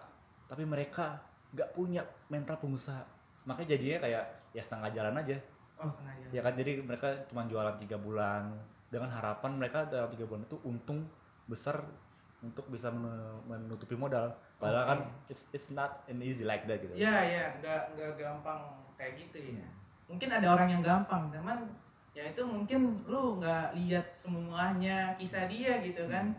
tapi 0.47 0.63
mereka 0.69 1.19
nggak 1.55 1.71
punya 1.75 2.03
mental 2.31 2.57
pengusaha. 2.63 3.03
Makanya 3.51 3.69
jadinya 3.75 3.99
kayak 4.07 4.25
ya 4.55 4.63
setengah 4.63 4.91
jalan 4.95 5.15
aja. 5.19 5.37
oh 5.79 5.91
sengaja 5.91 6.29
Ya 6.33 6.41
kan 6.45 6.53
jadi 6.55 6.85
mereka 6.85 7.09
cuma 7.33 7.49
jualan 7.49 7.77
tiga 7.81 7.97
bulan 7.97 8.53
dengan 8.93 9.09
harapan 9.13 9.57
mereka 9.57 9.89
dalam 9.89 10.09
tiga 10.13 10.29
bulan 10.29 10.45
itu 10.45 10.57
untung 10.65 11.09
besar 11.49 11.81
untuk 12.45 12.69
bisa 12.69 12.93
men- 12.93 13.43
menutupi 13.49 13.97
modal. 13.97 14.37
Padahal 14.59 14.85
kan 14.91 15.01
it's 15.31 15.47
it's 15.55 15.71
not 15.71 16.03
an 16.11 16.19
easy 16.19 16.43
like 16.43 16.67
that 16.67 16.83
gitu. 16.83 16.91
Iya 16.99 17.15
iya 17.23 17.45
nggak 17.63 17.95
nggak 17.95 18.13
gampang 18.19 18.61
kayak 18.99 19.15
gitu 19.15 19.55
ya. 19.55 19.69
Mungkin 20.11 20.29
ada 20.35 20.47
orang 20.51 20.69
yang 20.75 20.83
gampang, 20.83 21.31
teman. 21.31 21.71
Ya 22.11 22.27
itu 22.27 22.43
mungkin 22.43 23.07
lu 23.07 23.39
nggak 23.39 23.79
lihat 23.79 24.11
semuanya 24.19 25.15
kisah 25.15 25.47
dia 25.47 25.79
gitu 25.79 26.11
kan. 26.11 26.35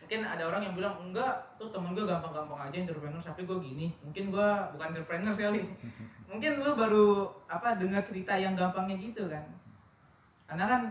Mungkin 0.00 0.22
ada 0.22 0.48
orang 0.48 0.62
yang 0.64 0.74
bilang 0.78 0.96
enggak, 1.02 1.34
tuh 1.58 1.68
temen 1.74 1.90
gue 1.90 2.06
gampang-gampang 2.06 2.70
aja 2.70 2.76
entrepreneur, 2.78 3.20
tapi 3.20 3.42
gue 3.42 3.58
gini. 3.58 3.86
Mungkin 4.06 4.30
gue 4.32 4.48
bukan 4.72 4.86
entrepreneur 4.96 5.34
sekali. 5.34 5.60
mungkin 6.30 6.52
lu 6.62 6.72
baru 6.72 7.28
apa 7.50 7.76
dengar 7.76 8.00
cerita 8.06 8.32
yang 8.38 8.56
gampangnya 8.56 8.96
gitu 8.96 9.28
kan. 9.28 9.44
Karena 10.46 10.64
kan 10.64 10.82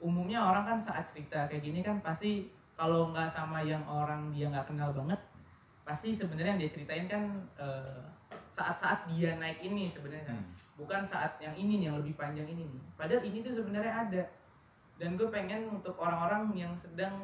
umumnya 0.00 0.40
orang 0.40 0.64
kan 0.64 0.78
saat 0.88 1.04
cerita 1.12 1.44
kayak 1.50 1.60
gini 1.60 1.84
kan 1.84 2.00
pasti 2.00 2.48
kalau 2.78 3.10
nggak 3.12 3.28
sama 3.28 3.60
yang 3.60 3.82
orang 3.86 4.30
dia 4.30 4.48
nggak 4.50 4.70
kenal 4.70 4.94
banget 4.94 5.20
pasti 5.84 6.16
sebenarnya 6.16 6.56
yang 6.56 6.60
dia 6.64 6.72
ceritain 6.72 7.06
kan 7.06 7.24
eh, 7.60 8.00
saat-saat 8.56 9.10
dia 9.12 9.36
naik 9.36 9.60
ini 9.60 9.92
sebenarnya. 9.92 10.32
Hmm. 10.32 10.52
bukan 10.74 11.06
saat 11.06 11.38
yang 11.38 11.54
ini 11.54 11.78
nih 11.78 11.86
yang 11.86 12.02
lebih 12.02 12.18
panjang 12.18 12.50
ini 12.50 12.66
nih. 12.66 12.82
Padahal 12.98 13.22
ini 13.22 13.46
tuh 13.46 13.54
sebenarnya 13.54 13.94
ada. 13.94 14.22
Dan 14.98 15.14
gue 15.14 15.30
pengen 15.30 15.70
untuk 15.70 15.94
orang-orang 16.02 16.50
yang 16.50 16.74
sedang 16.74 17.14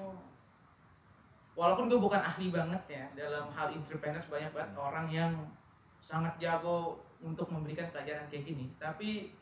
walaupun 1.58 1.90
gue 1.90 1.98
bukan 1.98 2.22
ahli 2.22 2.54
banget 2.54 2.78
ya 2.86 3.04
dalam 3.18 3.50
hal 3.50 3.74
entrepreneurs 3.74 4.30
banyak 4.30 4.54
banget 4.54 4.70
orang 4.78 5.06
yang 5.10 5.32
sangat 5.98 6.30
jago 6.38 7.02
untuk 7.18 7.50
memberikan 7.50 7.90
pelajaran 7.90 8.30
kayak 8.30 8.46
gini. 8.46 8.70
Tapi 8.78 9.34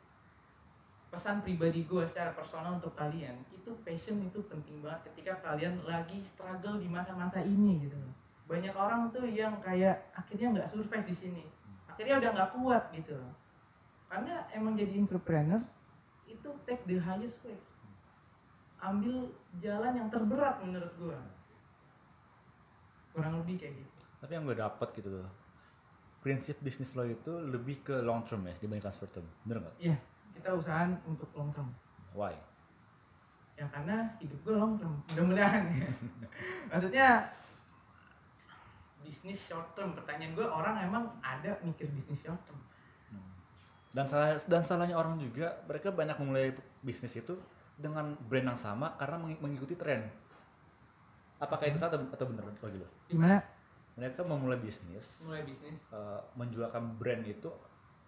pesan 1.12 1.45
pribadi 1.45 1.85
gue 1.85 2.05
secara 2.09 2.33
personal 2.33 2.81
untuk 2.81 2.97
kalian 2.97 3.37
itu 3.53 3.73
passion 3.85 4.21
itu 4.25 4.41
penting 4.45 4.85
banget 4.85 5.09
ketika 5.12 5.41
kalian 5.41 5.81
lagi 5.89 6.21
struggle 6.21 6.77
di 6.77 6.85
masa-masa 6.85 7.41
ini 7.41 7.81
gitu 7.89 7.97
loh 7.97 8.18
banyak 8.49 8.73
orang 8.73 9.13
tuh 9.13 9.29
yang 9.29 9.61
kayak 9.61 10.09
akhirnya 10.17 10.49
nggak 10.57 10.69
survive 10.73 11.05
di 11.05 11.17
sini. 11.17 11.45
Akhirnya 11.85 12.19
udah 12.19 12.31
nggak 12.33 12.51
kuat 12.57 12.85
gitu 12.97 13.13
loh. 13.15 13.35
Karena 14.09 14.49
emang 14.57 14.73
jadi 14.75 14.97
entrepreneur 14.97 15.61
itu 16.25 16.49
take 16.65 16.81
the 16.89 16.97
highest 16.97 17.37
way. 17.45 17.61
Ambil 18.81 19.29
jalan 19.61 19.93
yang 20.01 20.09
terberat 20.09 20.65
menurut 20.65 20.93
gua. 20.97 21.21
Kurang 23.13 23.45
lebih 23.45 23.61
kayak 23.61 23.75
gitu. 23.77 23.93
Tapi 24.19 24.31
yang 24.35 24.49
gue 24.51 24.59
dapet 24.59 24.89
gitu 24.99 25.11
loh, 25.15 25.31
prinsip 26.23 26.59
bisnis 26.59 26.91
lo 26.99 27.07
itu 27.07 27.31
lebih 27.39 27.87
ke 27.87 28.03
long 28.03 28.27
term 28.27 28.43
ya 28.51 28.55
dibandingkan 28.59 28.91
short 28.91 29.15
term, 29.15 29.27
bener 29.47 29.63
nggak? 29.63 29.75
iya 29.79 29.97
kita 30.35 30.55
usahakan 30.55 30.99
untuk 31.07 31.31
long 31.39 31.51
term. 31.55 31.71
Why? 32.15 32.35
ya 33.59 33.67
karena 33.75 34.07
hidup 34.23 34.39
gue 34.47 34.55
long 34.55 34.79
term 34.79 34.95
mudah-mudahan. 35.11 35.63
Ya. 35.75 35.91
maksudnya 36.71 37.09
bisnis 39.09 39.41
short 39.41 39.73
term 39.73 39.97
pertanyaan 39.97 40.37
gue 40.37 40.45
orang 40.45 40.85
emang 40.85 41.09
ada 41.25 41.57
mikir 41.65 41.89
bisnis 41.89 42.21
short 42.21 42.37
term 42.45 42.61
Dan 43.89 44.05
salah 44.05 44.37
dan 44.45 44.61
salahnya 44.61 45.01
orang 45.01 45.17
juga, 45.17 45.65
mereka 45.65 45.89
banyak 45.89 46.21
memulai 46.21 46.53
bisnis 46.85 47.17
itu 47.17 47.41
dengan 47.73 48.13
brand 48.29 48.53
yang 48.53 48.61
sama 48.61 48.93
karena 49.01 49.17
mengi- 49.17 49.41
mengikuti 49.41 49.81
tren. 49.81 50.05
Apakah 51.41 51.73
itu 51.73 51.81
salah 51.81 51.97
atau, 51.97 52.05
atau 52.13 52.27
bener 52.29 52.45
bagi 52.61 52.85
lo? 52.85 52.89
gimana 53.09 53.41
Mereka 53.97 54.29
memulai 54.29 54.61
bisnis, 54.61 55.25
mulai 55.25 55.41
bisnis 55.41 55.81
eh, 55.89 56.21
menjualkan 56.37 57.01
brand 57.01 57.25
itu 57.25 57.49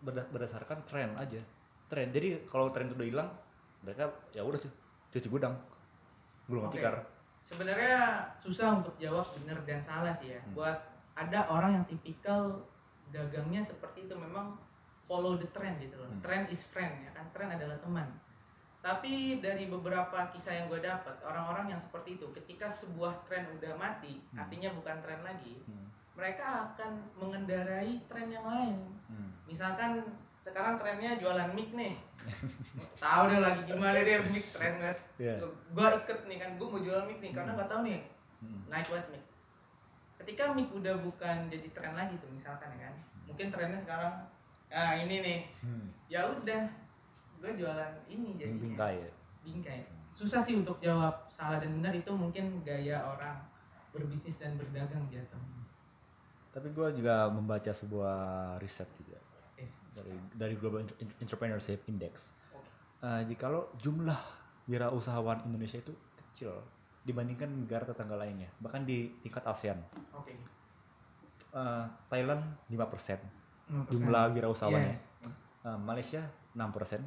berda- 0.05 0.29
berdasarkan 0.29 0.85
tren 0.85 1.17
aja. 1.17 1.41
Tren. 1.89 2.13
Jadi 2.13 2.45
kalau 2.45 2.69
tren 2.69 2.93
itu 2.93 3.01
udah 3.01 3.09
hilang, 3.09 3.31
mereka 3.81 4.13
ya 4.31 4.45
udah 4.45 4.61
sih 4.61 4.71
cuci 5.11 5.33
gudang, 5.33 5.57
gulung 6.45 6.69
Oke. 6.69 6.77
tikar. 6.77 7.01
sebenarnya 7.41 8.31
susah 8.39 8.79
untuk 8.79 8.95
jawab 8.95 9.27
benar 9.35 9.59
dan 9.67 9.83
salah 9.83 10.15
sih 10.15 10.31
ya 10.31 10.39
Hmm. 10.39 10.55
buat 10.55 10.79
ada 11.21 11.45
orang 11.47 11.77
yang 11.77 11.85
tipikal 11.85 12.65
dagangnya 13.11 13.61
seperti 13.61 14.09
itu 14.09 14.15
memang 14.17 14.57
follow 15.05 15.37
the 15.37 15.49
trend 15.51 15.77
gitu 15.79 15.95
loh 15.95 16.09
Hmm. 16.09 16.23
trend 16.23 16.45
is 16.49 16.65
friend 16.65 16.95
ya 17.03 17.11
kan 17.13 17.29
trend 17.31 17.53
adalah 17.53 17.77
teman 17.79 18.09
tapi 18.81 19.37
dari 19.39 19.69
beberapa 19.69 20.33
kisah 20.33 20.57
yang 20.57 20.67
gue 20.67 20.81
dapat 20.81 21.13
orang-orang 21.21 21.69
yang 21.69 21.81
seperti 21.81 22.17
itu 22.17 22.25
ketika 22.33 22.65
sebuah 22.67 23.13
tren 23.27 23.45
udah 23.53 23.77
mati 23.77 24.25
Hmm. 24.33 24.41
artinya 24.41 24.73
bukan 24.73 24.97
tren 25.01 25.21
lagi 25.21 25.61
Hmm. 25.67 25.87
mereka 26.17 26.47
akan 26.73 26.93
mengendarai 27.15 28.01
tren 28.07 28.29
yang 28.29 28.47
lain 28.47 28.79
Hmm. 29.07 29.31
misalkan 29.45 30.01
sekarang 30.41 30.81
trennya 30.81 31.21
jualan 31.21 31.53
mic 31.53 31.77
nih 31.77 32.01
tahu 33.03 33.23
deh 33.29 33.41
lagi 33.41 33.61
gimana 33.67 33.99
dia 34.01 34.25
mic 34.25 34.45
tren 34.49 34.79
banget 34.79 34.99
Iya. 35.19 35.35
gue 35.45 35.87
ikut 36.01 36.21
nih 36.25 36.39
kan 36.39 36.51
gue 36.57 36.67
mau 36.67 36.81
jual 36.81 37.01
mic 37.05 37.19
nih 37.21 37.33
karena 37.35 37.53
Hmm. 37.53 37.59
nggak 37.61 37.69
tahu 37.69 37.81
nih 37.85 38.01
Hmm. 38.41 38.61
naik 38.73 38.89
banget 38.89 39.07
mic 39.13 39.25
ketika 40.31 40.55
mic 40.55 40.71
udah 40.71 40.95
bukan 41.03 41.51
jadi 41.51 41.67
tren 41.75 41.99
lagi 41.99 42.15
tuh 42.23 42.31
misalkan 42.31 42.71
ya 42.79 42.87
kan 42.87 42.95
mungkin 43.27 43.51
trennya 43.51 43.83
sekarang 43.83 44.15
ah 44.71 44.95
ini 44.95 45.17
nih 45.19 45.39
Hmm. 45.59 45.91
ya 46.07 46.23
udah 46.23 46.63
gue 47.43 47.53
jualan 47.59 47.93
ini 48.07 48.39
jadi 48.39 48.55
Bingkai 48.55 48.95
ya. 49.03 49.11
bingkai 49.43 49.81
susah 50.15 50.39
sih 50.39 50.55
untuk 50.55 50.79
jawab 50.79 51.27
salah 51.27 51.59
dan 51.59 51.75
benar 51.75 51.91
itu 51.91 52.15
mungkin 52.15 52.63
gaya 52.63 53.03
orang 53.03 53.43
berbisnis 53.91 54.39
dan 54.39 54.55
berdagang 54.55 55.03
jatuh 55.11 55.43
Tapi 56.51 56.71
gue 56.71 56.89
juga 56.95 57.27
membaca 57.27 57.71
sebuah 57.71 58.15
riset 58.59 58.87
juga 58.95 59.19
dari 59.91 60.15
dari 60.33 60.55
Global 60.55 60.83
Entre- 60.83 60.99
Entrepreneurship 61.19 61.83
Index. 61.87 62.31
Oke. 62.51 62.63
Eh, 63.03 63.23
jikalau 63.27 63.67
jumlah 63.77 64.19
wirausahawan 64.67 65.43
Indonesia 65.45 65.79
itu 65.79 65.91
kecil 66.17 66.55
dibandingkan 67.03 67.49
negara 67.65 67.85
tetangga 67.89 68.17
lainnya, 68.17 68.49
bahkan 68.61 68.85
di 68.85 69.09
tingkat 69.25 69.45
ASEAN. 69.47 69.81
oke 70.13 70.35
Eh, 71.51 71.85
Thailand 72.07 72.47
5%, 72.71 73.19
5%. 73.67 73.91
jumlah 73.91 74.31
wirausahawannya. 74.39 74.95
Yes. 74.95 75.03
Uh, 75.67 75.77
Malaysia 75.83 76.23
6%, 76.55 77.03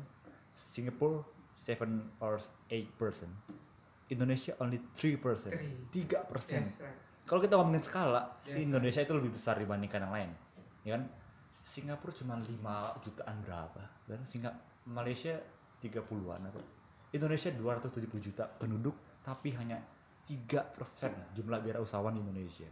Singapore 0.52 1.24
7 1.56 1.80
or 2.20 2.38
8%, 2.68 3.32
Indonesia 4.12 4.52
only 4.60 4.84
3%. 4.91 5.48
Three. 5.48 5.72
3%. 5.96 6.60
Yes, 6.60 6.76
right. 6.76 7.00
Kalau 7.24 7.39
kita 7.39 7.56
ngomongin 7.56 7.82
skala, 7.88 8.36
Yes. 8.44 8.68
Indonesia 8.68 9.00
itu 9.00 9.16
lebih 9.16 9.32
besar 9.32 9.56
dibandingkan 9.56 10.04
yang 10.04 10.14
lain. 10.14 10.30
Ya 10.84 10.91
kan? 11.00 11.08
Singapura 11.64 12.12
cuma 12.12 12.36
5 12.44 13.00
jutaan 13.00 13.39
berapa? 13.48 13.82
Dan 14.04 14.28
Singa 14.28 14.52
Malaysia 14.84 15.39
30-an 15.80 16.52
atau 16.52 16.60
Indonesia 17.16 17.48
270 17.56 18.20
juta 18.20 18.44
penduduk 18.60 18.91
tapi 19.24 19.55
hanya 19.55 19.80
3% 20.28 21.36
jumlah 21.36 21.59
wirausahawan 21.63 22.15
di 22.15 22.21
Indonesia. 22.24 22.69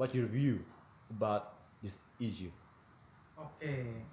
What's 0.00 0.16
your 0.16 0.28
view 0.28 0.64
about 1.12 1.56
this 1.84 2.00
issue? 2.16 2.52
Oke. 3.36 4.04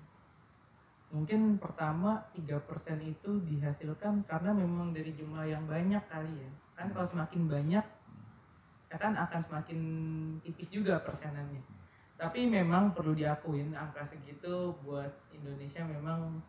Mungkin 1.08 1.56
pertama 1.56 2.28
3% 2.36 3.00
itu 3.00 3.40
dihasilkan 3.48 4.28
karena 4.28 4.52
memang 4.52 4.92
dari 4.92 5.16
jumlah 5.16 5.48
yang 5.48 5.64
banyak 5.64 6.04
kali 6.12 6.34
ya. 6.44 6.52
Kan 6.76 6.92
kalau 6.92 7.08
semakin 7.08 7.48
banyak 7.48 7.86
ya 8.88 8.98
kan 9.00 9.16
akan 9.16 9.42
semakin 9.44 9.80
tipis 10.44 10.68
juga 10.72 11.00
persenannya. 11.00 11.64
Tapi 12.20 12.50
memang 12.50 12.92
perlu 12.92 13.16
diakuin 13.16 13.72
angka 13.78 14.04
segitu 14.04 14.76
buat 14.84 15.12
Indonesia 15.32 15.86
memang 15.88 16.42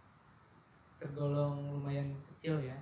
tergolong 0.98 1.78
lumayan 1.78 2.18
kecil 2.34 2.58
ya. 2.58 2.74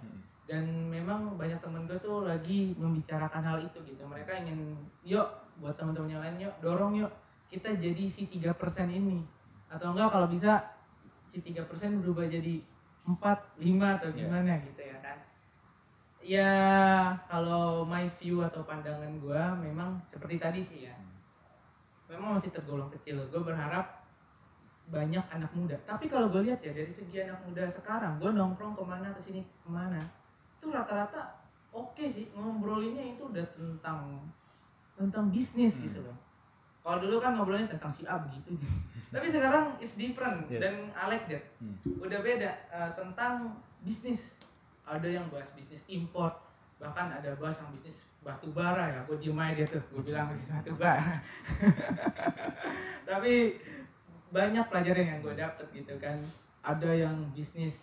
Dan 0.47 0.95
memang 0.95 1.35
banyak 1.35 1.59
temen 1.59 1.91
gue 1.91 1.99
tuh 1.99 2.23
lagi 2.23 2.71
membicarakan 2.79 3.43
hal 3.43 3.59
itu 3.67 3.83
gitu. 3.83 4.07
Mereka 4.07 4.47
ingin 4.47 4.79
yuk 5.03 5.27
buat 5.59 5.75
teman-teman 5.75 6.11
yang 6.15 6.23
lain 6.23 6.47
yuk 6.47 6.55
dorong 6.63 6.95
yuk. 7.03 7.11
Kita 7.51 7.75
jadi 7.75 8.07
si 8.07 8.31
3% 8.31 8.55
ini. 8.87 9.27
Atau 9.67 9.91
enggak 9.91 10.15
kalau 10.15 10.31
bisa 10.31 10.63
si 11.27 11.43
3% 11.43 11.99
berubah 11.99 12.31
jadi 12.31 12.63
4, 13.07 13.59
5 13.59 13.99
atau 13.99 14.09
Iya. 14.15 14.19
gimana 14.23 14.53
gitu 14.63 14.83
ya 14.83 14.99
kan. 15.03 15.19
Ya 16.27 16.55
kalau 17.27 17.87
my 17.87 18.07
view 18.19 18.43
atau 18.43 18.63
pandangan 18.67 19.19
gua 19.23 19.55
memang 19.59 19.99
seperti 20.11 20.39
tadi 20.39 20.61
sih 20.63 20.79
ya. 20.87 20.95
Memang 22.07 22.39
masih 22.39 22.55
tergolong 22.55 22.91
kecil. 22.95 23.19
Gue 23.35 23.43
berharap 23.43 24.07
banyak 24.87 25.23
anak 25.35 25.51
muda. 25.59 25.75
Tapi 25.83 26.07
kalau 26.07 26.31
gue 26.31 26.47
lihat 26.47 26.63
ya 26.63 26.71
dari 26.71 26.95
segi 26.95 27.19
anak 27.27 27.43
muda 27.43 27.67
sekarang 27.75 28.23
gue 28.23 28.31
nongkrong 28.31 28.79
ke 28.79 28.85
mana 28.87 29.11
ke 29.11 29.21
sini 29.27 29.43
ke 29.43 29.67
mana 29.71 30.07
itu 30.67 30.75
rata-rata 30.75 31.23
oke 31.71 32.03
sih 32.03 32.27
ngobrolinnya 32.35 33.15
itu 33.15 33.23
udah 33.23 33.47
tentang 33.55 34.19
tentang 34.99 35.31
bisnis 35.31 35.79
Hmm. 35.79 35.87
gitu 35.87 36.03
loh. 36.03 36.19
Kalau 36.83 36.99
dulu 36.99 37.19
kan 37.19 37.39
ngobrolnya 37.39 37.71
tentang 37.71 37.95
si 37.95 38.03
A 38.03 38.19
begitu 38.19 38.59
tapi 39.15 39.31
sekarang 39.31 39.79
it's 39.79 39.95
different 39.95 40.43
Yes. 40.51 40.59
dan 40.59 40.91
I 40.91 41.07
like 41.07 41.31
that 41.31 41.47
Hmm. 41.63 41.79
udah 42.03 42.19
beda 42.19 42.51
eh, 42.67 42.91
tentang 42.99 43.55
bisnis. 43.81 44.35
Ada 44.83 45.07
yang 45.07 45.31
bahas 45.31 45.47
bisnis 45.55 45.87
import 45.87 46.43
bahkan 46.77 47.09
ada 47.09 47.31
bahas 47.39 47.59
yang 47.59 47.71
bisnis 47.71 48.03
batu 48.21 48.51
bara 48.51 48.91
ya. 48.91 49.01
Gue 49.07 49.23
diem 49.23 49.39
aja 49.39 49.55
dia 49.55 49.67
tuh 49.69 49.83
gue 49.95 50.03
bilang 50.05 50.35
bisnis 50.35 50.51
batu 50.51 50.75
bara. 50.75 51.23
Tapi 53.09 53.35
banyak 54.29 54.65
pelajaran 54.67 55.07
yang 55.07 55.19
gue 55.23 55.35
dapet 55.35 55.67
gitu 55.73 55.95
kan. 55.99 56.19
Ada 56.63 56.91
yang 57.07 57.31
bisnis 57.31 57.79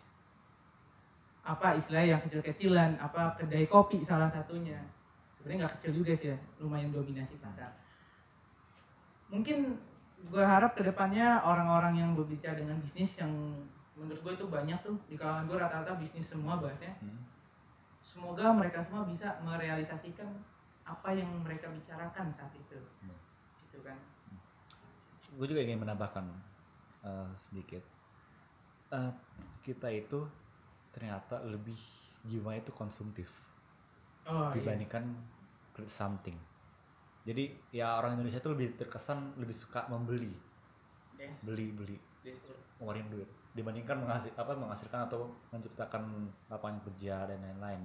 apa 1.44 1.76
istilahnya 1.76 2.18
yang 2.18 2.22
kecil-kecilan 2.24 2.96
apa 3.04 3.36
kedai 3.36 3.68
kopi 3.68 4.00
salah 4.00 4.32
satunya. 4.32 4.80
Sebenarnya 5.36 5.68
nggak 5.68 5.74
kecil 5.80 5.92
juga 6.00 6.12
sih 6.16 6.32
ya 6.32 6.38
lumayan 6.64 6.96
dominasi 6.96 7.36
pasar. 7.44 7.76
Mungkin 9.28 9.76
gue 10.32 10.44
harap 10.44 10.80
ke 10.80 10.88
depannya 10.88 11.44
orang-orang 11.44 12.00
yang 12.00 12.12
berbicara 12.16 12.56
dengan 12.56 12.80
bisnis 12.80 13.12
yang 13.20 13.32
menurut 14.00 14.24
gue 14.24 14.34
itu 14.40 14.46
banyak 14.48 14.80
tuh 14.80 14.96
di 15.12 15.20
kalangan 15.20 15.52
gue 15.52 15.58
rata-rata 15.60 16.00
bisnis 16.00 16.32
semua 16.32 16.58
bahasnya. 16.58 16.96
Hmm. 17.04 17.32
semoga 18.04 18.52
mereka 18.52 18.84
semua 18.84 19.08
bisa 19.08 19.40
merealisasikan 19.48 20.28
apa 20.84 21.16
yang 21.16 21.28
mereka 21.44 21.72
bicarakan 21.72 22.32
saat 22.36 22.52
itu. 22.56 22.80
Hmm. 23.04 23.20
gitu 23.68 23.84
kan. 23.84 24.00
Gue 25.36 25.48
juga 25.50 25.60
ingin 25.66 25.84
menambahkan 25.84 26.24
uh, 27.04 27.28
sedikit. 27.36 27.84
Uh, 28.94 29.10
kita 29.66 29.90
itu 29.90 30.24
ternyata 30.94 31.42
lebih 31.44 31.78
jiwa 32.24 32.56
itu 32.56 32.72
konsumtif 32.72 33.28
oh 34.30 34.54
dibandingkan 34.56 35.04
create 35.74 35.92
something. 35.92 36.38
Jadi 37.24 37.56
ya 37.74 37.98
orang 37.98 38.20
Indonesia 38.20 38.40
itu 38.40 38.52
lebih 38.52 38.78
terkesan 38.78 39.36
lebih 39.40 39.56
suka 39.56 39.88
membeli. 39.90 40.32
Iya. 41.18 41.32
yes, 41.32 41.36
beli 41.44 41.68
beli. 41.74 41.98
True. 42.24 42.56
ngeluarin 42.80 43.08
duit. 43.12 43.30
Dibandingkan 43.52 44.00
menghasil 44.00 44.32
apa 44.40 44.56
menghasilkan 44.56 45.12
atau 45.12 45.28
menciptakan 45.52 46.32
lapangan 46.48 46.80
kerja 46.88 47.28
dan 47.28 47.40
lain-lain. 47.44 47.82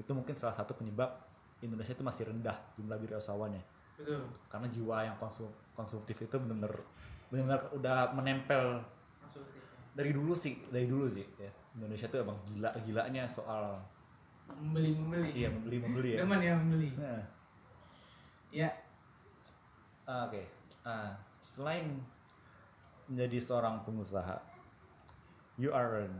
Itu 0.00 0.16
mungkin 0.16 0.36
salah 0.36 0.56
satu 0.56 0.72
penyebab 0.76 1.20
Indonesia 1.60 1.92
itu 1.92 2.04
masih 2.04 2.28
rendah 2.28 2.56
jumlah 2.76 2.96
wirausahawannya. 2.96 3.62
Betul. 4.00 4.24
Karena 4.48 4.66
jiwa 4.72 4.96
yang 5.04 5.16
konsum 5.20 5.48
konsumtif 5.76 6.16
itu 6.16 6.36
benar-benar 6.36 6.80
benar-benar 7.28 7.60
udah 7.76 8.12
menempel. 8.16 8.84
Maksudnya 9.20 9.64
dari 9.94 10.10
dulu 10.12 10.32
sih 10.34 10.58
dari 10.68 10.86
dulu 10.90 11.06
sih 11.08 11.24
ya 11.38 11.50
Indonesia 11.74 12.06
tuh 12.06 12.22
emang 12.22 12.38
gila 12.46 12.70
gilanya 12.82 13.26
soal 13.26 13.82
membeli 14.46 14.94
membeli. 14.94 15.30
Iya 15.34 15.48
membeli 15.50 15.76
membeli 15.78 16.08
ya. 16.14 16.18
Teman 16.22 16.40
ya 16.40 16.54
membeli. 16.54 16.88
Nah, 16.94 17.22
ya. 18.50 18.68
Ah, 20.04 20.28
oke. 20.28 20.42
Ah, 20.84 21.16
selain 21.40 21.98
menjadi 23.08 23.38
seorang 23.40 23.84
pengusaha 23.84 24.38
you 25.56 25.72
are 25.72 26.04
an 26.04 26.14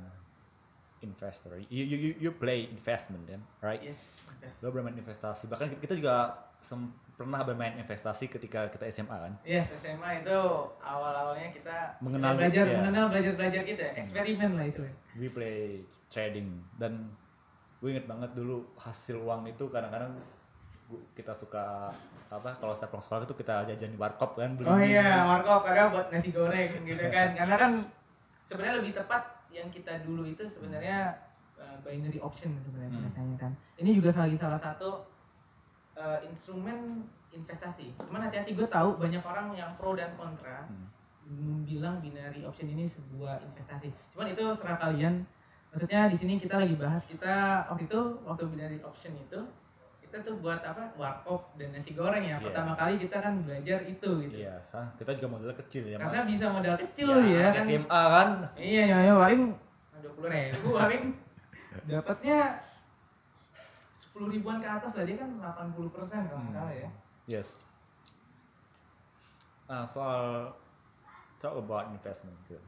investor. 1.00 1.61
You 1.68 1.84
you 1.84 1.96
you, 1.96 2.11
you 2.18 2.30
play 2.32 2.66
investment 2.66 3.24
kan 3.28 3.40
right? 3.61 3.80
Yes 3.80 4.00
yes 4.40 4.57
lo 4.61 4.72
bermain 4.72 4.96
investasi. 4.96 5.46
Bahkan 5.46 5.76
kita- 5.76 5.82
kita 5.84 5.94
juga 6.00 6.14
sem- 6.59 6.92
pernah 7.14 7.40
bermain 7.40 7.74
investasi 7.76 8.26
ketika 8.26 8.66
kita 8.68 8.90
SMA 8.90 9.14
kan 9.14 9.32
Yes, 9.42 9.70
SMA 9.76 10.20
itu 10.20 10.38
awal-awalnya 10.76 11.50
kita 11.50 11.94
Mengenal 11.98 12.34
belajar 12.34 12.64
ya. 12.64 12.74
mengenal 12.76 13.06
belajar-belajar 13.06 13.62
gitu 13.62 13.80
ya, 13.80 13.92
eksperimen 13.96 14.50
lah 14.52 14.66
itu. 14.66 14.82
we 15.14 15.28
play 15.28 15.82
trading 16.08 16.48
dan 16.74 17.10
gue 17.78 17.88
inget 17.88 18.04
banget 18.04 18.30
dulu 18.32 18.66
hasil 18.76 19.16
uang 19.16 19.46
itu 19.46 19.64
kadang-kadang 19.68 20.16
kita 21.12 21.32
suka 21.32 21.90
apa 22.28 22.54
kalau 22.54 22.72
setiap 22.72 22.92
pulang 22.92 23.02
sekolah 23.02 23.20
itu 23.22 23.34
kita 23.36 23.54
jajan 23.64 23.90
di 23.90 23.98
warkop 23.98 24.34
kan 24.34 24.52
beli 24.52 24.66
Oh 24.66 24.76
iya, 24.76 25.22
Marco 25.24 25.62
kadang 25.62 25.90
buat 25.90 26.06
nasi 26.08 26.28
goreng 26.28 26.82
gitu 26.82 27.04
kan. 27.08 27.32
Karena 27.32 27.54
kan 27.54 27.72
sebenarnya 28.44 28.74
lebih 28.78 28.92
tepat 28.92 29.22
yang 29.48 29.70
kita 29.70 30.02
dulu 30.02 30.24
itu 30.24 30.44
sebenarnya 30.46 31.14
uh, 31.56 31.76
binary 31.80 32.18
option 32.18 32.52
sebenarnya 32.60 32.90
Hmm. 32.90 33.04
biasanya 33.06 33.36
kan. 33.38 33.52
Ini 33.76 33.90
juga 33.92 34.10
lagi 34.14 34.36
salah 34.36 34.58
satu 34.58 34.90
uh, 35.95 36.18
instrumen 36.22 37.03
investasi. 37.30 37.90
Cuman 37.99 38.22
hati-hati 38.22 38.55
gue 38.55 38.66
tahu 38.66 38.95
banyak 38.95 39.20
orang 39.20 39.51
yang 39.53 39.74
pro 39.74 39.95
dan 39.95 40.14
kontra 40.14 40.66
Hmm. 40.66 40.86
mm, 41.26 41.57
bilang 41.64 41.99
binary 41.99 42.45
option 42.45 42.68
ini 42.68 42.86
sebuah 42.86 43.40
investasi. 43.42 43.88
Cuman 44.12 44.30
itu 44.30 44.45
serah 44.55 44.78
kalian. 44.78 45.24
Maksudnya 45.72 46.07
di 46.07 46.14
sini 46.14 46.38
kita 46.38 46.61
lagi 46.61 46.76
bahas 46.76 47.03
kita 47.03 47.66
waktu 47.66 47.88
itu 47.88 48.01
waktu 48.22 48.45
binary 48.47 48.78
option 48.84 49.11
itu 49.16 49.40
kita 49.99 50.22
tuh 50.22 50.38
buat 50.38 50.62
apa 50.62 50.95
warkop 50.95 51.59
dan 51.59 51.74
nasi 51.74 51.90
goreng 51.90 52.22
ya. 52.22 52.38
Iya. 52.38 52.45
Pertama 52.47 52.78
kali 52.78 52.95
kita 53.03 53.18
kan 53.18 53.42
belajar 53.42 53.82
itu 53.82 54.11
gitu. 54.22 54.36
iya 54.38 54.55
sah 54.62 54.86
kita 54.95 55.18
juga 55.18 55.34
modalnya 55.34 55.57
kecil 55.59 55.82
ya 55.90 55.99
Karena 55.99 56.22
bisa 56.22 56.47
modal 56.55 56.76
kecil 56.78 57.09
Ya, 57.26 57.26
ya, 57.26 57.47
kan. 57.51 57.64
SMA 57.66 58.03
kan 58.14 58.28
Iya 58.55 58.82
ya, 58.86 58.99
ya 59.03 59.14
paling 59.18 59.42
dua 59.99 60.12
puluh 60.14 60.28
ribu 60.30 60.68
paling 60.76 61.03
dapatnya 61.90 62.38
sepuluh 64.14 64.30
ribuan 64.30 64.62
ke 64.62 64.68
atas 64.70 64.94
lah 64.94 65.02
dia 65.02 65.18
kan 65.18 65.42
80 65.42 65.90
persen 65.90 66.22
kalau 66.24 66.38
nggak 66.38 66.54
Hmm. 66.54 66.60
salah 66.62 66.74
ya. 66.78 66.90
yes 67.26 67.58
nah 69.64 69.82
soal 69.82 70.54
talk 71.36 71.56
about 71.56 71.90
investment 71.90 72.36
gitu. 72.44 72.60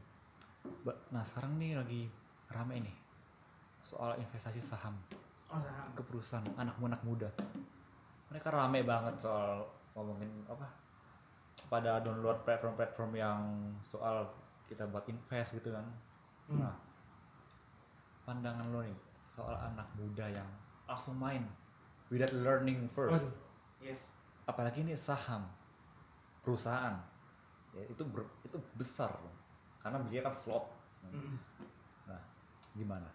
Nah 1.07 1.23
sekarang 1.23 1.55
nih 1.55 1.79
lagi 1.79 2.11
rame 2.49 2.83
nih 2.83 2.95
soal 3.79 4.17
investasi 4.17 4.59
saham 4.59 4.91
Oh 5.47 5.55
saham. 5.55 5.87
ke 5.95 6.03
perusahaan 6.03 6.43
anak-anak 6.57 6.99
muda 7.01 7.29
mereka 8.27 8.51
rame 8.51 8.83
banget 8.83 9.15
soal 9.15 9.63
ngomongin 9.95 10.27
apa 10.45 10.67
pada 11.67 12.03
download 12.03 12.43
platform-platform 12.43 13.11
yang 13.15 13.39
soal 13.81 14.27
kita 14.67 14.83
buat 14.85 15.07
invest 15.07 15.55
gitu 15.55 15.71
kan 15.71 15.87
Hmm. 16.47 16.59
nah 16.59 16.75
pandangan 18.23 18.67
lo 18.67 18.83
nih 18.83 18.99
soal 19.23 19.55
anak 19.55 19.87
muda 19.95 20.27
yang 20.27 20.47
langsung 20.87 21.15
main 21.15 21.43
without 22.07 22.31
learning 22.33 22.87
first 22.89 23.21
Waduh. 23.21 23.35
Yes. 23.83 23.99
apalagi 24.43 24.81
ini 24.81 24.95
saham 24.95 25.43
perusahaan 26.41 26.95
ya 27.71 27.83
itu 27.85 28.01
ber- 28.03 28.31
itu 28.41 28.57
besar 28.73 29.11
loh. 29.13 29.35
karena 29.77 29.99
dia 30.07 30.21
kan 30.21 30.33
slot 30.33 30.65
Mm. 31.07 31.37
nah 32.03 32.19
gimana 32.73 33.07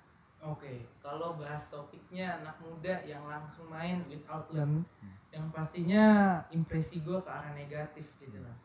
Oke, 0.43 0.83
kalau 0.99 1.39
bahas 1.39 1.71
topiknya 1.71 2.43
anak 2.43 2.59
muda 2.59 2.99
yang 3.07 3.23
langsung 3.31 3.71
main 3.71 4.03
without 4.11 4.51
learn, 4.51 4.83
Hmm. 4.99 5.15
yang 5.31 5.47
pastinya 5.55 6.03
impresi 6.51 6.99
gue 6.99 7.15
ke 7.15 7.31
arah 7.31 7.55
negatif 7.55 8.11
gitu 8.19 8.43
lah. 8.43 8.57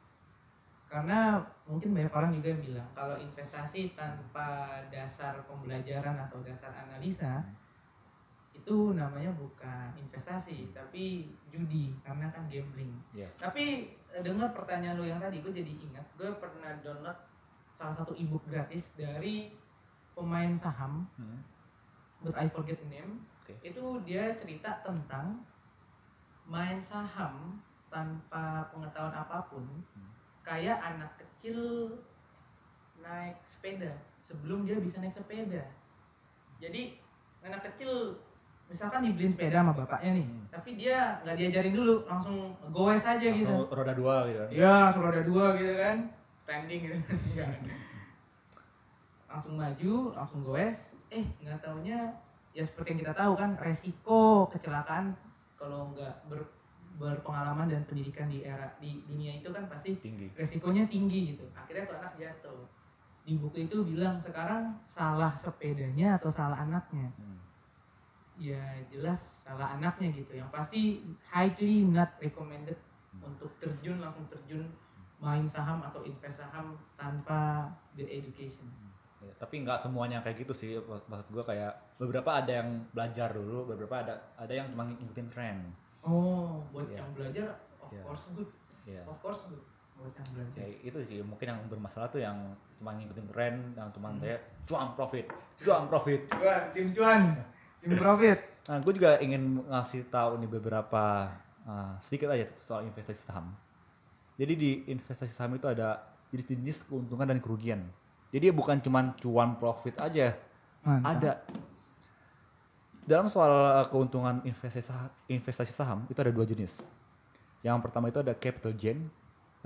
karena 0.87 1.37
mungkin 1.67 1.93
banyak 1.93 2.09
orang 2.09 2.31
juga 2.33 2.47
yang 2.49 2.61
bilang 2.63 2.89
kalau 2.95 3.13
investasi 3.19 3.93
tanpa 3.93 4.79
dasar 4.87 5.37
pembelajaran 5.45 6.17
atau 6.17 6.39
dasar 6.41 6.71
analisa 6.73 7.43
itu 8.67 8.91
namanya 8.91 9.31
bukan 9.39 9.95
investasi 9.95 10.75
tapi 10.75 11.31
judi 11.47 11.95
karena 12.03 12.27
kan 12.35 12.51
gambling 12.51 12.91
Iya. 13.15 13.31
tapi 13.39 13.95
eh, 14.11 14.19
dengar 14.19 14.51
pertanyaan 14.51 14.99
lo 14.99 15.07
yang 15.07 15.23
tadi 15.23 15.39
gue 15.39 15.55
jadi 15.55 15.71
ingat 15.87 16.03
gue 16.19 16.27
pernah 16.35 16.75
download 16.83 17.15
salah 17.71 17.95
satu 17.95 18.11
ebook 18.19 18.43
gratis 18.51 18.91
dari 18.99 19.55
pemain 20.11 20.59
saham 20.59 21.07
Hmm. 21.15 21.39
but 22.19 22.35
I 22.35 22.51
forget 22.51 22.83
the 22.83 22.91
name 22.91 23.23
Oke. 23.47 23.55
itu 23.63 23.83
dia 24.03 24.35
cerita 24.35 24.83
tentang 24.83 25.47
main 26.43 26.83
saham 26.83 27.63
tanpa 27.87 28.67
pengetahuan 28.75 29.15
apa 29.15 29.47
pun 29.47 29.63
Hmm. 29.95 30.11
kayak 30.43 30.75
anak 30.83 31.15
kecil 31.15 31.87
naik 32.99 33.39
sepeda 33.47 33.95
sebelum 34.19 34.67
dia 34.67 34.75
bisa 34.75 34.99
naik 34.99 35.15
sepeda 35.15 35.63
jadi 36.59 36.99
anak 37.47 37.63
kecil 37.71 38.19
misalkan 38.67 38.99
dibeliin 39.01 39.31
sepeda 39.31 39.63
sama 39.63 39.71
bapaknya 39.71 40.11
nih 40.19 40.27
Hmm. 40.27 40.43
tapi 40.51 40.69
dia 40.75 40.97
nggak 41.23 41.35
diajarin 41.35 41.73
dulu 41.73 41.95
langsung 42.03 42.37
goes 42.69 42.99
aja 43.01 43.27
gitu 43.31 43.47
Langsung 43.47 43.71
roda 43.71 43.93
dua 43.93 44.15
gitu 44.25 44.39
kan. 44.43 44.49
Iya, 44.51 44.73
langsung 44.85 45.03
roda 45.05 45.21
dua 45.23 45.45
gitu 45.55 45.73
kan. 45.73 45.97
Standing 46.43 46.79
gitu 46.83 46.95
kan. 46.99 47.15
Enggak. 47.27 47.49
langsung 49.27 49.53
maju, 49.55 49.93
langsung 50.15 50.39
goes. 50.41 50.77
Eh, 51.09 51.23
nggak 51.39 51.59
taunya 51.61 51.99
ya 52.51 52.63
seperti 52.65 52.95
yang 52.95 53.01
kita 53.05 53.13
tahu 53.13 53.33
kan 53.35 53.55
resiko 53.57 54.49
kecelakaan 54.49 55.13
kalau 55.55 55.93
nggak 55.93 56.25
ber, 56.27 56.41
berpengalaman 56.97 57.69
dan 57.69 57.85
pendidikan 57.85 58.27
di 58.27 58.41
era 58.41 58.73
di 58.81 59.05
dunia 59.05 59.37
itu 59.37 59.53
kan 59.53 59.69
pasti 59.69 59.93
Tinggi. 60.01 60.33
resikonya 60.33 60.89
tinggi 60.89 61.35
gitu. 61.35 61.45
Akhirnya 61.53 61.85
tuh 61.85 61.95
anak 61.95 62.13
jatuh. 62.17 62.65
Di 63.23 63.35
buku 63.35 63.69
itu 63.69 63.83
bilang 63.85 64.17
sekarang 64.19 64.75
salah 64.89 65.31
sepedanya 65.37 66.17
atau 66.17 66.27
salah 66.27 66.57
anaknya. 66.57 67.11
Hmm. 67.15 67.36
Ya 68.37 68.61
jelas 68.87 69.17
salah 69.41 69.73
anaknya 69.73 70.13
gitu. 70.13 70.31
Yang 70.33 70.49
pasti 70.49 70.81
highly 71.25 71.83
not 71.83 72.13
recommended 72.17 72.77
untuk 73.17 73.49
terjun 73.57 73.97
langsung 73.97 74.29
terjun 74.29 74.69
main 75.17 75.49
saham 75.49 75.81
atau 75.81 76.05
invest 76.05 76.37
saham 76.37 76.77
tanpa 76.93 77.65
bereducation. 77.97 78.69
Ya, 79.17 79.33
tapi 79.35 79.65
nggak 79.65 79.81
semuanya 79.81 80.21
kayak 80.21 80.45
gitu 80.45 80.53
sih. 80.53 80.77
Mak- 80.77 81.09
Maksud 81.09 81.27
gua 81.31 81.41
kayak 81.43 81.73
beberapa 81.97 82.37
ada 82.37 82.61
yang 82.61 82.85
belajar 82.93 83.33
dulu, 83.33 83.65
beberapa 83.65 84.05
ada 84.05 84.13
ada 84.37 84.53
yang 84.53 84.69
cuma 84.69 84.85
ngikutin 84.85 85.27
tren. 85.27 85.57
Oh, 86.05 86.61
buat 86.69 86.85
Iya. 86.87 87.01
yang 87.01 87.09
belajar 87.11 87.47
of 87.81 87.89
Iya. 87.89 88.03
course 88.05 88.25
good. 88.31 88.49
Ya. 88.85 89.01
Of 89.03 89.17
course 89.19 89.49
good 89.49 89.65
buat 89.97 90.13
yang 90.13 90.29
belajar. 90.29 90.57
ya 90.61 90.67
itu 90.85 90.99
sih 91.01 91.19
mungkin 91.25 91.49
yang 91.49 91.59
bermasalah 91.65 92.05
tuh 92.05 92.21
yang 92.21 92.37
cuma 92.77 92.93
ngikutin 92.93 93.27
tren 93.27 93.53
yang 93.73 93.89
cuma 93.89 94.13
Hmm. 94.13 94.21
kayak 94.21 94.45
cuan 94.63 94.93
profit 94.93 95.25
cuan 95.57 95.89
profit 95.89 96.21
Cuan, 96.29 96.61
tim 96.69 96.93
cuan, 96.93 97.33
profit. 97.97 98.39
nah 98.67 98.77
gue 98.83 98.93
juga 98.95 99.21
ingin 99.23 99.63
ngasih 99.67 100.09
tahu 100.11 100.41
nih 100.43 100.49
beberapa 100.49 101.31
uh, 101.63 101.95
sedikit 102.03 102.33
aja 102.33 102.49
soal 102.57 102.87
investasi 102.87 103.21
saham 103.27 103.53
jadi 104.35 104.53
di 104.53 104.71
investasi 104.91 105.33
saham 105.33 105.55
itu 105.55 105.67
ada 105.69 106.01
jenis-jenis 106.33 106.83
keuntungan 106.87 107.27
dan 107.29 107.39
kerugian 107.39 107.81
jadi 108.33 108.51
bukan 108.51 108.81
cuma 108.83 109.15
cuan 109.21 109.55
profit 109.55 109.95
aja 110.03 110.35
Mantap. 110.83 111.07
ada 111.07 111.31
dalam 113.07 113.31
soal 113.31 113.49
uh, 113.49 113.87
keuntungan 113.87 114.43
investasi 114.43 114.83
saham, 114.83 115.09
investasi 115.31 115.71
saham 115.71 116.03
itu 116.11 116.19
ada 116.19 116.33
dua 116.33 116.43
jenis 116.43 116.83
yang 117.63 117.79
pertama 117.79 118.11
itu 118.11 118.19
ada 118.19 118.35
capital 118.35 118.75
gain 118.75 119.07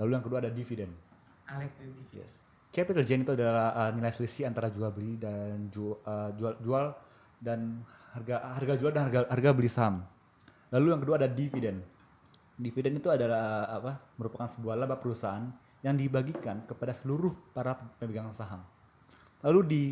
lalu 0.00 0.18
yang 0.18 0.24
kedua 0.24 0.38
ada 0.42 0.50
dividen. 0.50 0.90
Yes. 2.10 2.40
Capital 2.72 3.04
gain 3.04 3.22
itu 3.22 3.32
adalah 3.36 3.76
uh, 3.76 3.90
nilai 3.92 4.10
selisih 4.10 4.48
antara 4.48 4.72
jual 4.72 4.88
beli 4.90 5.20
dan 5.20 5.68
ju- 5.68 6.00
uh, 6.08 6.32
jual 6.34 6.56
jual 6.64 6.96
dan 7.38 7.84
harga 8.12 8.36
harga 8.60 8.74
jual 8.76 8.92
dan 8.92 9.08
harga 9.08 9.20
harga 9.28 9.50
beli 9.56 9.70
saham. 9.72 10.04
Lalu 10.72 10.86
yang 10.92 11.00
kedua 11.00 11.16
ada 11.20 11.28
dividen. 11.28 11.80
Dividen 12.60 13.00
itu 13.00 13.08
adalah 13.08 13.66
uh, 13.66 13.80
apa? 13.80 13.92
merupakan 14.20 14.48
sebuah 14.52 14.76
laba 14.76 15.00
perusahaan 15.00 15.48
yang 15.82 15.96
dibagikan 15.98 16.62
kepada 16.68 16.94
seluruh 16.94 17.32
para 17.56 17.74
pemegang 17.98 18.30
saham. 18.30 18.62
Lalu 19.42 19.60
di 19.66 19.82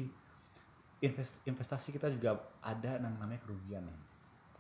invest- 1.03 1.41
investasi 1.49 1.91
kita 1.97 2.13
juga 2.13 2.39
ada 2.63 3.01
yang 3.01 3.11
namanya 3.11 3.41
kerugian. 3.43 3.83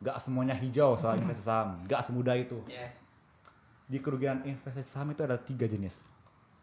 Gak 0.00 0.16
semuanya 0.18 0.56
hijau 0.56 0.96
soal 0.96 1.20
investasi 1.20 1.46
saham, 1.46 1.84
gak 1.84 2.02
semudah 2.08 2.34
itu 2.34 2.58
Yes. 2.66 2.96
di 3.84 4.00
kerugian 4.00 4.42
investasi 4.48 4.88
saham 4.88 5.12
itu 5.12 5.22
ada 5.22 5.36
tiga 5.36 5.68
jenis. 5.68 6.02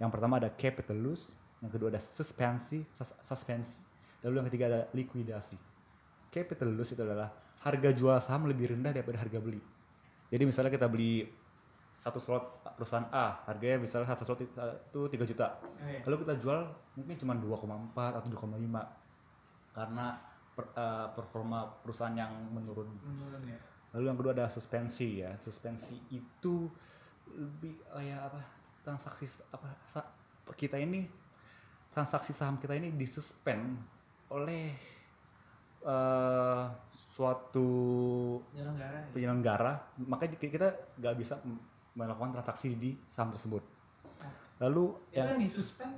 Yang 0.01 0.09
pertama 0.17 0.41
ada 0.41 0.49
capital 0.49 0.97
loss, 0.97 1.31
yang 1.61 1.69
kedua 1.69 1.93
ada 1.93 2.01
suspensi, 2.01 2.81
sus- 2.91 3.13
suspensi, 3.21 3.77
lalu 4.25 4.41
yang 4.41 4.47
ketiga 4.49 4.65
ada 4.67 4.81
likuidasi. 4.91 5.76
Capital 6.43 6.69
loss 6.77 6.93
itu 6.93 7.01
adalah 7.01 7.33
harga 7.65 7.89
jual 7.93 8.17
saham 8.21 8.45
lebih 8.45 8.73
rendah 8.75 8.93
daripada 8.93 9.17
harga 9.17 9.39
beli. 9.41 9.61
Jadi 10.29 10.43
misalnya 10.45 10.71
kita 10.71 10.85
beli 10.85 11.25
satu 11.97 12.21
slot 12.21 12.61
perusahaan 12.77 13.09
A, 13.09 13.41
harganya 13.49 13.81
misalnya 13.81 14.13
satu 14.13 14.23
slot 14.27 14.39
itu 14.45 14.99
3 15.09 15.25
juta. 15.25 15.57
Oke. 15.57 16.05
Lalu 16.05 16.15
kita 16.23 16.33
jual 16.37 16.59
mungkin 16.93 17.15
cuma 17.17 17.33
2,4 17.33 18.21
atau 18.21 18.29
2,5 18.29 18.85
karena 19.73 20.05
per- 20.53 20.73
eh, 20.77 21.07
performa 21.17 21.65
perusahaan 21.81 22.13
yang 22.13 22.33
menurun 22.53 22.89
Menurun 23.01 23.43
ya. 23.49 23.59
Lalu 23.97 24.03
yang 24.13 24.17
kedua 24.19 24.31
ada 24.37 24.45
suspensi 24.51 25.25
ya. 25.25 25.33
Suspensi 25.41 25.97
itu 26.13 26.69
lebih 27.33 27.81
kayak 27.89 28.21
apa? 28.29 28.41
Transaksi 28.85 29.25
apa 29.51 29.73
kita 30.55 30.79
ini 30.79 31.03
transaksi 31.91 32.31
saham 32.31 32.61
kita 32.61 32.77
ini 32.77 32.93
disuspend 32.93 33.75
oleh 34.31 34.77
eh, 35.81 36.65
suatu 36.91 37.69
Penyelenggara. 38.49 38.97
ya. 38.97 39.07
penyelenggara, 39.11 39.73
makanya 39.99 40.35
ki- 40.35 40.49
kita 40.49 40.67
nggak 40.95 41.15
bisa 41.17 41.41
melakukan 41.93 42.29
transaksi 42.31 42.73
di 42.73 42.93
saham 43.07 43.29
tersebut. 43.29 43.61
Lalu 44.57 44.85
Itu 45.09 45.17
yang 45.17 45.27
yang 45.33 45.41
disuspend 45.41 45.93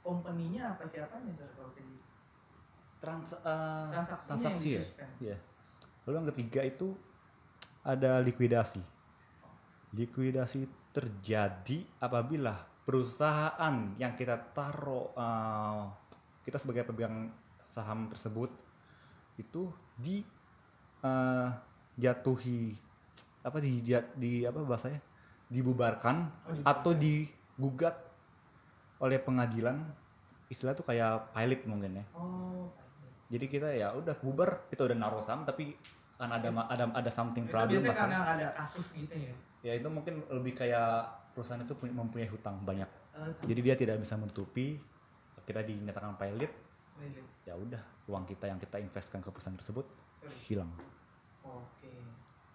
company-nya 0.00 0.76
apa 0.76 0.84
siapanya 0.84 1.32
Sir, 1.32 1.48
kalau 1.56 1.72
gitu? 1.72 1.96
trans, 3.00 3.32
eh, 3.32 3.88
Transaksinya 3.92 4.28
transaksi 4.28 4.68
yang 4.70 4.84
ya. 4.84 5.08
Iya. 5.20 5.36
Lalu 6.04 6.14
yang 6.14 6.28
ketiga 6.32 6.60
itu 6.62 6.88
ada 7.80 8.20
likuidasi. 8.20 8.80
Likuidasi 9.92 10.60
terjadi 10.90 11.84
apabila 11.98 12.54
perusahaan 12.84 13.74
yang 13.96 14.12
kita 14.14 14.36
taruh 14.52 15.12
eh, 15.12 15.84
kita 16.44 16.56
sebagai 16.56 16.84
pemegang 16.84 17.32
saham 17.60 18.08
tersebut 18.08 18.48
itu 19.36 19.68
di 19.94 20.22
eh, 21.00 21.48
jatuhi 21.96 22.74
apa 23.40 23.58
di, 23.58 23.82
di 24.14 24.32
apa 24.42 24.58
bahasanya 24.58 25.00
dibubarkan 25.46 26.16
Oh, 26.42 26.52
dibubarkan. 26.52 26.64
atau 26.64 26.90
digugat 26.92 27.96
oleh 28.98 29.18
pengadilan 29.18 29.84
istilah 30.46 30.72
tuh 30.72 30.82
kayak 30.82 31.30
pilot 31.30 31.60
mungkin 31.64 32.00
ya 32.00 32.04
Oh. 32.12 32.72
jadi 33.26 33.46
kita 33.46 33.68
ya 33.70 33.92
udah 33.92 34.16
bubar 34.16 34.64
kita 34.66 34.84
udah 34.84 34.96
naruh 34.96 35.20
saham 35.20 35.42
tapi 35.42 35.76
kan 36.14 36.30
ada 36.30 36.48
ada 36.64 36.84
ada 36.90 37.10
something 37.10 37.44
Itu 37.44 37.52
problem 37.52 37.80
biasanya 37.80 38.00
karena 38.00 38.18
ada 38.24 38.46
kasus 38.56 38.86
gitu 38.92 39.12
ya. 39.12 39.34
ya 39.62 39.72
itu 39.74 39.88
mungkin 39.88 40.22
lebih 40.30 40.54
kayak 40.54 41.04
perusahaan 41.32 41.58
itu 41.58 41.74
punya- 41.74 41.94
mempunyai 41.94 42.28
hutang 42.28 42.58
banyak 42.60 42.88
Eh, 43.14 43.30
jadi 43.46 43.60
dia 43.62 43.74
tidak 43.76 43.96
bisa 43.98 44.14
menutupi 44.14 44.78
kita 45.44 45.60
dinyatakan 45.60 46.16
pilot 46.16 46.50
Really? 46.96 47.22
ya 47.44 47.54
udah 47.54 47.82
uang 48.04 48.24
kita 48.28 48.48
yang 48.52 48.60
kita 48.60 48.76
investkan 48.80 49.24
ke 49.24 49.28
perusahaan 49.32 49.56
tersebut 49.56 49.86
hilang 50.44 50.68
Oke. 51.44 51.92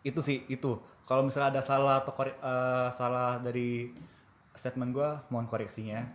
itu 0.06 0.20
sih 0.22 0.46
itu 0.48 0.78
kalau 1.10 1.26
misalnya 1.26 1.58
ada 1.58 1.62
salah 1.66 2.02
atau 2.06 2.14
kore- 2.14 2.38
eh, 2.38 2.88
salah 2.94 3.42
dari 3.42 3.90
statement 4.54 4.94
gua 4.94 5.22
mohon 5.30 5.50
koreksinya 5.50 6.06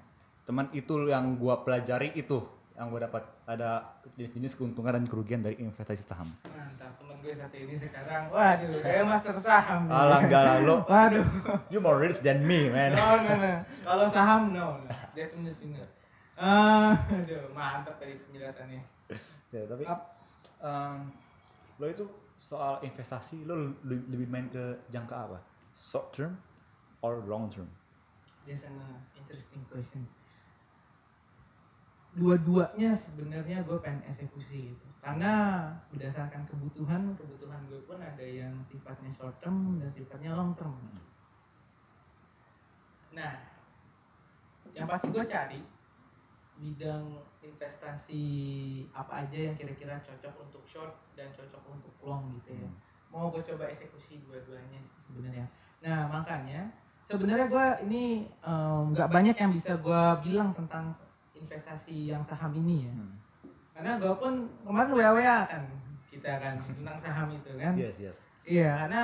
teman 0.45 0.71
itu 0.71 1.09
yang 1.11 1.35
gua 1.39 1.63
pelajari 1.67 2.15
itu 2.15 2.43
yang 2.75 2.91
gua 2.91 3.07
dapat 3.07 3.23
ada 3.47 3.87
jenis-jenis 4.15 4.59
keuntungan 4.59 4.95
dan 4.95 5.07
kerugian 5.07 5.43
dari 5.43 5.59
investasi 5.63 6.03
saham 6.07 6.31
Mantap, 6.51 6.95
temen 6.99 7.17
gue 7.23 7.33
satu 7.37 7.57
ini 7.57 7.75
sekarang, 7.81 8.23
waduh, 8.33 8.73
kayak 8.83 9.05
master 9.09 9.37
saham. 9.41 9.83
Alah 9.89 10.19
enggak 10.25 10.43
lah 10.43 10.57
lo 10.61 10.77
Waduh, 10.85 11.25
you 11.73 11.79
more 11.81 11.97
rich 12.01 12.19
than 12.25 12.45
me 12.45 12.69
man 12.69 12.93
no, 12.95 13.21
no, 13.21 13.33
no. 13.37 13.53
Kalau 13.85 14.07
saham, 14.11 14.43
no, 14.53 14.81
no. 14.81 14.89
definitely 15.17 15.77
no. 15.77 15.85
Ah, 16.35 16.99
aduh, 17.15 17.53
mantap 17.55 17.95
tadi 18.01 18.19
penjelasannya. 18.27 18.94
Ya, 19.63 19.67
tapi 19.71 19.85
Ap- 19.87 20.11
em, 20.63 20.99
lo 21.79 21.87
itu 21.87 22.05
soal 22.35 22.83
investasi 22.83 23.47
lo 23.47 23.55
le- 23.87 24.07
lebih 24.11 24.27
main 24.27 24.47
ke 24.51 24.83
jangka 24.91 25.17
apa 25.31 25.39
short 25.75 26.11
term 26.15 26.35
or 27.03 27.23
long 27.27 27.47
term 27.51 27.67
That's 28.47 28.63
an 28.69 28.77
interesting 29.17 29.65
question. 29.73 30.05
Dua-duanya 32.15 32.95
sebenarnya 32.95 33.67
gue 33.67 33.79
pengen 33.83 34.05
eksekusi 34.07 34.77
gitu. 34.77 34.87
Karena 35.03 35.33
berdasarkan 35.91 36.47
kebutuhan, 36.47 37.17
kebutuhan 37.19 37.61
gue 37.67 37.81
pun 37.89 37.99
ada 37.99 38.23
yang 38.23 38.55
sifatnya 38.71 39.11
short 39.19 39.35
term 39.43 39.81
dan 39.83 39.91
sifatnya 39.97 40.37
long 40.37 40.55
term. 40.55 40.77
Nah, 43.17 43.35
yang 44.77 44.87
pasti 44.87 45.09
gue 45.11 45.25
cari 45.27 45.61
bidang 46.61 47.05
investasi 47.45 48.25
apa 48.97 49.27
aja 49.27 49.39
yang 49.51 49.57
kira-kira 49.57 50.01
cocok 50.01 50.35
untuk 50.49 50.65
short 50.65 50.95
dan 51.15 51.29
cocok 51.37 51.63
untuk 51.69 51.95
long 52.01 52.33
gitu 52.41 52.57
ya. 52.57 52.71
Mau 53.13 53.31
gue 53.31 53.45
coba 53.45 53.69
eksekusi 53.71 54.25
dua-duanya 54.25 54.81
sebenarnya. 55.07 55.47
Nah 55.85 56.09
makanya 56.09 56.73
sebenarnya 57.05 57.47
gue 57.53 57.67
ini 57.87 58.05
em, 58.43 58.83
nggak 58.97 59.11
banyak 59.13 59.37
yang 59.37 59.53
bisa 59.53 59.77
gue 59.77 60.03
bilang 60.25 60.57
tentang 60.57 60.97
investasi 61.37 62.11
yang 62.11 62.25
saham 62.25 62.57
ini 62.57 62.89
ya. 62.89 62.95
Hmm. 62.95 63.15
karena 63.75 63.99
gue 63.99 64.15
pun 64.23 64.47
kemarin 64.63 64.91
wa 64.95 65.11
wa 65.19 65.39
kan 65.51 65.63
kita 66.07 66.31
kan 66.39 66.55
tentang 66.63 66.97
saham 67.03 67.29
itu 67.35 67.51
kan. 67.59 67.75
Yes, 67.75 67.99
yes. 67.99 68.19
Iya, 68.47 68.71
karena 68.87 69.03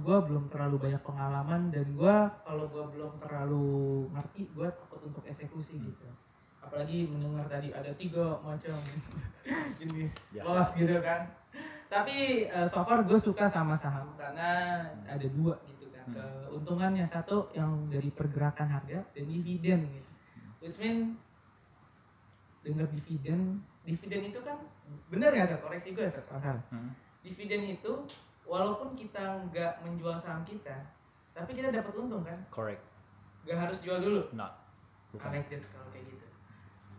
gue 0.00 0.18
belum 0.30 0.48
terlalu 0.48 0.76
banyak 0.88 1.02
pengalaman 1.04 1.68
dan 1.68 1.86
gue 1.92 2.16
kalau 2.46 2.64
gue 2.70 2.84
belum 2.96 3.12
terlalu 3.20 3.68
ngerti, 4.14 4.42
gue 4.54 4.68
takut 4.70 5.00
untuk 5.04 5.24
eksekusi 5.28 5.76
gitu. 5.76 6.06
Apalagi 6.64 7.10
mendengar 7.12 7.44
tadi 7.50 7.68
ada 7.76 7.92
tiga 7.92 8.40
macam 8.40 8.78
jenis 9.78 10.12
loss 10.40 10.72
gitu 10.78 10.96
kan. 11.04 11.28
Tapi 11.92 12.48
eh, 12.48 12.68
so 12.72 12.80
far 12.82 13.04
gue 13.04 13.20
suka 13.20 13.52
sama 13.52 13.76
saham 13.78 14.16
karena 14.16 14.80
ada 15.04 15.26
dua 15.28 15.60
gitu 15.68 15.92
kan. 15.92 16.04
Hmm. 16.08 16.48
Keuntungannya 16.48 17.06
satu 17.12 17.52
yang 17.52 17.92
dari 17.92 18.08
pergerakan 18.08 18.68
harga 18.72 19.04
dan 19.12 19.24
dividen 19.28 19.80
gitu. 19.90 20.10
Which 20.64 20.80
mean 20.80 21.20
dengar 22.64 22.88
dividen, 22.88 23.60
dividen 23.84 24.32
itu 24.32 24.40
kan 24.40 24.56
bener 25.12 25.36
ya, 25.36 25.44
Sat? 25.44 25.60
koreksi 25.60 25.92
gue 25.92 26.08
salah 26.08 26.56
Hmm. 26.72 26.96
dividen 27.20 27.76
itu 27.76 27.92
walaupun 28.44 28.92
kita 28.94 29.40
nggak 29.48 29.82
menjual 29.82 30.16
saham 30.20 30.44
kita 30.44 30.76
tapi 31.34 31.50
kita 31.52 31.72
dapat 31.72 31.92
untung 31.96 32.22
kan 32.22 32.38
Correct. 32.52 32.82
nggak 33.44 33.58
harus 33.58 33.78
jual 33.80 33.98
dulu 33.98 34.22
Not. 34.32 34.52
Bukan. 35.12 35.30
connected 35.30 35.60
kalau 35.70 35.88
kayak 35.94 36.06
gitu 36.10 36.26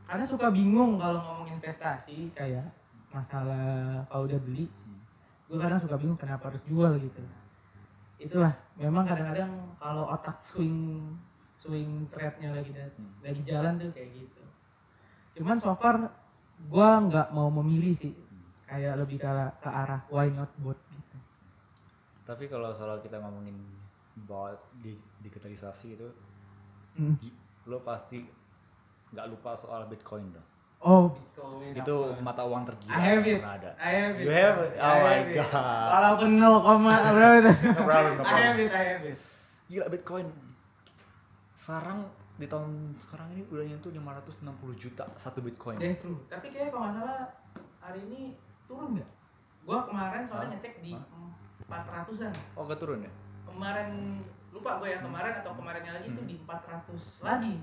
karena 0.06 0.26
suka 0.26 0.48
bingung 0.54 1.02
kalau 1.02 1.20
ngomong 1.20 1.48
investasi 1.52 2.32
kayak 2.32 2.68
masalah 3.12 4.04
kalau 4.08 4.24
udah 4.28 4.40
beli 4.40 4.68
gue 5.46 5.58
kadang 5.58 5.80
suka 5.80 5.96
bingung 5.96 6.18
kenapa 6.18 6.50
harus 6.50 6.64
jual 6.66 6.94
gitu 6.98 7.22
itulah 8.18 8.54
memang 8.80 9.04
kadang-kadang 9.04 9.52
kalau 9.76 10.08
otak 10.08 10.40
swing 10.48 11.04
swing 11.60 12.08
trade-nya 12.10 12.56
lagi 12.56 12.72
Hmm. 12.72 13.12
lagi 13.20 13.42
jalan 13.44 13.74
tuh 13.76 13.92
kayak 13.92 14.10
gitu 14.16 14.44
cuman 15.36 15.58
so 15.60 15.76
far 15.76 15.96
gue 16.56 16.90
nggak 17.12 17.28
mau 17.36 17.52
memilih 17.52 17.94
sih 18.00 18.14
kayak 18.64 18.96
lebih 18.96 19.20
ke, 19.20 19.28
ke 19.60 19.70
arah 19.70 20.00
why 20.08 20.32
not 20.32 20.48
gitu 20.56 20.80
Tapi 22.26 22.44
kalau 22.46 22.74
soal 22.74 22.98
kita 23.00 23.18
ngomongin 23.18 23.54
about 24.18 24.58
di 24.76 24.94
digitalisasi 25.20 25.88
itu, 25.94 26.10
Hmm. 26.96 27.20
lo 27.66 27.80
pasti 27.80 28.24
nggak 29.12 29.28
lupa 29.28 29.52
soal 29.54 29.86
Bitcoin 29.86 30.32
dong. 30.32 30.48
Oh, 30.80 31.12
Bitcoin. 31.12 31.74
itu 31.74 31.96
apa? 32.08 32.22
mata 32.22 32.44
uang 32.44 32.64
tergila 32.64 32.94
I 32.94 33.02
have 33.02 33.26
it. 33.26 33.42
ada. 33.42 33.70
I 33.76 33.92
have 33.96 34.16
it. 34.16 34.24
You 34.24 34.32
have 34.32 34.58
it? 34.60 34.72
I 34.74 34.82
Oh 34.82 34.98
my 34.98 35.14
have 35.14 35.28
it. 35.28 35.36
God. 35.36 35.88
Walaupun 35.92 36.30
0, 36.38 36.62
berapa 37.16 37.36
itu? 37.36 37.52
No 37.68 37.82
problem, 37.84 38.14
no 38.16 38.24
I 38.24 38.40
have 38.40 38.58
it, 38.58 38.72
I 38.72 38.84
have 38.88 39.04
it. 39.04 39.18
Gila 39.68 39.86
Bitcoin. 39.88 40.28
Sekarang 41.56 42.00
di 42.36 42.46
tahun 42.46 42.72
sekarang 42.98 43.28
ini 43.32 43.44
udah 43.48 43.64
nyentuh 43.66 43.90
560 43.90 44.44
juta 44.78 45.04
satu 45.16 45.40
Bitcoin. 45.40 45.78
That's 45.78 46.00
true. 46.00 46.20
Tapi 46.28 46.48
kayak 46.50 46.70
kalau 46.70 46.86
nggak 46.86 46.96
salah 46.98 47.20
hari 47.80 48.00
ini 48.04 48.22
turun 48.66 48.96
nggak? 48.96 49.10
Gua 49.64 49.80
kemarin 49.84 50.24
soalnya 50.24 50.56
ngecek 50.56 50.74
di 50.80 50.94
Hah? 50.94 51.04
400-an. 51.70 52.34
Oh, 52.54 52.64
gak 52.66 52.80
turun 52.80 53.06
ya? 53.06 53.12
Kemarin 53.46 54.22
lupa 54.56 54.80
gue 54.80 54.90
ya 54.92 55.00
kemarin 55.04 55.34
atau 55.44 55.52
kemarinnya 55.58 55.94
lagi 56.00 56.08
itu 56.08 56.22
Hmm. 56.22 56.30
di 56.30 56.36
400 56.40 57.02
lagi. 57.20 57.54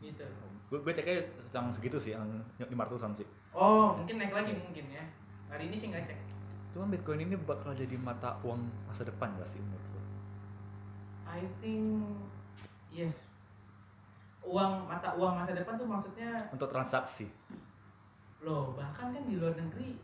Gitu. 0.00 0.26
Gue 0.70 0.78
gue 0.80 0.92
ceknya 0.94 1.16
yang 1.50 1.72
segitu 1.72 1.98
sih, 1.98 2.12
yang 2.14 2.28
500-an 2.58 3.12
sih. 3.16 3.26
Oh, 3.50 3.96
mungkin 3.96 4.20
naik 4.20 4.34
lagi 4.34 4.52
mungkin 4.54 4.86
ya. 4.90 5.04
Hari 5.50 5.66
ini 5.66 5.76
sih 5.76 5.88
nggak 5.90 6.06
cek. 6.06 6.18
Cuman 6.70 6.94
Bitcoin 6.94 7.26
ini 7.26 7.34
bakal 7.34 7.74
jadi 7.74 7.98
mata 7.98 8.38
uang 8.46 8.62
masa 8.86 9.02
depan 9.02 9.34
gak 9.34 9.50
sih 9.50 9.58
menurut 9.58 9.82
lo? 9.90 10.02
I 11.26 11.42
think 11.58 12.06
yes. 12.94 13.26
Uang 14.46 14.86
mata 14.86 15.18
uang 15.18 15.42
masa 15.42 15.50
depan 15.50 15.74
tuh 15.74 15.90
maksudnya 15.90 16.38
Untuk 16.54 16.70
transaksi. 16.70 17.26
Loh, 18.40 18.72
bahkan 18.78 19.10
kan 19.10 19.22
di 19.26 19.34
luar 19.36 19.58
negeri 19.58 19.98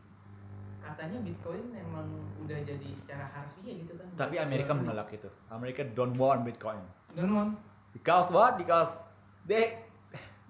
katanya 0.86 1.18
Bitcoin 1.20 1.64
emang 1.74 2.06
udah 2.46 2.58
jadi 2.62 2.88
secara 2.94 3.26
harfiah 3.30 3.74
gitu 3.82 3.92
kan. 3.98 4.08
Tapi 4.14 4.38
Amerika 4.38 4.72
menolak 4.72 5.10
itu. 5.10 5.26
Amerika 5.50 5.82
don't 5.82 6.14
want 6.14 6.46
Bitcoin. 6.46 6.78
Don't 7.12 7.34
want. 7.34 7.58
Because 7.90 8.30
what? 8.30 8.54
Because 8.54 8.94
they 9.44 9.82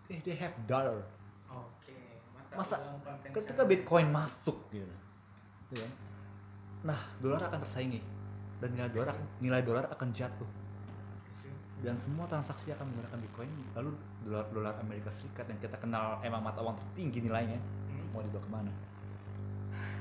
they, 0.07 0.21
they 0.23 0.37
have 0.37 0.53
dollar. 0.69 1.01
Oke. 1.49 1.97
mata 2.37 2.53
Masa 2.55 2.77
konvensional. 2.83 3.35
ketika 3.35 3.63
Bitcoin 3.65 4.07
masuk 4.13 4.57
gitu. 4.71 4.87
Kan? 5.73 5.91
Nah, 6.87 7.01
dolar 7.19 7.43
akan 7.51 7.59
tersaingi 7.67 7.99
dan 8.63 8.73
nilai 8.73 8.89
dolar 8.89 9.15
nilai 9.43 9.61
dolar 9.61 9.85
akan 9.91 10.09
jatuh 10.15 10.49
dan 11.85 12.01
semua 12.01 12.25
transaksi 12.25 12.73
akan 12.73 12.89
menggunakan 12.89 13.19
Bitcoin 13.21 13.51
lalu 13.77 13.91
dolar 14.25 14.49
dolar 14.49 14.75
Amerika 14.81 15.13
Serikat 15.13 15.45
yang 15.45 15.61
kita 15.61 15.77
kenal 15.77 16.17
emang 16.25 16.41
mata 16.41 16.65
uang 16.65 16.73
tertinggi 16.81 17.21
nilainya 17.21 17.61
Hmm. 17.87 18.13
mau 18.13 18.25
dibawa 18.25 18.43
ke 18.43 18.51
mana 18.51 18.73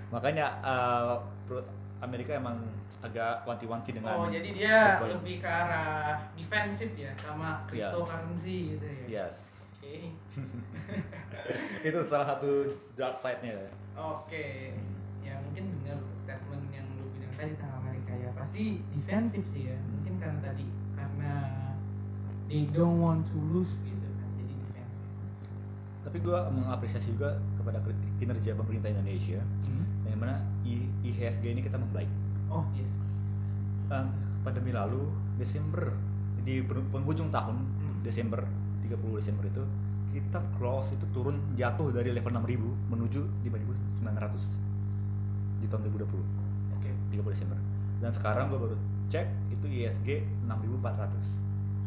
makanya 0.09 0.45
perut 1.45 1.65
Amerika 1.99 2.35
emang 2.35 2.59
agak 3.01 3.41
wanti-wanti 3.43 3.95
dengan 3.95 4.19
Oh, 4.19 4.27
jadi 4.27 4.49
dia 4.51 4.77
Bitcoin. 4.99 5.11
lebih 5.17 5.35
ke 5.41 5.49
arah 5.49 6.21
defensif 6.35 6.91
ya 6.93 7.11
sama 7.17 7.65
Iya. 7.71 7.89
cryptocurrency 7.89 8.57
gitu 8.77 8.85
ya. 8.85 9.05
yes 9.25 9.55
Oke. 9.79 10.13
itu 11.87 11.99
salah 12.03 12.27
satu 12.27 12.49
dark 12.93 13.15
side-nya 13.15 13.53
ya. 13.55 13.69
Oke. 13.95 14.73
Ya 15.21 15.37
mungkin 15.41 15.71
benar 15.81 15.97
statement 16.21 16.65
yang 16.69 16.85
lu 16.97 17.05
bilang 17.11 17.33
tadi 17.33 17.51
tentang 17.53 17.73
Amerika 17.79 18.13
ya 18.13 18.29
pasti 18.33 18.63
defensif 18.91 19.41
sih 19.49 19.69
ya. 19.69 19.77
Mungkin 19.79 20.13
karena 20.17 20.39
tadi 20.41 20.65
karena 20.93 21.33
they 22.45 22.65
don't 22.69 22.97
want 22.97 23.25
to 23.25 23.37
lose 23.49 23.73
gitu 23.81 24.09
kan 24.15 24.29
jadi 24.35 24.53
defensif. 24.59 24.99
tapi 26.01 26.17
gue 26.21 26.37
mengapresiasi 26.53 27.13
juga 27.13 27.37
kepada 27.57 27.81
kinerja 28.17 28.51
pemerintah 28.53 28.89
Indonesia 28.91 29.41
yang 29.41 29.84
mana 30.25 30.35
I- 30.65 30.89
IHSG 31.03 31.45
ini 31.47 31.61
kita 31.61 31.77
membaik 31.77 32.09
Oh 32.47 32.65
yes. 32.73 32.89
Eh, 33.87 34.05
pandemi 34.41 34.69
lalu 34.69 35.05
Desember 35.35 35.93
di 36.41 36.61
pen- 36.61 36.89
penghujung 36.89 37.29
tahun 37.29 37.57
Hmm. 37.57 38.01
Desember 38.01 38.41
30 38.81 39.17
Desember 39.17 39.45
itu 39.45 39.61
kita 40.11 40.39
close 40.55 40.89
itu 40.91 41.05
turun 41.11 41.37
jatuh 41.53 41.91
dari 41.91 42.09
level 42.09 42.31
6000 42.31 42.69
menuju 42.87 43.21
5900 43.43 44.57
di 45.59 45.67
tahun 45.67 45.81
2020 45.85 46.21
Oke. 46.73 46.89
30 47.11 47.29
Desember 47.31 47.57
dan 47.97 48.11
sekarang 48.11 48.47
gue 48.47 48.59
baru 48.59 48.75
cek 49.07 49.25
itu 49.51 49.65
ISG 49.67 50.09
6400 50.43 51.41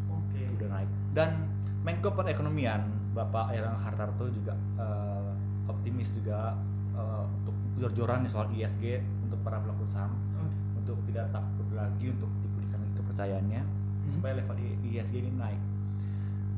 Oke. 0.09 0.41
udah 0.55 0.67
naik 0.69 0.89
dan 1.11 1.47
Menko 1.79 2.11
Perekonomian 2.11 2.83
Bapak 3.11 3.51
Erlangga 3.51 3.79
Hartarto 3.81 4.27
juga 4.29 4.53
eh, 4.77 5.31
optimis 5.65 6.11
juga 6.13 6.53
eh, 6.93 7.23
untuk 7.25 7.55
jor-joran 7.79 8.21
nih 8.21 8.31
soal 8.31 8.47
ISG 8.51 8.99
untuk 9.23 9.39
para 9.41 9.57
pelaku 9.57 9.83
saham 9.83 10.11
Oke. 10.35 10.51
untuk 10.77 10.97
tidak 11.07 11.31
takut 11.31 11.67
lagi 11.71 12.11
untuk 12.11 12.27
dipulihkan 12.43 12.79
kepercayaannya 12.93 13.61
Hmm. 13.61 14.11
supaya 14.11 14.33
level 14.35 14.57
ISG 14.83 15.15
ini 15.17 15.31
naik. 15.31 15.61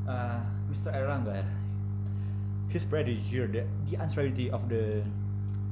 Uh, 0.01 0.39
Mr. 0.67 0.89
Erlangga, 0.91 1.45
he's 2.67 2.82
pretty 2.82 3.13
here 3.13 3.45
that 3.45 3.67
the 3.86 3.95
uncertainty 3.95 4.47
of 4.47 4.65
the 4.65 5.03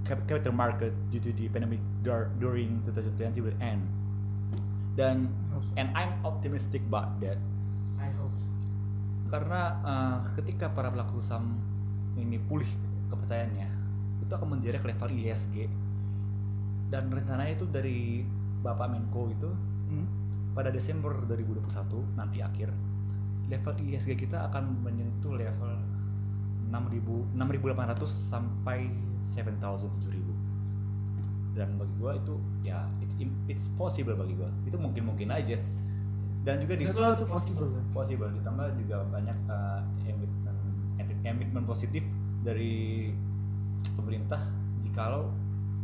cap- 0.04 0.22
capital 0.28 0.52
market 0.52 0.92
due 1.10 1.18
to 1.18 1.32
the 1.34 1.48
pandemic 1.48 1.80
dur- 2.02 2.30
during 2.38 2.84
2020 2.86 3.40
will 3.40 3.56
end. 3.58 3.82
Dan 4.94 5.32
so. 5.50 5.64
and 5.76 5.88
I'm 5.96 6.12
optimistic 6.22 6.84
about 6.86 7.16
that 7.24 7.40
I 7.96 8.12
hope. 8.20 8.36
so. 8.36 8.68
karena 9.32 9.62
uh, 9.82 10.18
ketika 10.36 10.68
para 10.70 10.92
pelaku 10.92 11.24
saham 11.24 11.56
ini 12.14 12.36
pulih 12.44 12.68
kepercayaannya 13.08 13.69
itu 14.30 14.38
akan 14.38 14.48
menderek 14.54 14.86
level 14.86 15.10
ISG 15.10 15.66
dan 16.94 17.10
rencananya 17.10 17.58
itu 17.58 17.66
dari 17.66 18.22
Bapak 18.62 18.94
Menko 18.94 19.34
itu 19.34 19.50
Hmm. 19.90 20.06
pada 20.54 20.70
Desember 20.70 21.18
2021 21.26 21.66
nanti 22.14 22.46
akhir 22.46 22.70
level 23.50 23.74
ISG 23.82 24.14
kita 24.14 24.54
akan 24.54 24.86
menyentuh 24.86 25.34
level 25.34 25.82
6000 26.70 27.34
6800 27.34 28.06
sampai 28.06 28.94
7000 29.18 29.90
7000 29.98 31.58
dan 31.58 31.74
bagi 31.82 31.94
gua 31.98 32.22
itu 32.22 32.38
ya 32.62 32.86
it's 33.02 33.18
it's 33.50 33.66
possible 33.74 34.14
bagi 34.14 34.38
gua. 34.38 34.54
Itu 34.70 34.78
mungkin 34.78 35.10
mungkin 35.10 35.34
aja. 35.34 35.58
Dan 36.46 36.62
juga 36.64 36.78
di 36.78 36.86
itu 36.86 37.26
possible 37.26 37.68
kan? 37.74 37.84
possible. 37.92 38.30
Ditambah 38.32 38.78
juga 38.80 39.04
banyak 39.10 39.38
uh, 39.50 39.82
emit- 40.06 41.26
emitmen 41.26 41.66
positif 41.66 42.06
dari 42.46 43.10
jikalau 45.00 45.32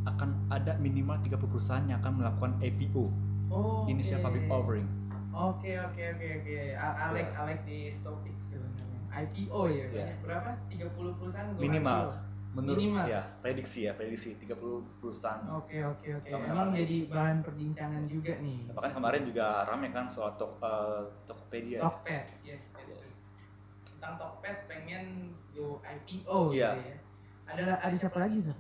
akan 0.05 0.29
ada 0.51 0.75
minimal 0.77 1.15
30 1.17 1.39
perusahaan 1.41 1.85
yang 1.87 2.03
akan 2.03 2.19
melakukan 2.19 2.51
IPO 2.59 3.07
Oh. 3.47 3.87
initial 3.87 4.19
oke. 4.19 4.25
public 4.27 4.43
offering 4.49 4.87
Oke 5.31 5.71
oke 5.77 5.99
oke 6.09 6.27
oke. 6.33 6.55
A- 6.73 6.97
Alek 7.05 7.27
Ya. 7.27 7.35
Alek 7.37 7.59
di 7.63 7.77
topik 7.99 8.31
sebenarnya. 8.45 8.99
IPO 9.13 9.61
ya. 9.69 9.85
Ya. 9.93 10.07
Berapa? 10.17 10.51
30 10.65 11.11
perusahaan 11.13 11.47
Minimal. 11.55 12.07
IPO. 12.07 12.15
Menurut 12.55 12.79
Minimal. 12.79 13.05
ya, 13.05 13.21
prediksi 13.41 13.79
ya, 13.83 13.91
prediksi 13.93 14.31
30 14.37 14.55
perusahaan. 14.97 15.43
Oke 15.53 15.75
oke 15.81 16.07
oke. 16.13 16.29
Sama 16.29 16.43
Emang 16.45 16.69
apa? 16.69 16.79
jadi 16.79 16.97
bahan 17.09 17.37
perbincangan 17.41 18.03
juga 18.05 18.33
nih. 18.37 18.59
Bahkan 18.69 18.91
kemarin 18.93 19.21
juga 19.23 19.45
rame 19.65 19.87
kan 19.89 20.07
soal 20.07 20.31
tok, 20.33 20.55
eh, 20.57 21.03
Tokopedia. 21.25 21.77
ya. 21.77 21.81
Tokped, 21.83 22.25
yes, 22.41 22.63
yes, 22.73 22.87
yes. 22.89 23.07
Tentang 23.85 24.15
Tokped 24.15 24.57
pengen 24.65 25.05
go 25.51 25.79
IPO 25.81 26.39
Iya. 26.51 26.69
gitu 26.73 26.83
ya. 26.85 26.97
Ada 27.45 27.63
ada 27.81 27.95
siapa 27.97 28.17
lagi 28.17 28.39
sih? 28.39 28.55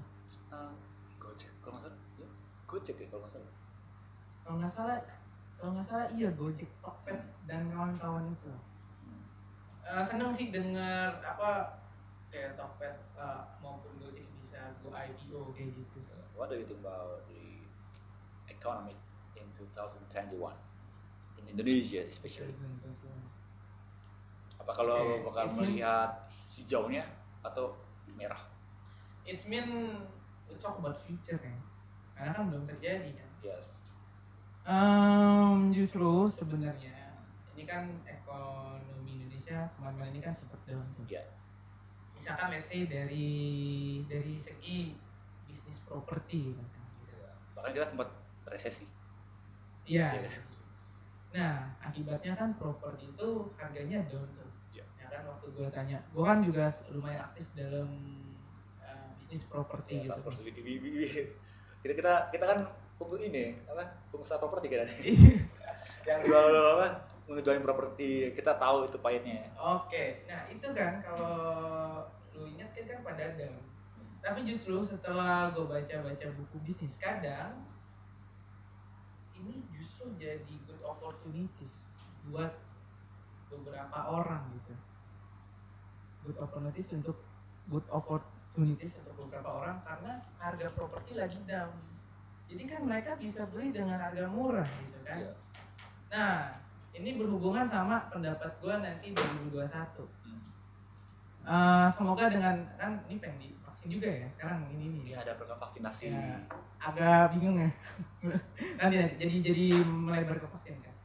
Eh, 0.51 0.71
Gojek 1.17 1.47
kalau 1.57 1.79
nggak 1.79 1.87
salah. 1.87 1.99
Ya, 2.17 2.27
Gojek 2.75 2.99
ya 2.99 3.07
kalau 3.07 3.23
nggak 3.23 3.33
salah. 3.39 3.53
Kalau 4.43 4.55
nggak 4.59 4.73
salah, 4.75 4.97
kalau 5.55 5.71
nggak 5.79 5.87
salah 5.87 6.07
iya 6.11 6.29
Gojek, 6.35 6.67
Tokped 6.83 7.19
dan 7.47 7.71
kawan-kawan 7.71 8.27
itu. 8.35 8.51
Eh, 9.87 10.03
seneng 10.03 10.35
sih 10.35 10.51
dengar 10.51 11.23
apa 11.23 11.79
kayak 12.27 12.59
Tokped 12.59 12.99
eh, 13.15 13.41
maupun 13.63 13.95
Gojek 14.03 14.27
bisa 14.43 14.75
go 14.83 14.91
IPO 14.91 15.55
kayak 15.55 15.71
gitu. 15.71 16.03
What 16.35 16.51
do 16.51 16.59
you 16.59 16.67
think 16.67 16.83
about 16.83 17.23
the 17.31 17.63
economy 18.51 18.99
in 19.39 19.47
2021 19.55 20.35
in 21.39 21.43
Indonesia 21.47 22.03
especially? 22.03 22.51
Apa 24.59 24.71
kalau 24.75 24.99
Okay, 24.99 25.23
bakal 25.23 25.43
it's 25.47 25.55
melihat 25.63 26.11
hijaunya 26.51 27.07
atau 27.39 27.79
merah? 28.19 28.43
It's 29.23 29.47
mean 29.47 29.95
we 30.51 30.59
talk 30.59 30.75
about 30.75 30.99
future 30.99 31.39
kan. 31.39 31.64
Karena 32.15 32.31
kan 32.31 32.43
belum 32.47 32.63
terjadi 32.71 33.11
kan. 33.11 33.29
Yes. 33.43 33.85
Um, 34.65 35.69
justru 35.69 36.25
sebenarnya 36.33 37.13
ini 37.53 37.63
kan 37.69 37.85
ekonomi 38.09 39.13
Indonesia 39.21 39.69
kemarin-kemarin 39.77 40.13
ini 40.17 40.21
kan 40.25 40.33
sempat 40.33 40.59
down 40.65 40.87
tuh. 40.97 41.05
Iya. 41.05 41.23
Misalkan 42.17 42.49
let's 42.49 42.67
say 42.71 42.89
dari 42.89 43.29
dari 44.09 44.35
segi 44.41 44.97
bisnis 45.45 45.77
properti 45.85 46.55
gitu. 46.55 46.63
Bahkan 47.53 47.71
kita 47.77 47.85
sempat 47.85 48.09
resesi. 48.49 48.89
Iya. 49.85 50.17
Iya. 50.17 50.41
Nah, 51.35 51.55
akibatnya 51.83 52.33
kan 52.33 52.55
properti 52.57 53.11
itu 53.11 53.29
harganya 53.59 54.01
down 54.09 54.25
tuh. 54.33 54.49
Iya. 54.73 54.85
Ya 54.97 55.05
kan 55.13 55.21
waktu 55.29 55.47
gue 55.53 55.67
tanya, 55.69 55.99
gue 56.09 56.23
kan 56.25 56.39
juga 56.41 56.73
lumayan 56.89 57.21
aktif 57.29 57.45
dalam 57.53 57.87
uh, 58.81 59.07
bisnis 59.21 59.45
properti 59.45 60.01
Ya, 60.01 60.15
gitu. 60.17 60.65
we- 60.65 61.29
kita 61.85 61.93
kita 62.01 62.13
kita 62.33 62.45
kan 62.49 62.59
pengu- 62.97 63.21
ini 63.21 63.53
apa 63.69 63.85
pengusaha 64.09 64.41
properti 64.41 64.73
kan 64.73 64.89
yang 66.09 66.19
jual 66.25 66.49
apa 66.81 67.05
ngejualin 67.29 67.61
properti 67.61 68.33
kita 68.33 68.57
tahu 68.57 68.89
itu 68.89 68.97
pahitnya 68.97 69.49
Oke, 69.57 70.25
nah 70.25 70.49
itu 70.49 70.67
kan 70.73 70.97
kalau 71.01 72.05
lu 72.33 72.45
ingat 72.57 72.69
kan 72.73 72.83
kan 72.89 72.99
pada 73.01 73.25
down. 73.37 73.61
Tapi 74.25 74.45
justru 74.49 74.81
setelah 74.81 75.53
gue 75.53 75.65
baca-baca 75.65 76.27
buku 76.33 76.57
bisnis 76.65 76.97
kadang 76.97 77.61
ini 79.37 79.61
justru 79.77 80.09
jadi 80.17 80.55
good 80.65 80.81
opportunities 80.81 81.73
buat 82.29 82.53
beberapa 83.53 83.97
orang 84.09 84.49
gitu. 84.57 84.73
Good 86.25 86.37
opportunities 86.41 86.89
untuk 86.93 87.17
good 87.69 87.85
opportunities 87.93 88.97
untuk 89.01 89.14
beberapa 89.35 89.67
orang 89.67 89.83
karena 89.83 90.13
harga 90.39 90.67
properti 90.71 91.11
lagi 91.19 91.35
down. 91.43 91.75
Jadi 92.47 92.63
kan 92.71 92.81
mereka 92.87 93.19
bisa 93.19 93.43
beli 93.51 93.75
dengan 93.75 93.99
harga 93.99 94.31
murah 94.31 94.69
gitu 94.79 94.99
kan. 95.03 95.19
Iya. 95.19 95.31
Nah, 96.15 96.35
ini 96.95 97.19
berhubungan 97.19 97.67
sama 97.67 98.07
pendapat 98.07 98.55
gue 98.63 98.75
nanti 98.79 99.11
2021. 99.11 100.07
Hmm. 100.23 100.39
Eh, 101.43 101.87
semoga 101.99 102.31
dengan 102.31 102.63
kan 102.79 103.03
ini 103.11 103.19
pengen 103.19 103.43
divaksin 103.43 103.91
juga 103.91 104.07
ya 104.07 104.27
sekarang 104.39 104.71
ini 104.71 104.85
nih. 104.87 105.01
ini 105.03 105.11
ada 105.19 105.35
program 105.35 105.59
vaksinasi 105.59 106.15
Ya, 106.15 106.39
agak 106.79 107.35
bingung 107.35 107.59
ya. 107.59 107.69
nanti, 108.79 108.95
nanti 108.95 109.15
jadi 109.19 109.35
jadi 109.51 109.65
melebar 109.83 110.39
ke 110.39 110.47
vaksin 110.47 110.79
kan. 110.79 110.95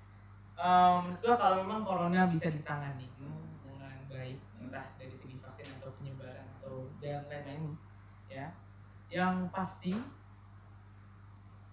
Um, 0.55 1.11
menurut 1.11 1.19
gua 1.19 1.35
kalau 1.35 1.57
memang 1.67 1.83
corona 1.83 2.31
bisa 2.31 2.47
ditangani 2.47 3.11
dengan 3.19 3.99
baik 4.07 4.39
entah 4.63 4.87
dari 5.03 5.19
segi 5.19 5.35
vaksin 5.43 5.67
atau 5.83 5.91
penyebaran 5.99 6.47
atau 6.63 6.87
dan 7.03 7.27
lain-lain. 7.27 7.90
Yang 9.11 9.35
pasti 9.51 9.93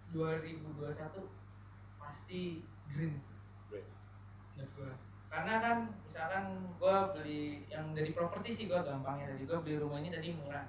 2021 0.09 0.97
pasti 2.01 2.65
green 2.89 3.13
sih. 3.21 3.37
Green. 3.69 3.87
menurut 4.57 4.71
gua. 4.73 4.93
Karena 5.29 5.53
kan 5.61 5.77
misalkan 6.01 6.45
gua 6.81 7.13
beli 7.13 7.61
yang 7.69 7.93
dari 7.93 8.09
properti 8.11 8.49
sih 8.53 8.65
gua 8.65 8.81
gampangnya 8.81 9.37
tadi. 9.37 9.43
Gua 9.45 9.61
beli 9.61 9.77
rumah 9.77 10.01
ini 10.01 10.09
tadi 10.09 10.33
murah. 10.33 10.65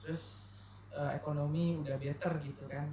Terus 0.00 0.22
eh, 0.96 1.12
ekonomi 1.20 1.76
udah 1.84 1.96
better 2.00 2.32
gitu 2.40 2.64
kan. 2.64 2.88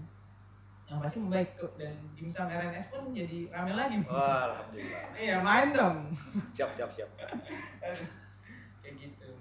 Yang 0.88 0.99
pasti 1.03 1.18
membaik 1.20 1.49
kok 1.60 1.76
dan 1.76 1.95
dimsum 2.16 2.47
RNS 2.47 2.88
pun 2.91 3.12
jadi 3.16 3.39
rame 3.51 3.72
lagi. 3.76 3.95
Wah 4.08 4.51
alhamdulillah. 4.51 5.03
Iya 5.24 5.36
main 5.43 5.72
dong. 5.72 6.12
Siap 6.55 6.76
siap 6.76 6.91
siap. 6.91 7.12
Kayak 8.84 8.95
gitu 8.99 9.32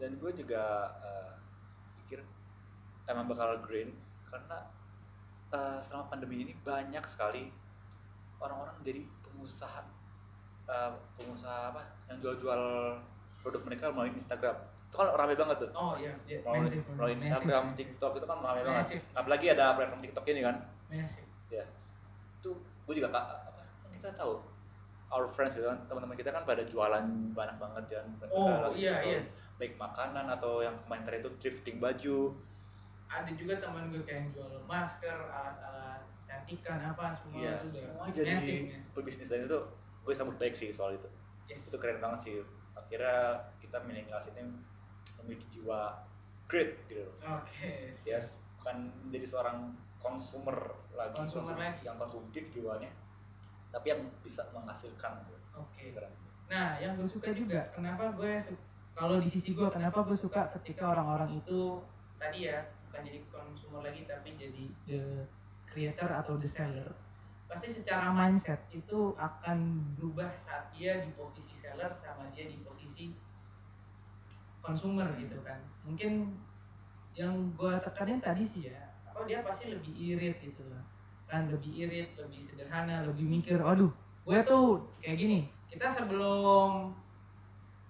dan 0.00 0.16
gue 0.16 0.32
juga 0.32 0.64
pikir 0.64 1.39
emang 3.10 3.26
bakal 3.26 3.58
green 3.66 3.90
karena 4.24 4.58
eh, 5.50 5.78
selama 5.82 6.06
pandemi 6.08 6.46
ini 6.46 6.54
banyak 6.62 7.02
sekali 7.04 7.50
orang-orang 8.38 8.78
jadi 8.80 9.02
pengusaha 9.26 9.82
eh, 10.70 10.90
pengusaha 11.18 11.74
apa 11.74 11.82
yang 12.08 12.22
jual-jual 12.22 12.62
produk 13.40 13.62
mereka 13.64 13.88
melalui 13.90 14.14
Instagram. 14.14 14.56
Itu 14.90 15.00
kan 15.00 15.16
rame 15.16 15.32
banget 15.32 15.56
tuh. 15.64 15.70
Oh 15.72 15.96
iya 15.96 16.12
iya 16.28 16.44
melalui, 16.44 16.66
massive, 16.66 16.84
melalui 16.92 17.14
Instagram, 17.16 17.64
TikTok 17.72 18.12
itu 18.20 18.26
kan 18.28 18.38
rame 18.44 18.60
banget. 18.62 19.00
Apalagi 19.16 19.46
ada 19.54 19.74
platform 19.74 20.00
TikTok 20.04 20.24
ini 20.28 20.40
kan. 20.44 20.56
Massive. 20.92 21.26
ya 21.50 21.66
itu 22.40 22.54
gue 22.56 22.94
juga 22.94 23.10
kak 23.10 23.26
apa 23.26 23.62
kan 23.82 23.90
kita 23.90 24.08
tahu 24.14 24.38
our 25.10 25.26
friends 25.26 25.52
gitu 25.58 25.66
kan 25.66 25.82
teman-teman 25.90 26.14
kita 26.14 26.30
kan 26.30 26.46
pada 26.46 26.62
jualan 26.62 27.04
banyak 27.34 27.56
banget 27.58 27.84
kan 28.00 28.06
Mereka 28.16 28.32
Oh, 28.32 28.70
iya, 28.72 29.02
iya. 29.02 29.18
baik 29.58 29.74
makanan 29.76 30.30
atau 30.30 30.62
yang 30.62 30.78
kemarin 30.86 31.02
terakhir 31.04 31.26
itu 31.26 31.30
thrifting 31.42 31.76
baju 31.82 32.32
ada 33.10 33.30
juga 33.32 33.58
teman 33.58 33.90
gue 33.90 34.00
kayak 34.00 34.18
yang 34.20 34.28
jual 34.32 34.52
masker 34.64 35.18
alat-alat 35.26 35.98
cantikan 36.22 36.78
apa 36.80 37.10
semua 37.16 37.36
Iya, 37.36 37.52
itu 37.58 37.66
semuanya 37.68 38.14
jadi 38.14 38.54
pebisnis 38.92 39.26
dan 39.26 39.44
itu 39.44 39.58
gue 40.00 40.14
sambut 40.14 40.36
baik 40.36 40.54
sih 40.54 40.70
soal 40.70 40.94
itu 40.94 41.08
Yes. 41.44 41.66
itu 41.66 41.74
keren 41.76 41.98
banget 41.98 42.20
sih 42.22 42.34
akhirnya 42.72 43.18
kita 43.58 43.82
milenials 43.82 44.30
ini 44.30 44.46
memiliki 45.18 45.42
jiwa 45.50 45.98
great 46.46 46.78
gitu 46.86 47.02
loh 47.02 47.14
Oke, 47.36 47.90
siap. 47.96 48.22
yes 48.22 48.26
bukan 48.56 48.76
menjadi 49.02 49.26
seorang 49.26 49.58
konsumer 49.98 50.54
lagi 50.92 51.18
Consumer 51.18 51.42
konsum- 51.44 51.58
lagi. 51.60 51.82
yang 51.82 51.96
konsumtif 51.96 52.44
jiwanya 52.48 52.90
tapi 53.68 53.86
yang 53.88 54.02
bisa 54.20 54.42
menghasilkan 54.50 55.22
gitu. 55.24 55.38
Oke. 55.56 55.90
keren 55.90 56.14
Nah, 56.46 56.74
yang 56.76 56.94
gue 56.94 57.06
suka 57.06 57.30
juga, 57.30 57.62
kenapa 57.70 58.10
gue 58.12 58.42
kalau 58.92 59.18
di 59.18 59.30
sisi 59.30 59.50
gue, 59.52 59.66
kenapa 59.66 60.02
gue 60.02 60.14
suka 60.14 60.50
ketika 60.58 60.82
orang-orang 60.88 61.34
itu 61.36 61.78
tadi 62.16 62.46
ya 62.46 62.66
bukan 62.90 63.06
jadi 63.06 63.18
consumer 63.30 63.80
lagi 63.86 64.02
tapi 64.02 64.34
jadi 64.34 64.64
the 64.90 65.00
creator 65.70 66.10
atau 66.10 66.34
the 66.34 66.50
seller. 66.50 66.90
Pasti 67.46 67.70
secara 67.70 68.10
mindset 68.10 68.58
itu 68.74 69.14
akan 69.14 69.82
berubah 69.94 70.34
saat 70.42 70.74
dia 70.74 70.98
di 70.98 71.14
posisi 71.14 71.54
seller 71.54 71.94
sama 72.02 72.26
dia 72.34 72.50
di 72.50 72.58
posisi 72.66 73.14
consumer 74.58 75.06
gitu 75.22 75.38
kan. 75.46 75.62
Mungkin 75.86 76.34
yang 77.14 77.54
gue 77.54 77.74
tekanin 77.86 78.18
tadi 78.18 78.42
sih 78.42 78.70
ya, 78.70 78.90
apa 79.06 79.22
dia 79.26 79.42
pasti 79.46 79.70
lebih 79.70 79.94
irit 79.94 80.42
gitu 80.42 80.62
loh. 80.66 80.82
Kan 81.30 81.46
lebih 81.50 81.70
irit, 81.74 82.18
lebih 82.18 82.42
sederhana, 82.42 83.06
lebih 83.06 83.26
mikir, 83.26 83.62
aduh 83.62 83.90
gue 84.30 84.38
tuh 84.44 84.84
kayak 85.00 85.16
gini 85.16 85.40
kita 85.72 85.90
sebelum 85.90 86.92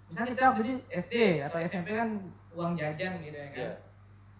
misalnya 0.08 0.30
kita 0.32 0.42
waktu 0.52 0.60
itu 0.62 0.74
SD 0.88 1.14
atau 1.44 1.58
SMP 1.60 1.88
kan 1.92 2.16
uang 2.54 2.72
jajan 2.78 3.18
gitu 3.20 3.36
ya 3.36 3.48
kan 3.50 3.58
Iya. 3.60 3.72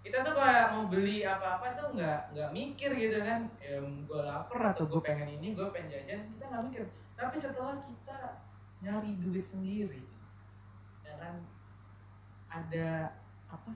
Kita 0.01 0.25
tuh 0.25 0.33
kayak 0.33 0.73
mau 0.73 0.89
beli 0.89 1.23
apa-apa 1.23 1.77
tuh 1.77 1.89
nggak 1.93 2.33
nggak 2.33 2.51
mikir 2.57 2.91
gitu 2.97 3.19
kan. 3.21 3.47
Ya 3.61 3.79
gue 3.85 4.21
lapar 4.21 4.73
atau 4.73 4.89
gue 4.89 5.01
pengen 5.05 5.29
ini 5.29 5.53
gue 5.53 5.67
pengen 5.73 5.93
jajan 5.93 6.21
kita 6.37 6.45
nggak 6.49 6.65
mikir. 6.73 6.85
Tapi 7.17 7.37
setelah 7.37 7.77
kita 7.85 8.19
nyari 8.81 9.13
duit 9.21 9.45
sendiri 9.45 10.03
ya 11.05 11.15
kan 11.21 11.45
ada 12.49 13.13
apa? 13.53 13.71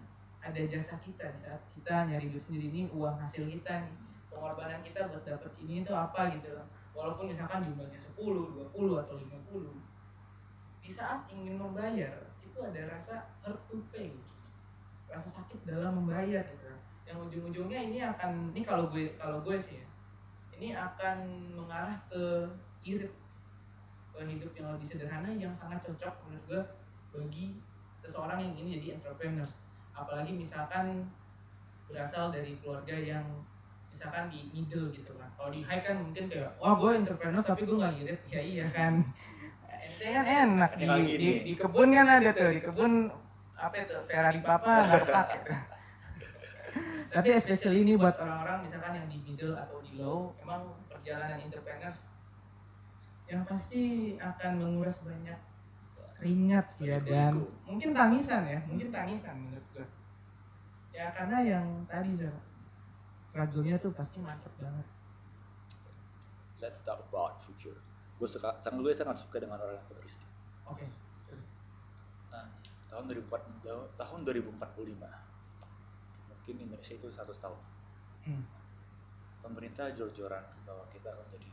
Ada 0.45 0.61
jasa 0.69 0.97
kita 1.01 1.25
di 1.33 1.41
saat 1.41 1.63
kita 1.73 2.09
nyari 2.09 2.29
duit 2.29 2.45
sendiri 2.45 2.69
ini 2.73 2.83
uang 2.93 3.17
hasil 3.21 3.45
kita 3.49 3.85
nih. 3.85 3.97
Pengorbanan 4.33 4.83
kita 4.83 5.09
buat 5.09 5.23
dapet 5.23 5.53
ini 5.63 5.87
itu 5.87 5.93
apa 5.95 6.33
gitu 6.35 6.53
loh 6.53 6.67
walaupun 6.95 7.27
misalkan 7.29 7.67
jumlahnya 7.67 7.99
10, 7.99 8.15
20 8.71 9.03
atau 9.03 9.15
50 9.19 9.75
di 10.81 10.91
saat 10.95 11.27
ingin 11.29 11.59
membayar 11.59 12.31
itu 12.41 12.59
ada 12.63 12.81
rasa 12.87 13.27
hurt 13.43 13.59
to 13.67 13.83
pay 13.91 14.15
rasa 15.15 15.31
sakit 15.31 15.63
dalam 15.67 16.03
membayar 16.03 16.43
gitu. 16.43 16.67
Yang 17.05 17.19
ujung-ujungnya 17.31 17.81
ini 17.87 17.99
akan 18.03 18.51
ini 18.57 18.63
kalau 18.65 18.91
gue 18.91 19.15
kalau 19.21 19.39
gue 19.45 19.57
sih 19.61 19.79
ya 19.79 19.87
ini 20.59 20.69
akan 20.75 21.19
mengarah 21.55 21.99
ke 22.11 22.47
irit 22.87 23.11
gaya 24.15 24.31
hidup 24.31 24.53
yang 24.55 24.69
lebih 24.79 24.87
sederhana 24.95 25.27
yang 25.35 25.51
sangat 25.59 25.83
cocok 25.83 26.15
menurut 26.23 26.45
gue 26.47 26.63
bagi 27.19 27.47
seseorang 28.07 28.39
yang 28.39 28.55
ingin 28.55 28.79
jadi 28.79 28.87
entrepreneur. 29.03 29.51
Apalagi 29.95 30.33
misalkan 30.39 31.11
berasal 31.91 32.31
dari 32.31 32.55
keluarga 32.63 32.95
yang 32.95 33.27
misalkan 33.91 34.31
di 34.31 34.47
middle 34.55 34.95
gitu 34.95 35.11
kan. 35.19 35.27
Kalau 35.35 35.51
di 35.51 35.67
high 35.67 35.83
kan 35.83 35.99
mungkin 35.99 36.31
kayak 36.31 36.55
wah 36.63 36.79
gue 36.79 36.91
entrepreneur 36.95 37.43
tapi 37.43 37.63
gue 37.67 37.79
nggak 37.79 37.95
ngirit. 37.99 38.21
Ya 38.35 38.41
iya 38.43 38.65
kan. 38.71 39.03
Kan 39.99 40.25
enak 40.27 40.79
di, 40.79 40.87
di, 40.87 41.03
gini. 41.07 41.31
di 41.43 41.53
kebun 41.59 41.91
kan 41.91 42.07
ada 42.07 42.31
tuh 42.35 42.51
di 42.55 42.63
kebun 42.63 43.11
apa 43.65 43.75
itu? 43.81 43.97
Ferrari 44.13 44.41
papa 44.45 44.73
nggak 44.85 45.01
kepake 45.09 45.39
tapi 47.15 47.29
especially 47.39 47.79
ini 47.87 47.95
buat 47.95 48.19
orang-orang 48.19 48.67
misalkan 48.67 48.93
yang 48.99 49.07
di 49.09 49.19
middle 49.23 49.55
atau 49.55 49.79
di 49.81 49.93
low 49.97 50.35
emang 50.43 50.75
perjalanan 50.91 51.39
entrepreneur 51.41 51.95
yang 53.31 53.43
pasti 53.49 54.15
akan 54.21 54.53
menguras 54.61 54.99
banyak 55.01 55.39
keringat 56.21 56.67
sih 56.77 56.93
ya 56.93 56.99
dan 57.01 57.47
mungkin 57.65 57.91
tangisan 57.97 58.43
ya 58.45 58.61
mungkin 58.69 58.89
tangisan 58.93 59.35
menurut 59.39 59.67
gue 59.73 59.87
ya 60.95 61.11
karena 61.17 61.39
yang 61.43 61.67
tadi 61.89 62.21
struggle-nya 63.35 63.83
tuh 63.83 63.91
pasti 63.91 64.23
mantep 64.23 64.55
banget. 64.63 64.87
Let's 66.63 66.79
talk 66.87 67.03
about 67.11 67.43
future. 67.43 67.75
Gue 68.15 68.31
suka, 68.31 68.55
sangat 68.63 68.79
gue 68.79 68.95
sangat 68.95 69.19
suka 69.19 69.43
dengan 69.43 69.59
orang 69.59 69.75
yang 69.75 69.87
futuristik. 69.91 70.24
Tahun 72.95 73.11
2004, 73.11 73.99
tahun 73.99 74.21
2045 74.23 74.55
mungkin 76.31 76.55
Indonesia 76.63 76.95
itu 76.95 77.11
100 77.11 77.27
tahun. 77.43 77.61
Hmm. 78.23 78.45
Pemerintah 79.43 79.91
jor-joran 79.99 80.47
bahwa 80.63 80.87
kita 80.95 81.11
akan 81.11 81.27
menjadi 81.27 81.51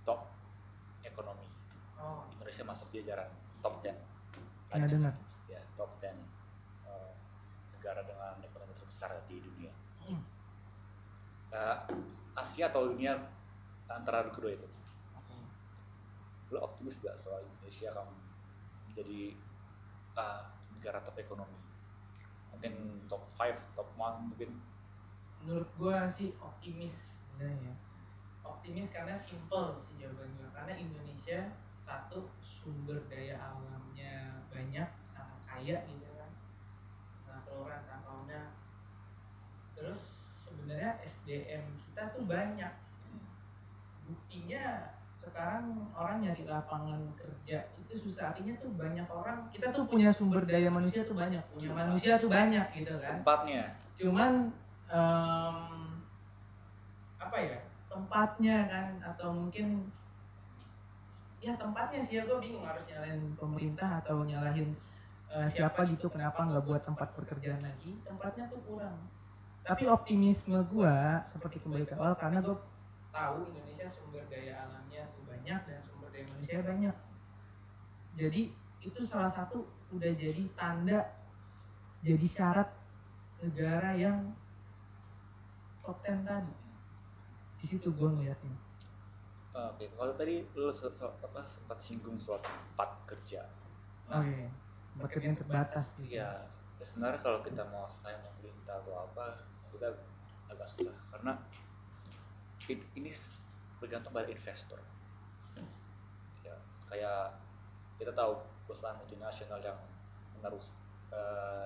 top 0.00 0.32
ekonomi. 1.04 1.44
oh 2.00 2.24
Indonesia 2.32 2.64
masuk 2.64 2.88
di 2.88 3.04
jajaran 3.04 3.28
top 3.60 3.84
10. 3.84 3.92
pernah 4.72 4.88
dengar 4.88 5.14
Ya, 5.52 5.60
top 5.76 5.92
10 6.00 6.08
eh, 6.08 7.12
negara 7.76 8.00
dengan 8.00 8.40
ekonomi 8.40 8.72
terbesar 8.72 9.12
di 9.28 9.44
dunia. 9.44 9.72
Hmm. 10.08 10.24
Eh, 11.52 11.78
Asia 12.32 12.72
atau 12.72 12.88
dunia 12.88 13.20
antara 13.92 14.24
kedua 14.32 14.56
itu. 14.56 14.64
Oke. 15.20 15.36
Lo 16.48 16.64
optimis 16.64 16.96
gak 17.04 17.20
soal 17.20 17.44
Indonesia 17.44 17.92
akan 17.92 18.08
menjadi 18.88 19.36
uh, 20.16 20.51
negara 20.82 20.98
top 21.06 21.14
ekonomi? 21.22 21.54
Mungkin 22.50 23.06
top 23.06 23.22
5, 23.38 23.54
top 23.78 23.86
1 23.94 24.26
mungkin. 24.34 24.50
Menurut 25.46 25.70
gua 25.78 26.10
sih 26.10 26.34
optimis 26.42 26.98
sebenarnya. 27.22 27.78
Optimis 28.42 28.90
karena 28.90 29.14
simple 29.14 29.78
sih 29.86 30.02
jawaban 30.02 30.34
gua. 30.42 30.50
Karena 30.50 30.74
Indonesia 30.74 31.54
satu 31.86 32.26
sumber 32.42 33.06
daya 33.06 33.38
alamnya 33.38 34.42
banyak 34.50 34.90
sangat 35.14 35.40
kaya 35.46 35.86
gitu 35.86 36.10
kan. 36.18 36.30
Nah 37.30 37.38
flora 37.46 37.78
fauna 37.86 38.58
terus 39.78 40.18
sebenarnya 40.34 40.98
SDM 41.06 41.62
kita 41.86 42.10
tuh 42.10 42.26
banyak. 42.26 42.74
Buktinya 44.02 44.98
sekarang 45.42 45.90
orang 45.98 46.22
nyari 46.22 46.46
lapangan 46.46 47.02
kerja 47.18 47.66
itu 47.82 47.94
susah. 47.98 48.30
Artinya 48.30 48.54
tuh 48.62 48.70
banyak 48.78 49.10
orang 49.10 49.50
kita 49.50 49.74
tuh 49.74 49.90
punya 49.90 50.14
sumber 50.14 50.46
daya 50.46 50.70
manusia 50.70 51.02
tuh 51.02 51.18
banyak 51.18 51.42
punya 51.50 51.74
manusia 51.74 52.14
tuh 52.14 52.30
banyak 52.30 52.62
gitu 52.78 52.94
kan. 53.02 53.18
tempatnya. 53.18 53.62
Cuman 53.98 54.32
em, 54.86 55.58
apa 57.18 57.36
ya 57.42 57.58
tempatnya 57.90 58.56
kan 58.70 58.88
atau 59.02 59.34
mungkin 59.34 59.90
ya 61.42 61.58
tempatnya 61.58 62.06
sih 62.06 62.14
ya 62.14 62.22
gue 62.22 62.38
bingung 62.38 62.62
harus 62.62 62.86
nyalahin 62.86 63.34
pemerintah 63.34 63.98
atau 63.98 64.22
nyalahin 64.22 64.78
eh, 65.26 65.48
siapa 65.50 65.90
gitu 65.90 66.06
kenapa 66.06 66.38
nggak 66.38 66.62
buat 66.70 66.86
tempat 66.86 67.18
pekerjaan 67.18 67.66
lagi. 67.66 67.98
Tempatnya 68.06 68.46
tuh 68.46 68.62
kurang. 68.62 68.94
Tapi 69.66 69.90
optimisme 69.90 70.62
gue 70.70 70.96
seperti 71.34 71.58
kembali 71.66 71.82
ke 71.82 71.98
awal 71.98 72.14
karena 72.14 72.38
gue 72.38 72.54
tahu 73.10 73.42
Indonesia 73.50 73.90
sumber 73.90 74.22
daya 74.30 74.70
tuh 74.70 74.81
banyak 75.52 75.68
dan 75.68 75.80
sumber 75.84 76.08
daya 76.08 76.24
manusia 76.32 76.60
banyak. 76.64 76.96
Jadi 78.16 78.42
itu 78.80 79.00
salah 79.04 79.32
satu 79.36 79.68
udah 79.92 80.12
jadi 80.16 80.44
tanda 80.56 81.12
jadi 82.00 82.24
syarat 82.24 82.72
negara 83.44 83.92
yang 83.92 84.32
top 85.84 86.00
10 86.00 86.24
tadi. 86.24 86.54
Di 87.60 87.64
situ 87.68 87.92
gue 87.92 88.08
ngeliatnya 88.08 88.56
oke 89.52 89.84
kalau 89.84 90.16
tadi 90.16 90.48
lo 90.56 90.72
se- 90.72 90.88
se- 90.96 91.20
apa, 91.20 91.44
sempat 91.44 91.76
singgung 91.84 92.16
soal 92.16 92.40
tempat 92.40 93.04
kerja. 93.04 93.44
Oke 94.08 94.48
pekerjaan 94.96 95.36
terbatas 95.36 95.92
gitu. 96.00 96.16
Iya, 96.16 96.48
ya 96.80 96.84
sebenarnya 96.84 97.20
kalau 97.20 97.44
kita 97.44 97.68
mau 97.68 97.84
sayang 97.88 98.24
sama 98.24 98.32
pemerintah 98.40 98.80
atau 98.80 98.92
apa, 98.96 99.24
kita 99.72 99.88
agak 100.48 100.68
susah. 100.72 100.96
Karena 101.12 101.36
ini 102.96 103.12
bergantung 103.80 104.12
pada 104.16 104.32
investor. 104.32 104.80
Ya, 106.92 107.08
kayak 107.08 107.22
kita 107.98 108.12
tahu 108.12 108.32
perusahaan 108.66 108.98
multinasional 109.00 109.60
yang 109.62 109.78
eh, 111.12 111.64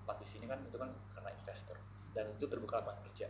tempat 0.00 0.16
di 0.22 0.26
sini 0.26 0.44
kan 0.48 0.58
itu 0.64 0.76
kan 0.80 0.90
karena 1.12 1.30
investor 1.36 1.76
dan 2.16 2.32
itu 2.34 2.44
terbuka 2.48 2.80
lapangan 2.80 3.00
kerja. 3.08 3.28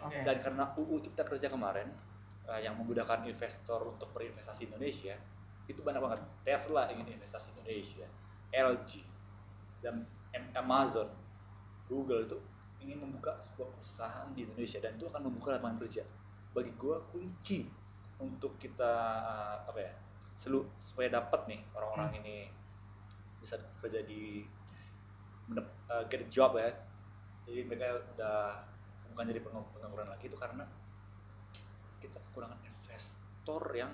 oke 0.00 0.18
Dan 0.24 0.36
karena 0.40 0.64
UU 0.76 0.96
Cipta 1.04 1.24
Kerja 1.24 1.48
kemarin 1.52 1.88
eh, 2.48 2.60
yang 2.64 2.76
memudahkan 2.80 3.24
investor 3.28 3.80
untuk 3.84 4.12
berinvestasi 4.16 4.68
Indonesia 4.70 5.16
itu 5.68 5.80
banyak 5.86 6.02
banget. 6.02 6.20
Tesla 6.42 6.90
ingin 6.90 7.14
investasi 7.16 7.54
Indonesia, 7.56 8.06
LG 8.50 8.92
dan 9.80 10.04
Am- 10.34 10.52
Amazon, 10.56 11.08
Google 11.86 12.26
itu 12.26 12.38
ingin 12.80 12.98
membuka 13.02 13.36
sebuah 13.40 13.76
perusahaan 13.76 14.28
di 14.32 14.48
Indonesia 14.48 14.80
dan 14.80 14.96
itu 14.96 15.04
akan 15.08 15.22
membuka 15.28 15.56
lapangan 15.56 15.78
kerja. 15.84 16.04
Bagi 16.50 16.72
gua 16.74 17.06
kunci 17.06 17.70
untuk 18.20 18.58
kita 18.60 18.92
eh, 19.24 19.58
apa 19.70 19.78
ya 19.80 19.92
selu, 20.40 20.64
supaya 20.80 21.12
dapat 21.12 21.44
nih 21.52 21.60
orang-orang 21.76 22.16
ini 22.24 22.48
bisa 23.44 23.60
kerja 23.76 24.00
di 24.00 24.48
eh, 25.52 26.04
get 26.08 26.24
a 26.24 26.28
job 26.32 26.56
ya. 26.56 26.72
Jadi 27.44 27.60
mereka 27.68 28.00
udah 28.16 28.64
bukan 29.10 29.36
jadi 29.36 29.40
pengangguran 29.44 30.08
lagi 30.08 30.32
itu 30.32 30.38
karena 30.38 30.64
kita 32.00 32.16
kekurangan 32.30 32.56
investor 32.64 33.60
yang 33.76 33.92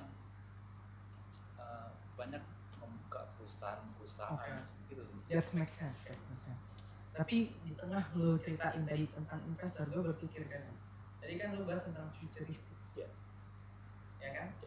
uh, 1.59 1.91
banyak 2.15 2.39
membuka 2.79 3.27
perusahaan-perusahaan 3.35 4.39
Oke. 4.39 4.87
gitu 4.93 5.03
sih. 5.03 5.19
that 5.33 5.49
makes 5.57 5.75
sense 5.75 5.99
that 6.07 6.15
makes 6.31 6.45
sense 6.47 6.69
tapi 7.17 7.57
di 7.65 7.73
tengah 7.75 8.05
lo 8.15 8.37
ceritain 8.39 8.85
tadi 8.87 9.09
tentang 9.11 9.41
investor 9.49 9.89
gue 9.89 10.03
berpikir 10.15 10.47
kan 10.47 10.63
tadi 11.19 11.35
kan 11.41 11.57
lo 11.59 11.67
bahas 11.67 11.83
tentang 11.83 12.13
futuristik 12.15 12.79
Iya. 12.95 13.09
ya 14.23 14.31
kan 14.31 14.49
Iya. 14.63 14.66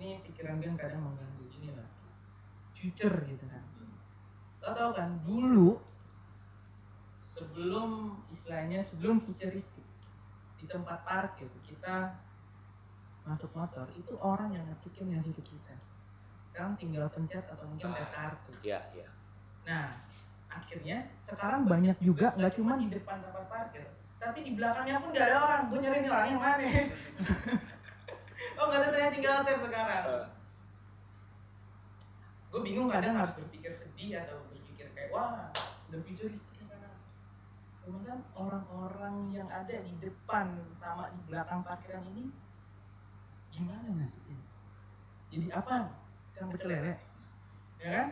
Ini 0.00 0.24
pikiran 0.24 0.56
gue 0.56 0.68
yang 0.72 0.80
kadang 0.80 1.04
mengganggu 1.04 1.44
ini 1.60 1.68
lah 1.76 1.88
future 2.72 3.16
gitu 3.28 3.44
kan 3.44 3.60
lo 4.64 4.72
tau 4.72 4.90
kan 4.96 5.20
dulu 5.28 5.76
sebelum 7.28 8.20
istilahnya 8.32 8.80
sebelum 8.80 9.20
futuristik 9.20 9.84
di 10.56 10.64
tempat 10.64 11.04
parkir 11.04 11.48
kita 11.68 12.16
masuk 13.28 13.52
motor 13.52 13.84
itu 13.96 14.16
orang 14.24 14.56
yang 14.56 14.64
ngetikin 14.72 15.12
ngasih 15.12 15.36
ke 15.36 15.44
kita 15.44 15.76
sekarang 16.50 16.74
tinggal 16.80 17.06
pencet 17.12 17.44
atau 17.46 17.64
mungkin 17.68 17.92
Ah. 17.94 18.10
kartu 18.10 18.52
Iya, 18.64 18.80
iya. 18.96 19.08
Nah, 19.64 20.02
akhirnya 20.50 21.06
sekarang 21.28 21.68
banyak 21.68 21.94
juga 22.02 22.34
nggak 22.34 22.58
cuma 22.58 22.74
di 22.74 22.90
depan 22.90 23.22
tempat 23.22 23.46
parkir, 23.46 23.86
tapi 24.18 24.42
di 24.42 24.58
belakangnya 24.58 24.98
pun 24.98 25.14
nggak 25.14 25.26
ada 25.30 25.38
orang. 25.46 25.62
Gue 25.70 25.78
nyari 25.78 25.98
nih 26.02 26.10
orangnya 26.10 26.36
mana? 26.42 26.64
oh 28.60 28.64
nggak 28.68 28.80
ada 28.84 28.88
ternyata 28.92 29.14
tinggal 29.16 29.36
tap 29.42 29.58
sekarang. 29.64 30.04
Eh, 30.04 30.26
Gue 32.50 32.60
bingung 32.66 32.90
kadang 32.90 33.14
harus 33.16 33.32
berpikir 33.38 33.72
sedih 33.72 34.20
atau 34.26 34.42
berpikir 34.50 34.90
kayak 34.92 35.10
wah 35.14 35.48
udah 35.88 36.00
futuristik 36.04 36.54
sekarang. 36.60 36.98
Kemudian 37.80 38.20
orang-orang 38.36 39.16
yang 39.32 39.48
ada 39.48 39.80
di 39.80 39.94
depan 40.02 40.60
sama 40.82 41.08
di 41.14 41.20
belakang 41.30 41.64
parkiran 41.64 42.04
ini 42.12 42.28
gimana 43.54 43.88
nasibnya? 43.96 44.38
Jadi 45.30 45.46
apa? 45.54 45.94
Kan 46.34 46.50
pecel 46.50 46.68
lele, 46.74 46.94
ya 47.78 47.90
kan? 47.90 48.08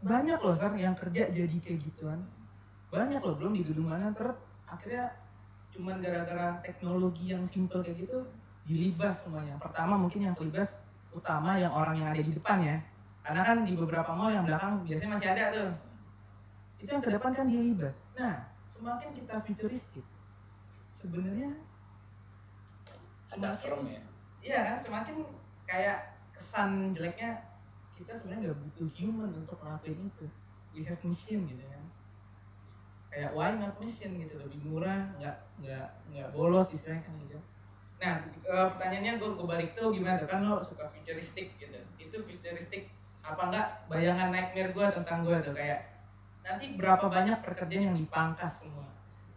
banyak 0.00 0.40
loh 0.40 0.56
Sar 0.56 0.72
yang 0.80 0.96
kerja 0.96 1.28
jadi 1.28 1.56
kayak 1.60 1.84
gituan 1.84 2.24
banyak 2.88 3.20
loh 3.20 3.36
belum 3.36 3.52
di 3.52 3.62
gedung 3.68 3.92
mana 3.92 4.08
ter 4.16 4.32
akhirnya 4.64 5.12
cuman 5.76 6.00
gara-gara 6.00 6.56
teknologi 6.64 7.36
yang 7.36 7.44
simple 7.44 7.84
kayak 7.84 8.08
gitu 8.08 8.24
dilibas 8.70 9.26
semuanya. 9.26 9.58
Pertama 9.58 9.98
mungkin 9.98 10.30
yang 10.30 10.38
kelibas 10.38 10.70
utama 11.10 11.58
yang 11.58 11.74
orang 11.74 11.98
yang 11.98 12.14
ada 12.14 12.22
di 12.22 12.30
depan 12.30 12.62
ya. 12.62 12.78
Karena 13.26 13.42
kan 13.42 13.66
di 13.66 13.74
beberapa 13.74 14.14
mall 14.14 14.30
yang 14.30 14.46
belakang 14.46 14.86
biasanya 14.86 15.10
masih 15.18 15.30
ada 15.34 15.44
tuh. 15.50 15.70
Itu 16.78 16.90
yang 16.94 17.02
ke 17.02 17.10
depan 17.10 17.34
kan 17.34 17.50
dilibas. 17.50 17.94
Nah 18.14 18.46
semakin 18.70 19.10
kita 19.18 19.34
futuristik 19.42 20.06
sebenarnya 20.94 21.50
agak 23.34 23.52
serem 23.58 23.90
ya. 23.90 24.02
Iya 24.40 24.58
kan, 24.64 24.76
semakin 24.86 25.16
kayak 25.66 25.98
kesan 26.32 26.94
jeleknya 26.96 27.44
kita 27.98 28.16
sebenarnya 28.16 28.50
nggak 28.50 28.60
butuh 28.64 28.88
human 28.96 29.30
untuk 29.34 29.58
ngelakuin 29.60 29.98
itu. 30.08 30.26
We 30.70 30.86
have 30.86 31.02
machine 31.02 31.44
gitu 31.50 31.64
kan. 31.66 31.84
Kayak 33.10 33.34
why 33.34 33.50
not 33.58 33.74
machine 33.82 34.14
gitu 34.22 34.38
lebih 34.38 34.62
murah 34.62 35.10
nggak 35.18 35.36
nggak 35.58 35.86
nggak 36.14 36.28
bolos 36.30 36.70
istilahnya 36.70 37.02
kan 37.02 37.14
gitu 37.26 37.38
nah 38.00 38.16
eh, 38.24 38.66
pertanyaannya 38.72 39.20
gue 39.20 39.30
gue 39.36 39.46
balik 39.46 39.70
tuh 39.76 39.92
gimana 39.92 40.24
kan 40.24 40.40
lo 40.48 40.56
suka 40.58 40.88
futuristik 40.88 41.52
gitu. 41.60 41.76
Itu 42.00 42.16
futuristik 42.24 42.88
apa 43.20 43.52
enggak? 43.52 43.66
Bayangan 43.92 44.32
nightmare 44.32 44.72
gue 44.72 44.86
tentang 44.96 45.28
gue 45.28 45.36
tuh 45.44 45.52
kayak 45.52 45.84
nanti 46.40 46.74
berapa 46.74 47.06
banyak 47.06 47.44
pekerjaan 47.44 47.92
yang 47.92 47.98
dipangkas 48.00 48.64
semua. 48.64 48.88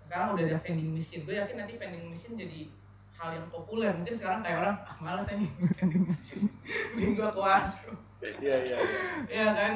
Sekarang 0.08 0.34
udah 0.34 0.46
ada 0.48 0.58
vending 0.64 0.96
machine. 0.96 1.28
Gue 1.28 1.36
yakin 1.36 1.60
nanti 1.60 1.76
vending 1.76 2.08
machine 2.08 2.40
jadi 2.40 2.72
hal 3.20 3.30
yang 3.36 3.48
populer. 3.52 3.92
Mungkin 3.92 4.16
sekarang 4.16 4.40
kayak 4.42 4.58
orang 4.64 4.78
ah 4.88 4.98
malas 5.04 5.28
aja 5.28 5.38
vending 5.78 6.06
machine 6.08 6.48
mending 6.96 7.14
gue 7.20 7.30
ke 7.30 7.40
warung 7.40 8.00
Iya 8.24 8.56
iya. 8.64 8.78
iya. 8.80 8.80
Iya 9.28 9.48
kan? 9.52 9.76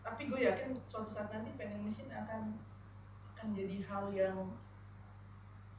Tapi 0.00 0.22
gue 0.32 0.40
yakin 0.40 0.72
suatu 0.88 1.12
saat 1.12 1.28
nanti 1.28 1.52
vending 1.60 1.84
machine 1.84 2.08
akan 2.08 2.56
akan 3.36 3.46
jadi 3.52 3.84
hal 3.84 4.04
yang 4.16 4.38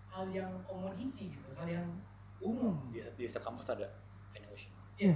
hal 0.09 0.25
yang 0.29 0.51
komoditi 0.65 1.33
gitu, 1.33 1.49
hal 1.57 1.65
yang 1.65 1.87
umum. 2.39 2.75
Di, 2.89 3.03
di 3.15 3.23
setiap 3.27 3.47
kampus 3.47 3.67
ada 3.69 3.87
vending 4.31 4.51
machine. 4.51 4.73
Iya, 4.99 5.15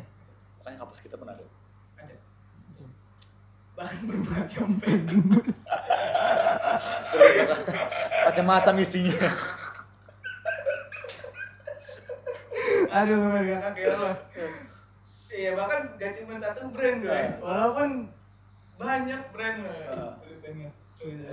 Makanya 0.60 0.78
kampus 0.80 1.00
kita 1.00 1.16
pun 1.16 1.28
ada. 1.28 1.44
ada. 2.00 2.16
Betul. 2.72 2.90
Bahkan 3.74 4.00
bermacam 4.06 4.68
vending. 4.82 5.24
Macam-macam 8.28 8.74
isinya. 8.80 9.30
Aduh, 12.94 13.18
gak 13.42 13.74
kayak 13.74 13.98
lo. 13.98 14.12
Iya, 15.34 15.58
bahkan 15.58 15.98
gak 15.98 16.14
cuma 16.22 16.38
satu 16.38 16.70
brand 16.70 17.02
gue. 17.02 17.10
Iya. 17.10 17.42
Walaupun 17.42 17.90
banyak 18.78 19.22
brand 19.34 19.58
gue. 19.66 19.78
Iya. 21.02 21.32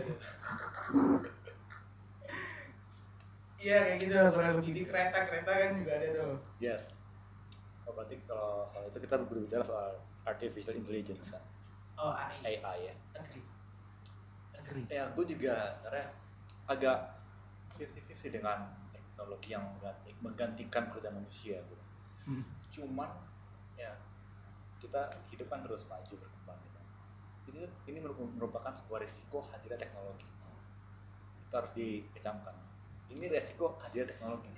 Iya, 3.60 3.76
kayak 3.84 3.98
gitu 4.00 4.14
lah 4.16 4.30
kurang 4.32 4.52
lebih 4.56 4.72
di 4.72 4.82
kereta-kereta 4.88 5.50
kan 5.52 5.70
juga 5.76 5.92
ada 6.00 6.06
tuh. 6.16 6.34
Yes. 6.56 6.96
Oh, 7.84 7.92
berarti 7.92 8.16
kalau 8.24 8.64
soal 8.64 8.88
itu 8.88 8.98
kita 9.04 9.20
berbicara 9.20 9.60
soal 9.60 10.00
artificial 10.24 10.72
intelligence 10.72 11.28
kan. 11.28 11.44
Oh, 12.00 12.16
AI. 12.16 12.56
AI 12.56 12.78
ya. 12.88 12.94
Agree. 13.20 13.44
Agree. 14.56 14.84
Ya, 14.88 15.12
gue 15.12 15.24
juga 15.28 15.76
sebenarnya 15.76 16.08
agak 16.64 16.98
50-50 17.76 18.32
dengan 18.32 18.58
teknologi 18.88 19.52
yang 19.52 19.64
mengganti, 19.76 20.10
menggantikan 20.24 20.82
pekerjaan 20.88 21.20
manusia. 21.20 21.60
Bro. 21.68 21.84
Hmm. 22.24 22.44
Cuman 22.72 23.10
ya 23.76 23.92
kita 24.80 25.12
hidup 25.28 25.52
kan 25.52 25.60
terus 25.60 25.84
maju 25.84 26.14
berkembang 26.16 26.58
gitu. 26.64 26.80
Ini 27.52 27.62
ini 27.92 27.98
meru- 28.00 28.32
merupakan 28.40 28.72
sebuah 28.72 29.04
risiko 29.04 29.44
hadirnya 29.52 29.76
teknologi. 29.76 30.24
Itu 31.44 31.54
harus 31.58 31.72
dikecamkan. 31.76 32.69
Ini 33.10 33.26
resiko 33.30 33.76
hadirnya 33.82 34.14
teknologi. 34.14 34.50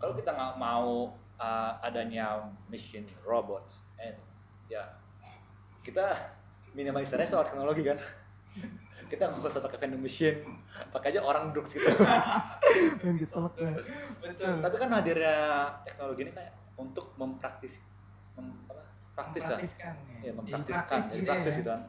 Kalau 0.00 0.12
kita 0.16 0.30
nggak 0.32 0.54
mau 0.56 1.14
uh, 1.40 1.72
adanya 1.84 2.48
machine 2.68 3.06
robots, 3.24 3.84
eh, 4.00 4.16
ya 4.68 4.96
kita 5.84 6.34
minimalisirnya 6.72 7.28
soal 7.28 7.44
teknologi 7.46 7.84
kan. 7.84 7.98
kita 9.12 9.30
nggak 9.30 9.46
usah 9.52 9.62
pakai 9.62 9.78
vending 9.84 10.02
machine, 10.02 10.40
pakai 10.90 11.14
aja 11.14 11.20
orang 11.22 11.52
duduk 11.52 11.68
situ. 11.68 11.84
yang 13.04 13.16
ditolak 13.20 13.52
gue 13.54 13.70
Betul. 14.24 14.54
Tapi 14.64 14.76
kan 14.80 14.88
hadirnya 14.90 15.38
teknologi 15.84 16.20
ini 16.24 16.32
kayak 16.32 16.52
untuk 16.80 17.12
mempraktis, 17.20 17.78
mem, 18.34 18.50
apa, 18.66 18.82
praktis 19.14 19.42
Mempraktiskan, 19.44 19.94
ya, 20.24 20.32
Jadi 20.32 20.36
mempraktiskan, 20.40 20.82
praktis 20.88 21.04
jadi 21.04 21.20
gitu 21.20 21.30
praktis 21.30 21.52
ya. 21.52 21.58
gitu 21.60 21.70
kan. 21.70 21.82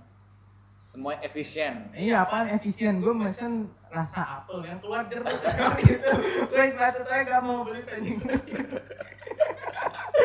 Semua 0.75 1.13
efisien. 1.23 1.73
Iya 1.95 2.15
apaan 2.27 2.47
efisien 2.51 3.01
gue 3.01 3.13
mesen 3.15 3.71
rasa 3.95 4.21
apel 4.43 4.59
yang 4.67 4.79
keluar 4.83 5.07
jeruk. 5.07 5.31
Gitu. 5.87 6.11
Gue 6.51 6.63
sepatu 6.75 7.01
saya 7.07 7.21
gak 7.23 7.41
mau 7.47 7.63
beli 7.63 7.81
machine. 7.87 8.19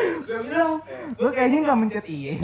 gue 0.25 0.39
bilang 0.47 0.79
gue 1.19 1.29
kayaknya 1.35 1.67
nggak 1.67 1.79
mencet 1.83 2.05
iya 2.07 2.39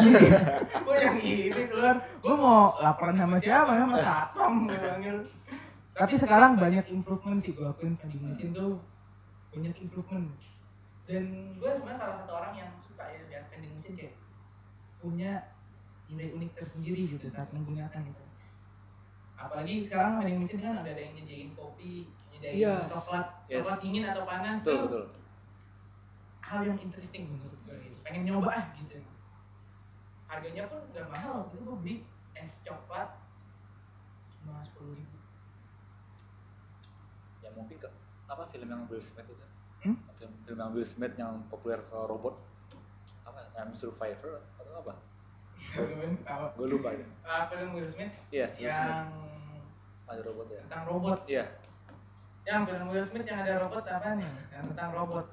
gue 0.84 0.98
yang 1.00 1.18
ini 1.24 1.62
keluar. 1.72 1.96
Gue 2.20 2.36
mau 2.36 2.76
laporan 2.80 3.16
sama 3.16 3.38
siapa? 3.40 3.72
sama 3.76 3.98
satpam 4.00 4.54
gue 4.68 4.78
panggil. 4.78 5.18
Tapi 5.98 6.14
sekarang 6.20 6.60
banyak 6.60 6.86
improvement 6.94 7.42
sih 7.42 7.56
gue 7.56 7.66
akuin 7.66 7.98
vending 7.98 8.24
machine 8.24 8.52
tuh 8.54 8.78
banyak 9.56 9.76
improvement. 9.80 10.28
Dan 11.08 11.56
gue 11.58 11.72
sebenarnya 11.72 12.00
salah 12.04 12.16
satu 12.24 12.32
orang 12.36 12.54
yang 12.60 12.72
suka 12.84 13.04
ya 13.08 13.22
lihat 13.32 13.46
vending 13.50 13.74
machine 13.80 13.96
kayak 13.96 14.16
punya 15.00 15.32
nilai 16.12 16.30
unik 16.36 16.52
tersendiri 16.56 17.04
gitu 17.16 17.28
saat 17.32 17.48
menggunakan 17.52 18.04
itu 18.04 18.27
apalagi 19.38 19.86
sekarang 19.86 20.18
vending 20.18 20.38
machine 20.42 20.62
kan 20.62 20.76
ada 20.82 20.92
yang 20.92 21.14
nyediain 21.14 21.50
kopi 21.54 22.10
nyediain 22.34 22.58
Yes. 22.58 22.90
coklat 22.90 23.28
Yes. 23.46 23.62
coklat 23.62 23.80
dingin 23.86 24.04
atau 24.10 24.24
panas 24.26 24.58
Betul 24.66 24.74
tuh 24.74 24.82
betul. 24.90 25.04
hal 26.42 26.60
yang 26.66 26.80
interesting 26.82 27.24
menurut 27.30 27.60
gue 27.64 27.76
gitu. 27.78 27.98
pengen 28.02 28.22
nyoba 28.26 28.50
ah 28.52 28.66
gitu 28.76 28.98
harganya 30.28 30.64
pun 30.68 30.82
gak 30.92 31.08
mahal 31.08 31.32
waktu 31.46 31.54
itu 31.56 31.64
gue 31.64 31.78
beli 31.80 31.96
es 32.34 32.52
coklat 32.66 33.10
cuma 34.38 34.60
sepuluh 34.62 34.98
ribu 34.98 35.16
Ya 37.40 37.54
mungkin 37.56 37.80
ke, 37.80 37.88
apa 38.28 38.44
film 38.52 38.68
yang 38.68 38.84
Will 38.92 39.00
Smith 39.00 39.24
itu? 39.24 39.46
Hmm? 39.86 39.96
Film, 40.20 40.32
film 40.44 40.58
yang 40.60 40.72
Will 40.76 40.84
Smith 40.84 41.16
yang 41.16 41.48
populer 41.48 41.80
soal 41.86 42.10
robot 42.10 42.36
apa? 43.24 43.40
I'm 43.56 43.72
Survivor 43.72 44.44
atau 44.60 44.74
apa? 44.84 44.94
Gue 46.54 46.68
lupa 46.68 46.90
ya. 46.90 47.06
ah 47.24 47.46
film 47.46 47.70
Will 47.72 47.86
Smith 47.86 48.16
Yes, 48.30 48.56
Will 48.56 48.66
Smith. 48.66 48.74
yang 48.90 49.10
Ada 50.08 50.22
robot 50.24 50.48
ya. 50.48 50.62
tentang 50.66 50.84
robot 50.86 51.20
Iya. 51.26 51.46
yang 52.44 52.62
film 52.64 52.88
Will 52.88 53.04
Smith 53.04 53.24
yang 53.24 53.40
ada 53.40 53.54
robot 53.60 53.84
apa 53.84 54.10
nih 54.16 54.32
yang 54.50 54.66
tentang 54.68 54.92
robot 54.92 55.26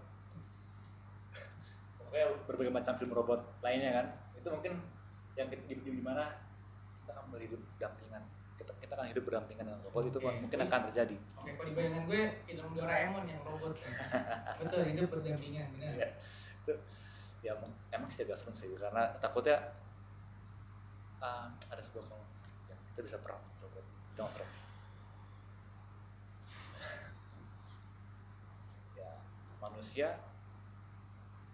Pokoknya 1.97 2.27
berbagai 2.45 2.73
macam 2.73 2.95
film 2.95 3.13
robot 3.13 3.41
lainnya 3.61 3.91
kan. 3.93 4.07
Itu 4.35 4.49
mungkin 4.49 4.79
yang 5.35 5.49
kita 5.49 5.63
di, 5.65 5.75
di 5.81 5.99
mana 5.99 6.31
kita 7.01 7.11
akan 7.13 7.27
berhidup 7.29 7.59
berdampingan. 7.73 8.23
Kita 8.55 8.71
kita 8.77 8.93
akan 8.95 9.07
hidup 9.09 9.23
berdampingan 9.25 9.65
dengan 9.65 9.81
robot 9.83 10.03
itu 10.07 10.19
Oke. 10.19 10.31
mungkin 10.39 10.59
akan 10.61 10.81
terjadi. 10.89 11.17
oke 11.35 11.51
kalau 11.51 11.67
di 11.67 11.75
bayangan 11.75 12.03
gue 12.07 12.21
film 12.47 12.71
Doraemon 12.73 13.25
yang 13.27 13.41
robot 13.43 13.75
betul 14.63 14.81
hidup 14.85 15.09
berdampingan 15.11 15.67
benar 15.75 15.93
Iya. 15.93 16.09
Itu 16.63 16.73
ya 17.41 17.51
emang- 17.53 17.77
emang 17.91 18.09
sih 18.09 18.23
agak 18.23 18.39
serem 18.39 18.55
sih 18.55 18.71
karena 18.73 19.11
takutnya 19.19 19.59
ah, 21.25 21.49
ada 21.73 21.81
sebuah 21.81 22.05
kalau 22.05 22.21
ya, 22.69 22.77
kita 22.93 23.01
bisa 23.09 23.17
perang 23.25 23.41
yang 24.15 24.29
serem. 24.29 24.45
ya 29.01 29.17
manusia 29.65 30.21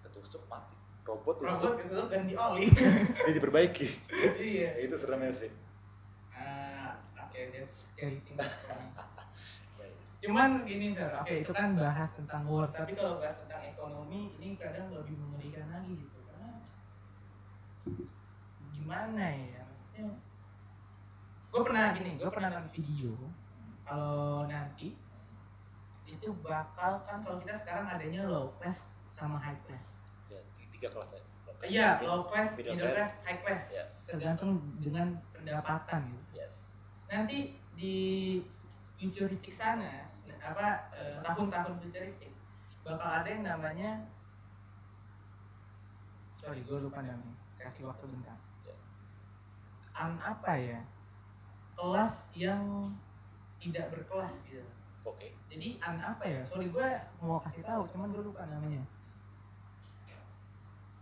ketusuk 0.03 0.43
mati. 0.51 0.75
Robot 1.07 1.39
robot 1.41 1.81
itu 1.81 1.97
ganti 2.11 2.35
oli 2.35 2.67
dia 2.75 3.31
diperbaiki. 3.33 3.89
Iya. 4.37 4.77
Ya, 4.77 4.85
itu 4.85 4.99
seremnya 4.99 5.33
sih. 5.33 5.49
Ah, 6.35 6.99
oke 7.15 7.39
that's 7.55 7.87
scary 7.95 8.19
thing 8.27 8.37
cuman 10.21 10.69
gini 10.69 10.93
sir 10.93 11.09
oke 11.17 11.33
itu 11.33 11.53
kan 11.57 11.73
bahas 11.81 12.13
tentang 12.13 12.45
war 12.45 12.69
tapi 12.69 12.93
kalau 12.93 13.17
bahas 13.25 13.41
tentang 13.41 13.65
ekonomi 13.65 14.37
ini 14.37 14.53
kadang 14.61 14.93
lebih 14.93 15.17
mengerikan 15.17 15.65
lagi 15.73 15.97
gitu. 15.97 16.19
Karena 16.29 16.53
gimana 18.77 19.25
ya 19.33 19.60
gue 21.51 21.63
pernah 21.67 21.91
gini 21.93 22.15
gue 22.15 22.31
pernah 22.31 22.49
nonton 22.55 22.71
video 22.71 23.13
kalau 23.83 24.47
nanti 24.47 24.95
itu 26.11 26.29
bakal 26.43 27.03
kan 27.07 27.23
kalau 27.23 27.39
kita 27.39 27.55
sekarang 27.59 27.87
adanya 27.87 28.27
low 28.27 28.51
class 28.59 28.91
sama 29.15 29.39
high 29.39 29.59
class. 29.67 29.95
Ya 30.27 30.43
tiga 30.75 30.89
kelas 30.91 31.11
ya? 31.15 31.23
Iya 31.61 31.89
low 32.03 32.27
class 32.27 32.55
middle 32.59 32.75
middle 32.75 32.95
class, 32.95 33.15
class 33.15 33.27
high 33.27 33.41
class. 33.43 33.63
Ya. 33.71 33.85
Tergantung 34.07 34.63
dengan 34.83 35.19
pendapatan 35.35 36.11
gitu. 36.11 36.43
Yes. 36.43 36.75
Nanti 37.07 37.55
di 37.79 37.97
futuristik 38.99 39.55
sana 39.55 40.11
apa 40.41 40.89
eh, 40.97 41.21
tahun-tahun 41.21 41.85
futuristik 41.85 42.33
bakal 42.81 43.21
ada 43.21 43.29
yang 43.29 43.45
namanya 43.45 44.07
sorry 46.39 46.63
gue 46.63 46.79
lupa 46.79 47.03
namanya. 47.03 47.39
Kasih 47.61 47.87
waktu 47.87 48.09
bentar. 48.09 48.39
Ya. 48.65 48.77
an 49.99 50.17
apa 50.23 50.53
ya 50.57 50.81
kelas 51.81 52.15
yang 52.37 52.93
tidak 53.57 53.89
berkelas 53.89 54.37
gitu. 54.45 54.61
Oke. 55.09 55.33
Jadi 55.49 55.81
an 55.81 55.97
apa 56.05 56.29
ya 56.29 56.45
sorry 56.45 56.69
gue 56.69 56.89
mau 57.25 57.41
kasih 57.41 57.65
tahu 57.65 57.89
cuman 57.97 58.13
gue 58.13 58.23
lupa 58.29 58.45
namanya. 58.45 58.85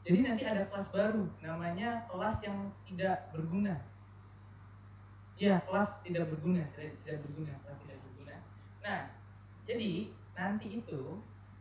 Jadi 0.06 0.18
nanti 0.22 0.46
ada 0.46 0.62
kelas 0.70 0.88
baru 0.94 1.26
namanya 1.42 2.06
kelas 2.06 2.38
yang 2.46 2.70
tidak 2.86 3.26
berguna. 3.34 3.74
Iya, 5.38 5.62
kelas 5.70 6.02
tidak 6.02 6.34
berguna, 6.34 6.66
tidak, 6.74 6.98
tidak 7.06 7.18
berguna, 7.22 7.52
kelas 7.62 7.78
tidak 7.86 7.98
berguna. 8.02 8.36
Nah, 8.82 9.00
jadi 9.70 10.10
nanti 10.34 10.82
itu, 10.82 11.02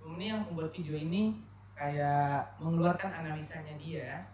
ini 0.02 0.34
yang 0.34 0.50
membuat 0.50 0.74
video 0.74 0.98
ini 0.98 1.38
kayak 1.78 2.58
mengeluarkan 2.58 3.14
analisanya 3.14 3.78
dia 3.78 4.26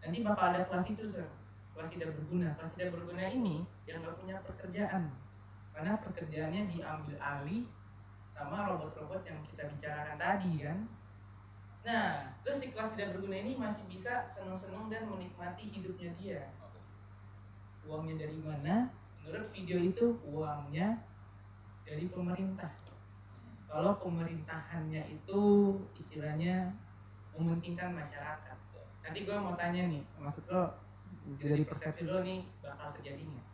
nanti 0.00 0.24
bakal 0.24 0.54
ada 0.54 0.64
kelas 0.70 0.86
itu 0.88 1.04
sir. 1.10 1.28
Kelas 1.76 1.90
tidak 1.92 2.16
berguna. 2.16 2.56
Kelas 2.56 2.72
tidak 2.78 2.90
berguna 2.96 3.24
ini 3.28 3.66
yang 3.88 4.04
nggak 4.04 4.16
punya 4.20 4.36
pekerjaan. 4.44 5.08
Karena 5.72 5.96
pekerjaannya 6.04 6.62
diambil 6.68 7.16
alih 7.16 7.64
sama 8.36 8.68
robot-robot 8.68 9.24
yang 9.24 9.40
kita 9.48 9.64
bicarakan 9.72 10.18
tadi 10.20 10.52
kan? 10.60 10.78
Nah 11.88 12.28
terus 12.44 12.60
si 12.60 12.68
kelas 12.68 12.92
tidak 12.94 13.16
berguna 13.16 13.36
ini 13.40 13.56
masih 13.56 13.82
bisa 13.88 14.28
seneng-seneng 14.28 14.92
dan 14.92 15.08
menikmati 15.08 15.72
hidupnya 15.72 16.12
dia. 16.20 16.42
Uangnya 17.88 18.28
dari 18.28 18.38
mana? 18.44 18.92
Menurut 19.24 19.48
video 19.56 19.80
itu 19.80 20.06
uangnya 20.28 21.00
dari 21.88 22.04
pemerintah. 22.12 22.70
Kalau 23.68 23.96
pemerintahannya 24.00 25.08
itu 25.08 25.42
istilahnya 25.96 26.72
mementingkan 27.32 27.96
masyarakat. 27.96 28.58
Nanti 29.04 29.18
gue 29.24 29.36
mau 29.40 29.56
tanya 29.56 29.88
nih 29.88 30.04
maksud 30.20 30.44
lo 30.52 30.76
dari 31.40 31.64
persepsi 31.64 32.04
lo 32.04 32.20
nih 32.20 32.44
bakal 32.60 32.92
terjadinya 33.00 33.47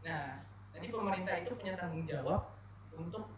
nah 0.00 0.40
nanti 0.72 0.88
pemerintah 0.88 1.34
itu 1.40 1.52
punya 1.56 1.74
tanggung 1.76 2.06
jawab 2.08 2.56
untuk 2.96 3.28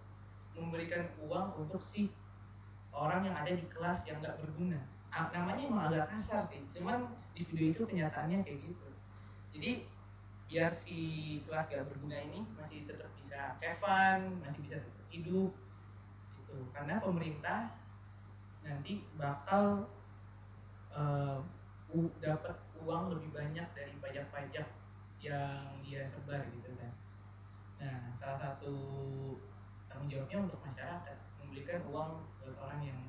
memberikan 0.52 1.08
uang 1.24 1.66
untuk 1.66 1.82
si 1.82 2.12
orang 2.92 3.24
yang 3.24 3.36
ada 3.36 3.52
di 3.56 3.66
kelas 3.72 4.04
yang 4.04 4.20
nggak 4.20 4.38
berguna. 4.44 4.80
Namanya 5.12 5.62
emang 5.68 5.84
agak 5.92 6.08
kasar 6.12 6.44
sih 6.48 6.60
cuman 6.76 7.08
di 7.36 7.42
video 7.48 7.72
itu 7.72 7.82
kenyataannya 7.88 8.44
kayak 8.44 8.60
gitu. 8.64 8.88
Jadi 9.52 9.70
biar 10.52 10.72
si 10.76 10.98
kelas 11.48 11.68
gak 11.72 11.88
berguna 11.88 12.16
ini 12.20 12.44
masih 12.60 12.84
tetap 12.84 13.08
bisa 13.16 13.56
fun, 13.80 14.36
masih 14.44 14.60
bisa 14.68 14.76
tetap 14.80 15.06
hidup 15.08 15.52
gitu. 16.36 16.56
Karena 16.76 17.00
pemerintah 17.00 17.72
nanti 18.60 19.00
bakal 19.16 19.88
eh, 20.92 21.38
u- 21.92 22.14
dapat 22.20 22.56
uang 22.84 23.16
lebih 23.16 23.32
banyak 23.32 23.68
dari 23.72 23.94
pajak-pajak 24.00 24.68
yang 25.22 25.72
dia 25.92 26.08
sebar 26.08 26.40
gitu 26.48 26.72
kan 26.80 26.92
nah 27.76 28.16
salah 28.16 28.40
satu 28.40 28.74
tanggung 29.92 30.08
jawabnya 30.08 30.48
untuk 30.48 30.60
masyarakat 30.64 31.16
memberikan 31.36 31.84
uang 31.92 32.24
buat 32.40 32.56
orang 32.64 32.80
yang 32.80 33.00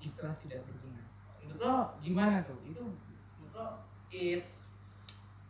di 0.00 0.08
kelas 0.16 0.40
tidak 0.40 0.64
berguna 0.64 1.04
menurut 1.44 1.60
lo 1.60 1.76
gimana 2.00 2.40
tuh 2.48 2.56
itu 2.64 2.80
menurut 2.80 3.52
lo 3.52 3.66
it's 4.08 4.56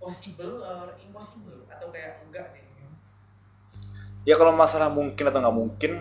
possible 0.03 0.67
or 0.67 0.99
impossible 0.99 1.63
atau 1.71 1.87
kayak 1.95 2.27
enggak 2.27 2.51
nih 2.51 2.73
Ya 4.23 4.39
kalau 4.39 4.55
masalah 4.55 4.87
mungkin 4.87 5.27
atau 5.27 5.43
nggak 5.43 5.57
mungkin, 5.59 5.93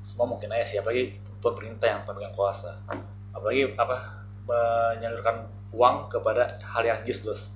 semua 0.00 0.24
mungkin 0.24 0.48
aja 0.56 0.64
sih. 0.64 0.78
Apalagi 0.80 1.20
pemerintah 1.44 1.84
yang 1.84 2.00
pemegang 2.08 2.32
kuasa. 2.32 2.80
Apalagi 3.36 3.76
apa 3.76 4.24
menyalurkan 4.48 5.52
uang 5.76 6.08
kepada 6.08 6.56
hal 6.64 6.82
yang 6.88 7.00
useless. 7.04 7.52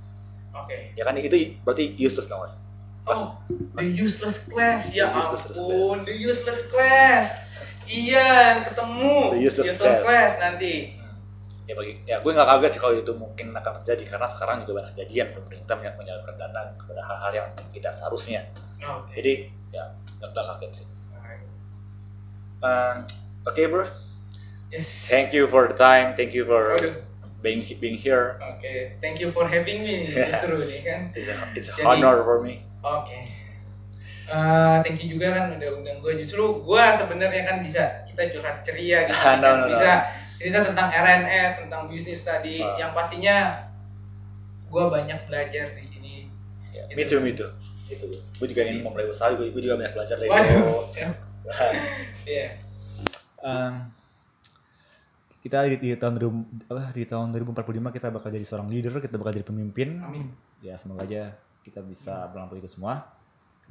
Oke 0.53 0.77
Ya 0.95 1.03
kan 1.03 1.15
itu 1.17 1.57
berarti 1.63 1.95
useless 1.97 2.27
namanya. 2.27 2.57
Pas- 3.03 3.17
Oh, 3.17 3.33
the 3.75 3.87
useless 3.87 4.39
class 4.45 4.93
ya 4.93 5.09
The 5.09 5.19
useless 5.19 5.45
ampun, 5.51 5.97
the 6.05 6.15
useless 6.15 6.63
class. 6.69 7.27
Iya, 7.91 8.63
ketemu. 8.63 9.35
The 9.35 9.41
useless 9.41 9.75
class. 10.05 10.33
nanti. 10.39 11.01
ya 11.71 11.79
bagi 11.79 12.03
ya 12.03 12.19
gue 12.19 12.35
nggak 12.35 12.51
kaget 12.51 12.71
sih 12.75 12.81
kalau 12.83 12.95
itu 12.99 13.13
mungkin 13.15 13.55
akan 13.55 13.73
terjadi 13.79 14.03
karena 14.11 14.27
sekarang 14.27 14.67
juga 14.67 14.83
banyak 14.83 14.91
kejadian 14.91 15.39
pemerintah 15.39 15.79
meny- 15.79 15.95
menyalurkan 16.03 16.35
dana 16.35 16.75
kepada 16.75 16.99
hal-hal 17.07 17.31
yang 17.31 17.47
tidak 17.71 17.95
seharusnya 17.95 18.43
Oke. 18.83 19.15
jadi 19.15 19.33
ya 19.71 19.95
nggak 20.19 20.35
kaget 20.35 20.83
sih 20.83 20.87
Um, 22.61 23.07
oke 23.47 23.63
bro 23.71 23.87
Yes. 24.75 25.07
thank 25.07 25.31
you 25.31 25.47
for 25.47 25.71
the 25.71 25.79
time 25.79 26.19
thank 26.19 26.35
you 26.35 26.43
for. 26.43 27.07
Being 27.41 27.65
being 27.81 27.97
here 27.97 28.37
Oke, 28.41 28.97
thank 29.01 29.19
you 29.19 29.33
for 29.33 29.49
having 29.49 29.81
me. 29.85 30.09
Justru 30.31 30.61
nih 30.65 30.81
kan. 30.85 31.01
it's 31.17 31.29
a, 31.29 31.35
it's 31.57 31.69
Jadi- 31.73 31.85
honor 31.85 32.21
for 32.25 32.45
me 32.45 32.65
Oke. 32.81 33.29
Eh, 34.31 34.77
thank 34.87 35.03
you 35.03 35.19
juga 35.19 35.35
kan 35.35 35.59
udah 35.59 35.71
undang 35.75 35.99
gue. 36.01 36.23
Justru 36.23 36.63
gue 36.63 36.85
sebenarnya 36.97 37.43
kan 37.51 37.57
bisa 37.67 38.07
kita 38.07 38.31
curhat 38.31 38.63
ceria 38.63 39.11
gitu. 39.11 39.19
No, 39.21 39.27
kan. 39.27 39.37
no, 39.43 39.51
no. 39.67 39.75
bisa 39.75 39.93
cerita 40.39 40.59
tentang 40.65 40.89
RNS, 40.89 41.67
tentang 41.67 41.91
bisnis 41.91 42.23
tadi. 42.23 42.63
Ah. 42.63 42.79
Yang 42.79 42.91
pastinya 42.95 43.37
gue 44.71 44.85
banyak 44.87 45.19
belajar 45.27 45.75
di 45.75 45.83
sini. 45.83 46.15
Ya, 46.71 46.87
Itu. 46.87 46.95
me 46.95 47.03
too 47.05 47.21
me 47.21 47.33
too 47.35 47.51
itu 47.91 48.07
gue 48.07 48.47
juga 48.47 48.63
ingin 48.63 48.87
memulai 48.87 49.11
usaha 49.11 49.35
gue, 49.35 49.51
juga 49.51 49.75
banyak 49.83 49.95
belajar 49.99 50.17
dari 50.17 50.31
lo. 50.31 50.87
Iya. 52.31 52.55
Um, 53.43 53.91
kita 55.41 55.65
di, 55.73 55.77
di 55.81 55.89
tahun 55.97 56.21
2000 56.21 56.69
apa, 56.69 56.93
di 56.93 57.05
tahun 57.09 57.33
2045 57.33 57.97
kita 57.97 58.07
bakal 58.13 58.29
jadi 58.29 58.47
seorang 58.47 58.69
leader, 58.69 58.93
kita 59.01 59.17
bakal 59.17 59.33
jadi 59.33 59.47
pemimpin. 59.47 60.05
Amin. 60.05 60.29
Ya 60.61 60.77
semoga 60.77 61.09
aja 61.09 61.33
kita 61.65 61.81
bisa 61.81 62.29
melampaui 62.33 62.61
itu 62.61 62.69
semua. 62.69 63.09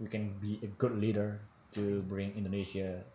We 0.01 0.09
can 0.09 0.33
be 0.41 0.57
a 0.65 0.69
good 0.79 0.97
leader 0.97 1.37
to 1.77 2.01
bring 2.09 2.33
Indonesia 2.33 3.05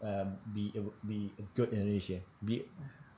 uh, 0.00 0.26
be 0.54 0.72
a, 0.78 0.82
be 1.04 1.34
a 1.36 1.44
good 1.52 1.74
Indonesia, 1.74 2.22
be 2.40 2.64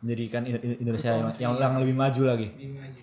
menjadikan 0.01 0.49
Indo- 0.49 0.65
Indo- 0.65 0.81
Indonesia 0.81 1.11
yang, 1.13 1.29
yang, 1.37 1.53
yang 1.61 1.73
lebih 1.79 1.97
maju 1.97 2.23
lagi. 2.25 2.49
Lebih 2.57 2.81
maju. 2.81 3.01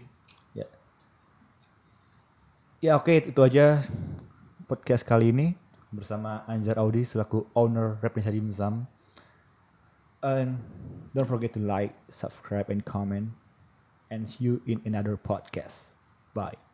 Ya 2.78 2.94
oke 2.94 3.10
itu 3.10 3.42
aja 3.42 3.82
podcast 4.70 5.02
kali 5.02 5.34
ini 5.34 5.58
bersama 5.90 6.46
Anjar 6.46 6.78
Audi 6.78 7.02
selaku 7.02 7.50
owner 7.58 7.98
Representa 8.06 8.38
Dimsum. 8.38 8.86
And 10.22 10.62
don't 11.18 11.26
forget 11.26 11.52
to 11.54 11.60
like, 11.60 11.96
subscribe, 12.10 12.70
and 12.70 12.86
comment. 12.86 13.30
And 14.12 14.30
see 14.30 14.44
you 14.46 14.62
in 14.68 14.82
another 14.86 15.18
podcast. 15.18 15.90
Bye. 16.36 16.67